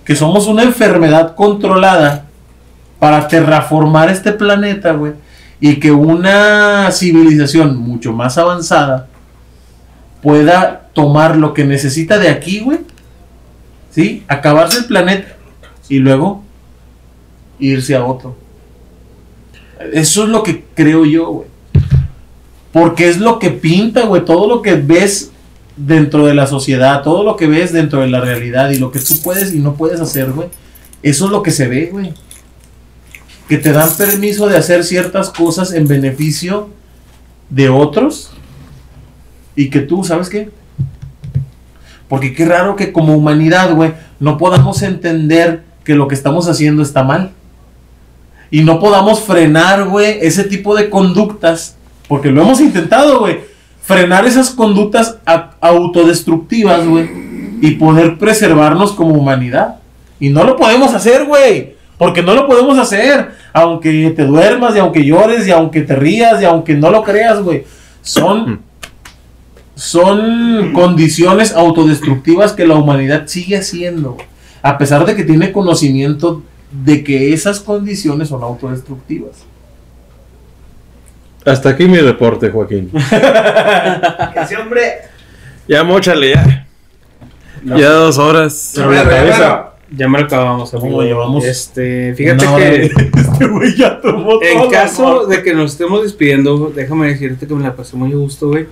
[0.03, 2.25] que somos una enfermedad controlada
[2.99, 5.13] para terraformar este planeta, güey,
[5.61, 9.09] y que una civilización mucho más avanzada
[10.23, 12.79] pueda tomar lo que necesita de aquí, güey,
[13.91, 14.25] ¿sí?
[14.27, 15.37] Acabarse el planeta
[15.91, 16.43] y luego
[17.59, 18.46] irse a otro.
[19.93, 21.49] Eso es lo que creo yo, güey.
[22.73, 24.25] Porque es lo que pinta, güey.
[24.25, 25.31] Todo lo que ves
[25.77, 28.99] dentro de la sociedad, todo lo que ves dentro de la realidad y lo que
[28.99, 30.49] tú puedes y no puedes hacer, güey.
[31.03, 32.15] Eso es lo que se ve, güey.
[33.49, 36.71] Que te dan permiso de hacer ciertas cosas en beneficio
[37.49, 38.31] de otros.
[39.55, 40.51] Y que tú, ¿sabes qué?
[42.09, 46.83] Porque qué raro que como humanidad, güey, no podamos entender que lo que estamos haciendo
[46.83, 47.33] está mal.
[48.51, 51.77] Y no podamos frenar, güey, ese tipo de conductas.
[52.09, 53.41] Porque lo hemos intentado, güey.
[53.83, 55.19] Frenar esas conductas
[55.61, 57.09] autodestructivas, güey.
[57.61, 59.77] Y poder preservarnos como humanidad.
[60.21, 61.75] Y no lo podemos hacer, güey.
[61.99, 63.33] Porque no lo podemos hacer.
[63.53, 67.43] Aunque te duermas y aunque llores y aunque te rías y aunque no lo creas,
[67.43, 67.65] güey.
[68.03, 68.61] Son
[69.77, 74.17] son condiciones autodestructivas que la humanidad sigue haciendo,
[74.63, 79.45] a pesar de que tiene conocimiento de que esas condiciones son autodestructivas.
[81.45, 82.91] Hasta aquí mi reporte, Joaquín.
[84.43, 84.83] Ese hombre.
[85.69, 86.67] Ya mochale, ya.
[87.65, 88.73] Ya dos horas.
[88.75, 89.73] Pero la cabeza.
[89.93, 90.89] Ya me lo acabamos, amigo.
[90.89, 91.45] ¿Cómo llevamos?
[91.45, 92.91] Este, fíjate que
[93.21, 97.55] este güey ya tomó en todo, caso de que nos estemos despidiendo, déjame decirte que
[97.55, 98.67] me la pasé muy a gusto, güey.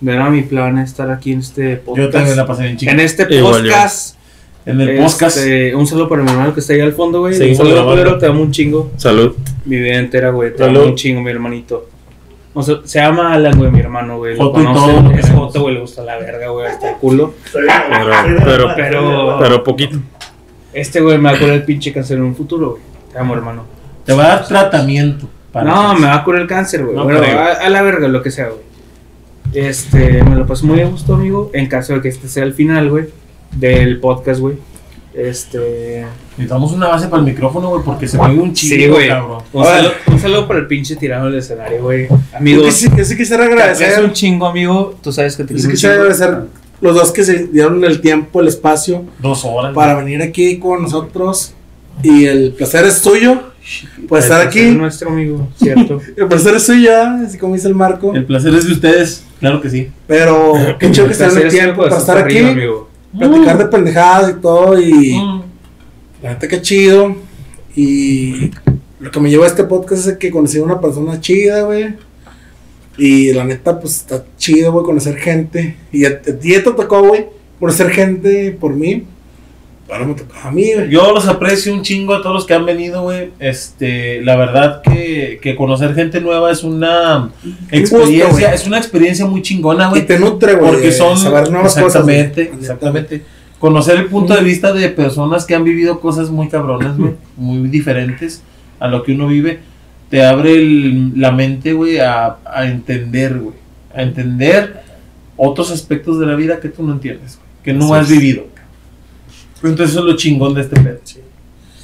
[0.00, 2.06] No era mi plan estar aquí en este podcast.
[2.06, 2.92] Yo también la pasé bien chica.
[2.92, 4.16] En este Igual podcast.
[4.66, 5.38] En el este, podcast.
[5.74, 7.50] Un saludo para mi hermano que está ahí al fondo, güey.
[7.50, 8.90] Un saludo, culero, te amo un chingo.
[8.96, 9.34] Salud.
[9.64, 10.52] Mi vida entera, güey.
[10.52, 10.80] Te Salud.
[10.80, 11.88] amo un chingo, mi hermanito.
[12.52, 14.36] O sea, se llama Alan, güey, mi hermano, güey.
[14.36, 17.34] Lo conoce, es foto, güey, le gusta la verga, güey, hasta el culo.
[17.52, 17.66] Pero,
[18.44, 19.98] pero, Pero, pero poquito.
[20.72, 22.82] este güey me va a curar el pinche cáncer en un futuro, güey.
[23.12, 23.64] Te amo, hermano.
[24.04, 25.28] Te va a dar tratamiento.
[25.52, 26.96] para no, me va a curar el cáncer, güey.
[26.96, 27.38] No bueno, creo.
[27.38, 28.60] a, a la verga, lo que sea, güey.
[29.52, 31.50] Este, me lo paso muy a gusto, amigo.
[31.54, 33.06] En caso de que este sea el final, güey.
[33.52, 34.56] Del podcast, güey.
[35.14, 36.06] Este.
[36.36, 39.08] Necesitamos una base para el micrófono, güey, porque se me oye un chingo, Sí, güey.
[39.08, 39.42] cabrón.
[39.52, 42.06] Un saludo, un saludo para el pinche tirado del escenario, güey.
[42.32, 44.04] Amigo, Yo sí, yo sí quisiera agradecer.
[44.04, 44.94] un chingo, amigo.
[45.02, 46.38] Tú sabes que te Yo sí quisiera agradecer
[46.80, 49.74] los dos que se dieron el tiempo, el espacio Dos horas.
[49.74, 51.54] para venir aquí con nosotros.
[52.02, 53.42] Y el placer es tuyo
[54.08, 54.70] por estar Es aquí.
[54.70, 56.00] nuestro amigo, ¿cierto?
[56.16, 56.90] El placer es suyo,
[57.26, 58.14] así como dice el Marco.
[58.14, 59.90] El placer es de ustedes, claro que sí.
[60.06, 62.89] Pero qué chido que Placer el es tiempo pues, para estar aquí, arriba, amigo.
[63.18, 64.80] Platicar de pendejadas y todo.
[64.80, 65.42] Y Mm.
[66.22, 67.16] la neta, qué chido.
[67.76, 68.50] Y
[68.98, 71.94] lo que me llevó a este podcast es que conocí a una persona chida, güey.
[72.98, 75.76] Y la neta, pues está chido, güey, conocer gente.
[75.92, 77.26] Y a, ti te tocó, güey,
[77.58, 79.04] conocer gente por mí.
[79.92, 80.88] Ahora me a mí, güey.
[80.90, 83.30] Yo los aprecio un chingo a todos los que han venido, güey.
[83.38, 87.30] Este, la verdad que, que conocer gente nueva es una
[87.70, 90.06] experiencia, es una experiencia muy chingona, Y güey.
[90.06, 90.70] te nutre, güey.
[90.72, 92.02] Porque son saber nuevas cosas.
[92.04, 92.16] güey.
[92.20, 93.22] exactamente, exactamente.
[93.58, 97.68] Conocer el punto de vista de personas que han vivido cosas muy cabronas, güey, muy
[97.68, 98.42] diferentes
[98.78, 99.58] a lo que uno vive,
[100.08, 103.54] te abre el- la mente, güey, a, a entender, güey,
[103.94, 104.80] a entender
[105.36, 108.44] otros aspectos de la vida que tú no entiendes, güey, que no has vivido.
[109.62, 110.98] Entonces eso es lo chingón de este pedo.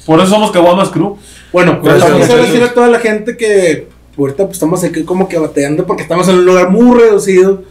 [0.05, 1.17] Por eso somos Caguamas Crew.
[1.51, 5.27] Bueno, pues vamos a decir a toda la gente que ahorita pues estamos aquí como
[5.27, 7.63] que bateando porque estamos en un lugar muy reducido.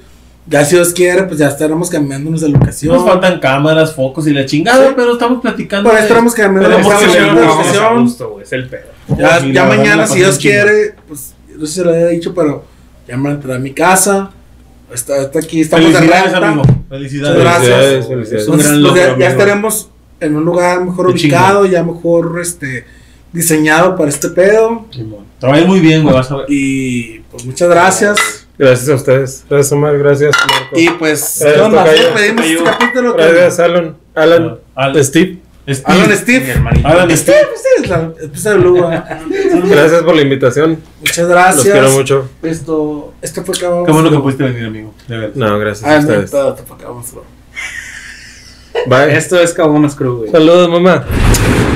[0.49, 2.95] Ya si Dios quiere, pues ya estaremos cambiándonos de locación.
[2.95, 4.93] Nos faltan cámaras, focos y la chingada, Sí.
[4.95, 5.89] pero estamos platicando.
[5.91, 7.13] Pero de- estaremos cambiando de Pero locación.
[8.09, 8.43] sí, de.
[8.43, 8.83] Es el pedo.
[9.19, 12.65] Ya, Sí, mañana, si Dios quiere, pues no sé si se lo había dicho, pero
[13.09, 14.31] ya me van a entrar a mi casa.
[14.95, 16.49] Está, está aquí, estamos de Felicidades, renta.
[16.49, 16.63] amigo.
[16.89, 17.39] Felicidades.
[17.41, 17.65] Gracias.
[17.67, 18.43] Felicidades, felicidades.
[18.43, 19.91] Es un gran pues, ya, logro, ya estaremos
[20.21, 22.85] en un lugar mejor Qué ubicado, ya mejor este
[23.33, 24.87] diseñado para este pedo.
[25.39, 26.47] Trabajas muy bien, güey, vas a ver.
[26.49, 28.47] Y pues muchas gracias.
[28.59, 29.45] Gracias a ustedes.
[29.51, 29.99] Gracias, Omar.
[29.99, 30.79] Gracias, Marco.
[30.79, 31.85] Y pues, Gracias, ¿qué onda?
[31.85, 32.03] tocayo.
[32.03, 33.15] ¿Sí pedimos este capítulo?
[33.15, 33.97] Gracias, Alan.
[34.15, 34.59] Alan.
[34.75, 35.39] Al- Steve.
[35.69, 35.83] Steve.
[35.85, 36.53] Alan Steve.
[36.85, 37.17] Alan Steve.
[37.17, 38.89] Steve, sí, es la- es el lugo.
[38.89, 40.79] Gracias por la invitación.
[41.01, 41.65] Muchas gracias.
[41.67, 42.31] Los quiero mucho.
[42.43, 43.85] Esto, esto fue Cabamos.
[43.87, 44.95] Qué bueno que pudiste venir, amigo.
[45.09, 45.35] De verdad.
[45.35, 46.25] No, gracias Ah, a no, ustedes.
[46.25, 47.23] esto fue.
[48.89, 49.17] Bye.
[49.17, 50.31] Esto es Caguamas Crew, güey.
[50.31, 51.05] Saludos, mamá.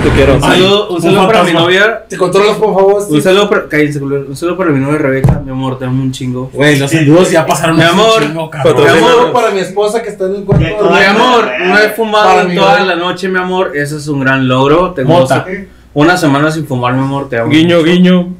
[0.02, 0.34] Te quiero.
[0.36, 2.04] Un saludo, un un saludo para mi novia.
[2.08, 3.02] Te controlas, por favor.
[3.08, 6.10] Un saludo para, cállense, un saludo para mi novia Rebeca, mi amor, te amo un
[6.10, 6.50] chingo.
[6.54, 8.22] Güey, los saludos ya pasaron Mi hace un amor.
[8.22, 8.76] chingo, cabrón.
[8.82, 9.32] Mi saludo amor.
[9.32, 10.64] para mi esposa que está en el cuarto.
[10.90, 13.76] Mi amor, no he fumado en toda la noche, mi amor.
[13.76, 14.92] Eso es un gran logro.
[14.92, 15.44] Tengo Mota.
[15.92, 17.28] una semana sin fumar, mi amor.
[17.28, 17.50] Te amo.
[17.50, 18.34] Guiño, guiño.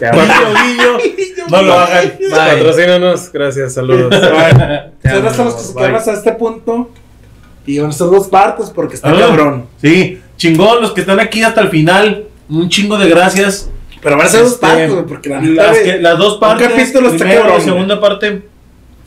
[0.00, 0.18] Te amo.
[0.20, 1.44] Guiño, guiño.
[1.48, 2.12] No lo hagan.
[2.28, 3.30] Patrocínanos.
[3.32, 4.10] Gracias, saludos.
[4.10, 5.96] Te Muchas amo, gracias a los que amor.
[5.96, 6.90] hasta este punto.
[7.66, 9.16] Y van a ser dos partes porque está Ah.
[9.18, 9.66] cabrón.
[9.80, 12.24] Sí, chingón, los que están aquí hasta el final.
[12.48, 13.70] Un chingo de gracias.
[14.02, 16.68] Pero van a ser dos Este, partes, güey, porque la Las, que- las dos partes,
[16.68, 18.42] capítulo está cabrón, segunda parte.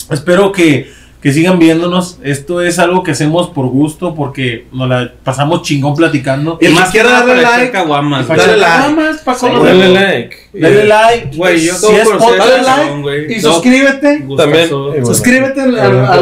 [0.09, 0.89] Espero que,
[1.21, 2.19] que sigan viéndonos.
[2.23, 6.57] Esto es algo que hacemos por gusto porque nos la pasamos chingón platicando.
[6.61, 8.93] Y Y más nada darle like, caguamas, dale like.
[8.93, 9.77] Más pa' Sí, conocer.
[9.77, 10.35] Dale like.
[10.53, 11.37] Dale like.
[11.37, 14.25] Güey, yo Si es podcast, dale like y suscríbete.
[14.37, 14.69] También.
[15.05, 15.75] Suscríbete al,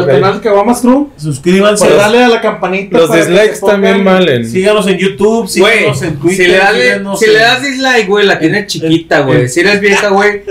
[0.06, 1.10] canal vamos Crew.
[1.16, 1.84] Suscríbanse.
[1.84, 2.98] Pues dale a la campanita.
[2.98, 4.48] Los dislikes también valen.
[4.48, 6.46] Síganos en YouTube, síganos en Twitter.
[6.46, 9.42] si le, das, síganos si le en- das dislike, güey, la tienes chiquita, güey.
[9.42, 10.42] en- Si eres vieja, güey,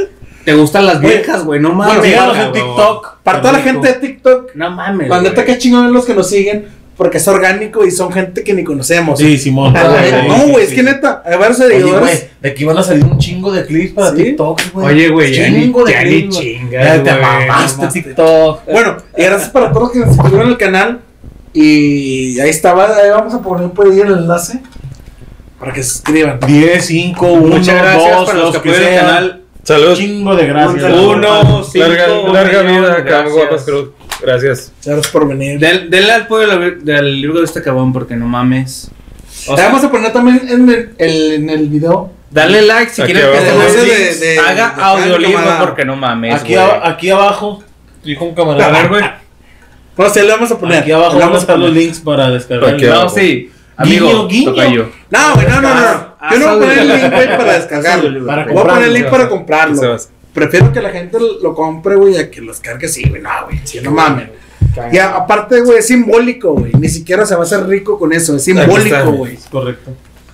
[0.46, 1.60] te gustan las viejas, güey.
[1.60, 2.06] No Bueno, mames.
[2.06, 2.52] síganos en.
[2.54, 3.16] TikTok.
[3.24, 5.10] Para toda la gente de TikTok, No mames.
[5.10, 8.54] la neta que chingón los que nos siguen, porque es orgánico y son gente que
[8.54, 9.20] ni conocemos.
[9.20, 9.74] Sí, Simón.
[9.76, 12.28] Ah, no, güey, es que neta, hay varios seguidores.
[12.40, 14.14] de aquí van a salir un chingo de clips para.
[14.14, 14.86] TikTok, güey.
[14.88, 16.58] Oye, güey, ya ni, Chingo de ya ni clips, güey.
[16.60, 17.88] chingas, Ya te mamaste.
[17.88, 18.66] TikTok.
[18.72, 21.00] Bueno, y gracias para todos los que se suscribieron al canal.
[21.54, 24.60] Y ahí estaba, ahí vamos a poner por ahí el enlace
[25.60, 26.38] para que se suscriban.
[26.46, 29.42] 10, 5, 1, Muchas gracias 2, para los que apoyan el canal.
[29.66, 29.96] Salud.
[29.98, 30.94] Chingo de gracias.
[30.94, 33.34] Uno, cinco, Larga, larga vida, acá, gracias.
[33.34, 33.90] guapas cruz.
[34.22, 34.72] Gracias.
[34.86, 35.60] Gracias por venir.
[35.60, 38.90] Del- Denle al apoyo del, del libro de este cabrón porque no mames.
[39.48, 42.12] O sea, vamos a poner también en el, el- en el video.
[42.32, 46.36] dale like si quieren que De- de- de- haga audiolibro porque no mames.
[46.42, 47.64] Aquí, a- aquí abajo,
[48.04, 48.68] dijo un camarada.
[48.68, 49.04] A ver, güey.
[49.98, 50.80] No sé, le vamos a poner.
[50.80, 51.84] Aquí abajo vamos a estar los poner.
[51.84, 52.80] links para descargar.
[52.82, 53.50] No, sí.
[53.78, 54.92] Amigo, Guiño, guiño.
[55.10, 56.05] No, güey, no, no, no.
[56.28, 58.26] Haz- Yo no voy a poner el link, güey, para descargarlo.
[58.26, 59.98] Para Voy a poner el link para comprarlo.
[60.34, 63.22] Prefiero que la gente lo compre, güey, a que lo descargue sí, güey.
[63.22, 64.30] No, güey, sí, no mames.
[64.92, 66.74] Y a- aparte, güey, es simbólico, güey.
[66.80, 68.36] Ni siquiera se va a hacer rico con eso.
[68.36, 69.38] Es simbólico, güey.
[69.50, 69.92] Correcto.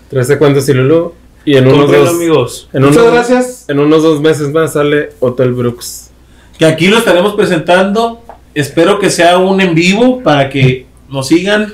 [0.09, 1.13] 13 cuentos y Lulu.
[1.45, 2.09] Y en unos dos.
[2.09, 2.69] amigos.
[2.73, 3.65] En Muchas unos, gracias.
[3.67, 6.09] en unos dos meses más sale Hotel Brooks.
[6.57, 8.21] Que aquí lo estaremos presentando.
[8.53, 11.73] Espero que sea un en vivo para que nos sigan.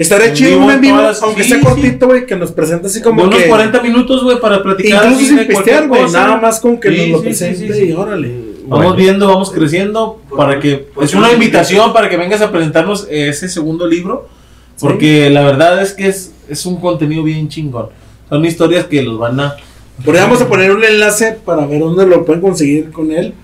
[0.00, 1.64] Estaré En chido vivo un en vivo, todas- aunque sí, sea sí.
[1.64, 3.48] cortito, güey, que nos presente así como unos que...
[3.48, 5.04] 40 minutos, güey, para platicar.
[5.04, 6.10] Incluso así sin pistear, güey.
[6.10, 7.86] Nada más con que Sí, nos lo sí, sí, presente sí, sí.
[7.88, 8.28] y órale.
[8.66, 8.94] Vamos Bueno.
[8.94, 13.86] viendo, vamos creciendo para que es una invitación para que vengas a presentarnos ese segundo
[13.86, 14.28] libro.
[14.80, 17.88] Porque la verdad es que es, es un contenido bien chingón.
[18.30, 19.54] Son historias que los van a.
[20.04, 23.34] Por ahí vamos a poner un enlace para ver dónde lo pueden conseguir con él.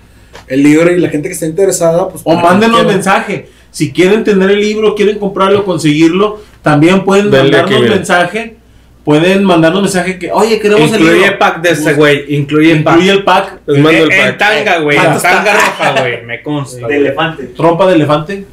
[0.47, 2.21] El libro y la gente que esté interesada, pues.
[2.25, 3.49] O mándenos mensaje.
[3.77, 7.95] Si quieren tener el libro, quieren comprarlo, conseguirlo, también pueden mandarnos mira.
[7.95, 8.55] mensaje.
[9.03, 11.37] Pueden mandarnos mensaje que, oye, queremos el Incluye libro.
[11.37, 12.35] pack de este, güey.
[12.35, 12.93] Incluye pack.
[12.95, 13.59] Incluye el pack.
[13.67, 14.37] Les mando el En- en pack.
[14.39, 14.97] tanga, güey.
[14.97, 16.25] ¿Cuánto En tanga roja, güey.
[16.25, 16.87] Me consta.
[16.87, 17.43] De elefante.
[17.55, 18.45] Trompa de elefante.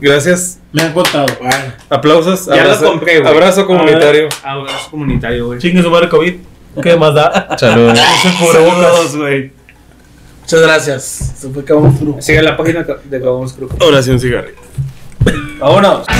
[0.00, 0.60] Gracias.
[0.72, 1.26] Me han contado.
[1.38, 1.56] Bueno,
[1.90, 2.46] Aplausos.
[2.46, 3.30] Ya abrazo, lo compré, güey.
[3.34, 4.28] Abrazo comunitario.
[4.42, 5.58] Abrazo comunitario, güey.
[5.58, 6.34] Chingue su madre COVID.
[6.82, 7.54] ¿Qué más da?
[7.58, 7.98] Saludos.
[8.52, 9.52] Saludos, güey.
[10.40, 11.34] muchas gracias.
[11.38, 11.62] Se fue.
[12.22, 13.22] Sigue la página de.
[13.78, 14.69] Ahora sí un cigarrito.
[15.58, 16.19] Vámonos.